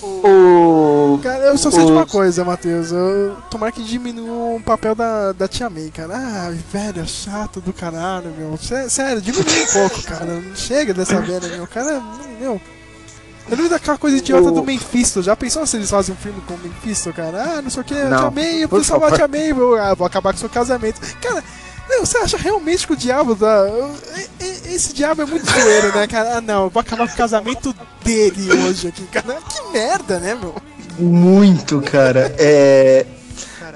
[0.00, 1.18] O.
[1.22, 2.92] Cara, eu só sei de o- uma coisa, Matheus.
[2.92, 6.14] Eu, tomara que diminua o papel da, da Tia May, cara.
[6.14, 8.56] Ah, velho, chato do caralho, meu.
[8.58, 10.40] Sé- Sério, diminui um pouco, cara.
[10.54, 11.66] Chega dessa velha, meu.
[11.66, 12.00] Cara,
[12.40, 12.60] meu.
[13.50, 15.22] Eu lembro daquela coisa idiota O- do Mephisto.
[15.22, 17.42] Já pensou se eles fazem um filme com o Mephisto, cara?
[17.58, 19.28] Ah, não sei o que, Não, Tia May, eu preciso salvar a favor.
[19.28, 21.00] Tia May, vou, ah, vou acabar com seu casamento.
[21.20, 21.42] Cara,
[21.88, 23.66] meu, você acha realmente que o diabo da.
[24.40, 26.36] e- Esse diabo é muito zoeiro, né, cara?
[26.36, 29.38] Ah, não, eu vou acabar com o casamento dele hoje aqui, cara.
[29.48, 30.54] Que merda, né, meu?
[30.98, 32.34] muito, cara.
[32.38, 33.06] É.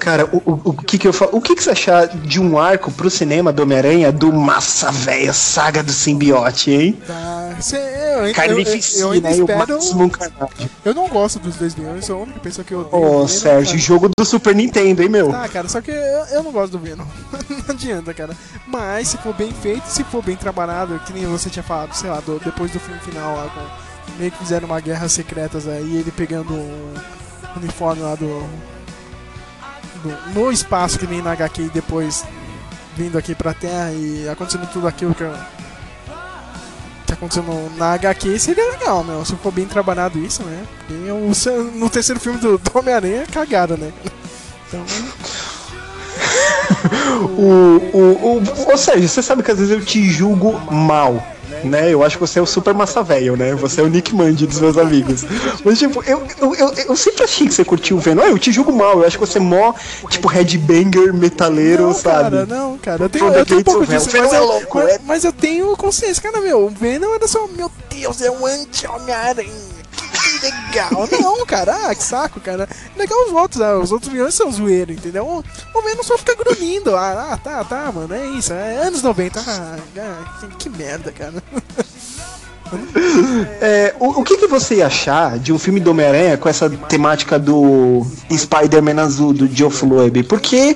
[0.03, 1.31] Cara, o, o, o que que eu falo?
[1.37, 5.33] O que que você achar de um arco pro cinema do Homem-Aranha do Massa Véia
[5.33, 7.01] Saga do Simbiote, hein?
[7.07, 10.11] Tá, cê, eu, eu, Carnificina eu, eu ainda e o espero.
[10.11, 10.71] Carnage.
[10.85, 12.97] Eu não gosto dos dois Venom, eu sou a única pessoa que eu odeio.
[13.01, 15.31] Ô, o Venom, Sérgio, jogo do Super Nintendo, hein, meu?
[15.31, 17.05] Tá, cara, só que eu, eu não gosto do Venom.
[17.49, 18.37] não adianta, cara.
[18.67, 22.11] Mas se for bem feito, se for bem trabalhado, que nem você tinha falado, sei
[22.11, 25.97] lá, do- depois do filme final lá, com, meio que fizeram uma guerra secretas aí,
[25.99, 26.93] ele pegando o
[27.57, 28.43] uniforme lá do,
[30.35, 32.25] no espaço que nem na HQ e depois
[32.97, 35.25] vindo aqui pra Terra e acontecendo tudo aquilo que,
[37.07, 37.43] que aconteceu
[37.77, 39.25] na HQ, seria legal, meu.
[39.25, 40.63] Se for bem trabalhado isso, né?
[40.79, 43.93] Porque o se- no terceiro filme do, do Homem-Aranha, cagaram, né?
[44.69, 44.85] Então.
[47.39, 51.25] O, o, o, ô Sérgio, você sabe que às vezes eu te julgo mal.
[51.65, 51.93] Né?
[51.93, 53.55] Eu acho que você é o super massa velho, né?
[53.55, 55.25] Você é o Nick Mandy dos meus amigos.
[55.65, 58.23] Mas, tipo, eu, eu, eu, eu sempre achei que você curtiu o Venom.
[58.23, 59.01] Eu te julgo mal.
[59.01, 59.75] Eu acho que você é mó,
[60.09, 62.31] tipo, headbanger, metaleiro, Não, sabe?
[62.31, 63.05] cara, não, cara.
[63.05, 65.01] Eu tenho, eu tenho um pouco disso, mas, é eu, louco, mas, é.
[65.05, 66.67] mas eu tenho consciência, cara, meu.
[66.67, 69.72] O Venom era só, meu Deus, é um anti-Homem-Aranha.
[70.43, 71.09] Legal.
[71.11, 72.69] Não, cara, ah, que saco, cara.
[72.97, 75.25] Legal os outros, ah, os outros vilões são zoeiros, entendeu?
[75.25, 76.97] O, Venom só fica grunhindo.
[76.97, 78.53] Ah, ah, tá, tá, mano, é isso.
[78.53, 79.41] É anos 90.
[79.41, 81.43] Ah, ah, que, que merda, cara.
[83.61, 86.71] É, o, o que, que você ia achar de um filme do Homem-Aranha com essa
[86.71, 90.23] temática do Spider-Man azul, do Geoff Loeb?
[90.23, 90.75] Porque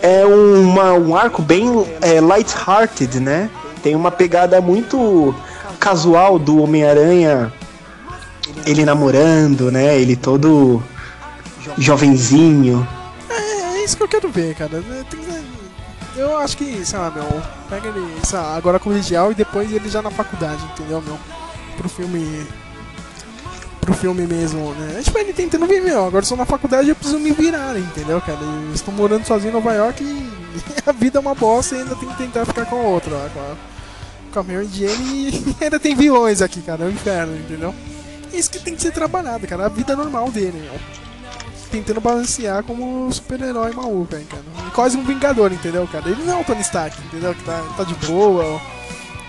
[0.00, 1.68] é uma, um arco bem
[2.00, 3.50] é, light-hearted, né?
[3.82, 5.34] Tem uma pegada muito
[5.80, 7.52] casual do Homem-Aranha,
[8.66, 9.98] ele namorando, né?
[9.98, 10.82] Ele todo
[11.78, 12.86] jovenzinho.
[13.28, 14.76] É, é isso que eu quero ver, cara.
[14.76, 15.42] É,
[16.16, 20.00] eu acho que, sei lá, meu, pega ele lá, agora colegial e depois ele já
[20.00, 21.18] na faculdade, entendeu, meu?
[21.76, 22.46] Pro filme.
[23.80, 25.02] Pro filme mesmo, né?
[25.02, 28.38] Tipo, ele tentando ver, meu, agora sou na faculdade eu preciso me virar, entendeu, cara?
[28.40, 30.32] Eu estou morando sozinho em Nova York e
[30.86, 33.40] a vida é uma bosta e ainda tem que tentar ficar com a outra com
[33.40, 33.56] a,
[34.32, 37.74] com a Mary Jane e ainda tem vilões aqui, cara, é um inferno, entendeu?
[38.34, 40.80] É isso que tem que ser trabalhado, cara, a vida normal dele, meu
[41.74, 44.44] tentando balancear como super-herói maluco, hein, cara.
[44.72, 46.08] Quase um vingador, entendeu, cara?
[46.08, 47.34] Ele não é o Tony Stark, entendeu?
[47.34, 48.60] Que tá, tá de boa.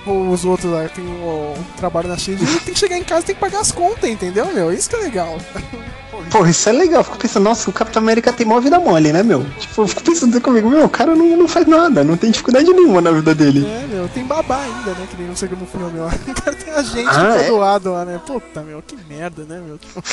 [0.05, 2.15] Ou os outros lá tem o trabalho na.
[2.15, 4.71] Ele tem que chegar em casa tem que pagar as contas, entendeu, meu?
[4.71, 5.39] Isso que é legal.
[6.31, 6.99] Pô, isso é legal.
[7.01, 9.45] Eu fico pensando, nossa, o Capitão América tem mó vida mole, né, meu?
[9.59, 12.71] Tipo, eu fico pensando comigo, meu, o cara não, não faz nada, não tem dificuldade
[12.71, 13.65] nenhuma na vida dele.
[13.65, 15.07] É, meu, tem babá ainda, né?
[15.09, 16.07] Que nem no segundo filme lá.
[16.27, 17.49] O cara tem a gente Ah, é?
[17.51, 18.19] lado lá, né?
[18.25, 19.79] Puta, meu, que merda, né, meu?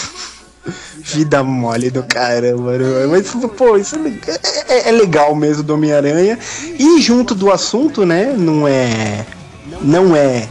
[0.97, 3.07] Vida mole do caramba, né?
[3.11, 6.39] mas pô, isso é, é- é- é legal mesmo do Homem-Aranha.
[6.79, 8.33] E junto do assunto, né?
[8.39, 9.27] Não é.
[9.81, 10.49] Não é.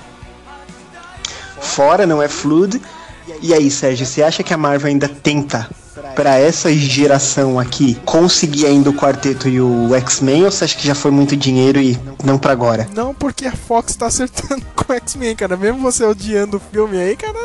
[1.61, 2.81] Fora, não é fluid.
[3.41, 5.69] E aí, Sérgio, você acha que a Marvel ainda tenta,
[6.15, 10.45] pra essa geração aqui, conseguir ainda o quarteto e o X-Men?
[10.45, 12.87] Ou você acha que já foi muito dinheiro e não pra agora?
[12.93, 15.57] Não porque a Fox tá acertando com o X-Men, cara.
[15.57, 17.37] Mesmo você odiando o filme aí, cara,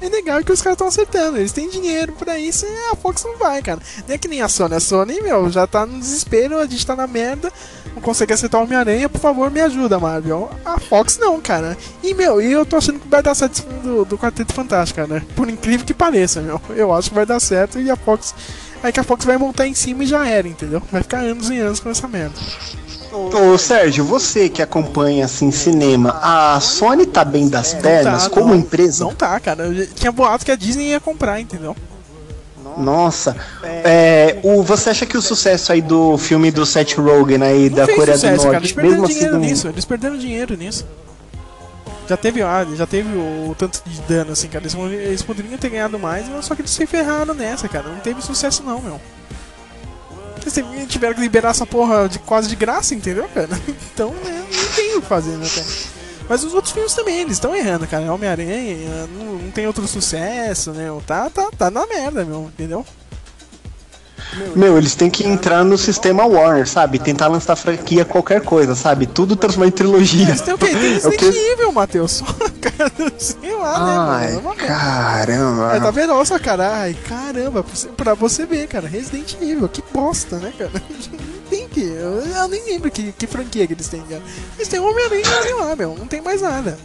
[0.00, 1.38] é, legal que os caras estão acertando.
[1.38, 3.80] Eles têm dinheiro pra isso e a Fox não vai, cara.
[4.06, 4.74] Não é que nem a Sony.
[4.74, 7.52] A Sony, meu, já tá no desespero, a gente tá na merda,
[7.94, 10.50] não consegue acertar o Homem-Aranha, por favor, me ajuda, Marvel.
[10.64, 11.76] A Fox não, cara.
[12.02, 15.24] E, meu, e eu tô achando que vai dar certo do, do Quarteto Fantástico, cara.
[15.34, 16.60] Por incrível que pareça, meu.
[16.70, 18.34] Eu acho que vai dar certo e a Fox.
[18.82, 20.82] Aí que a Fox vai montar em cima e já era, entendeu?
[20.90, 22.34] Vai ficar anos e anos com essa merda.
[23.12, 28.48] Ô Sérgio, você que acompanha assim cinema, a Sony tá bem das pernas tá, como
[28.50, 28.56] não.
[28.56, 29.04] empresa?
[29.04, 29.68] Não tá, cara.
[29.94, 31.74] Tinha boato que a Disney ia comprar, entendeu?
[32.78, 37.68] Nossa, é, o, você acha que o sucesso aí do filme do Seth Rogen aí
[37.70, 38.52] da fez Coreia sucesso, do cara.
[38.52, 39.68] Norte, Eles perderam mesmo assim, dinheiro não- nisso.
[39.68, 40.86] Eles perderam dinheiro nisso.
[42.08, 44.64] Já teve, ah, já teve o tanto de dano, assim, cara.
[44.64, 47.88] Eles, eles poderiam ter ganhado mais, mas só que eles se ferraram nessa, cara.
[47.88, 49.00] Não teve sucesso, não, meu.
[50.42, 53.48] Eles tiveram que liberar essa porra de quase de graça, entendeu, cara?
[53.94, 55.66] Então, né, não tem o que fazer, né, cara?
[56.30, 58.10] Mas os outros filmes também, eles estão errando, cara.
[58.14, 60.86] Homem-Aranha, não, não tem outro sucesso, né?
[61.04, 62.86] Tá, tá, tá na merda, meu, entendeu?
[64.54, 67.00] Meu, eles têm que entrar no sistema Warner, sabe?
[67.00, 69.06] Tentar lançar franquia qualquer coisa, sabe?
[69.06, 70.26] Tudo transformar em trilogia.
[70.28, 70.66] Mas tem o quê?
[70.66, 72.22] Tem É Resident que- Evil, Matheus.
[72.62, 74.12] Cara, sei lá, né, mano?
[74.12, 74.54] É Ai, merda.
[74.66, 75.76] caramba.
[75.76, 76.24] É, tá vendo?
[76.24, 76.70] Só, cara.
[76.82, 77.64] Ai, caramba,
[77.96, 78.86] pra você ver, cara.
[78.86, 80.70] Resident Evil, que bosta, né, cara?
[81.76, 81.82] Não.
[81.82, 84.22] Eu, eu nem lembro que, que franquia que eles têm, cara.
[84.56, 85.94] Eles têm Homem-Aranha e lá, meu.
[85.96, 86.78] Não tem mais nada.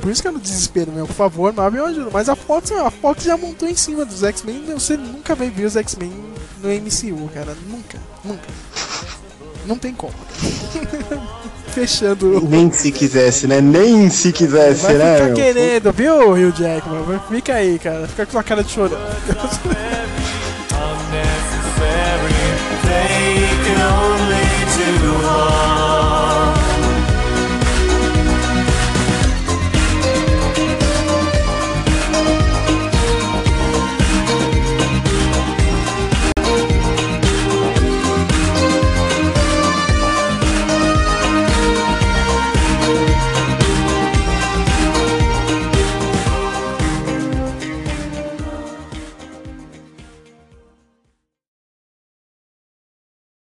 [0.00, 1.06] Por isso que eu no desespero, meu.
[1.06, 2.10] Por favor, Marvel ajuda.
[2.12, 4.64] Mas a Fox, meu, a Fox já montou em cima dos X-Men.
[4.74, 6.12] Você nunca vai ver os X-Men
[6.62, 7.56] no MCU, cara.
[7.68, 8.46] Nunca, nunca.
[9.66, 10.14] Não tem como.
[11.74, 12.40] Fechando.
[12.40, 13.60] Nem se quisesse, né?
[13.60, 15.14] Nem se quisesse, Vai né?
[15.14, 15.34] ficar meu?
[15.34, 17.20] querendo, viu, Rio Jackman?
[17.28, 18.06] Fica aí, cara.
[18.08, 18.96] Fica com sua cara de chorando.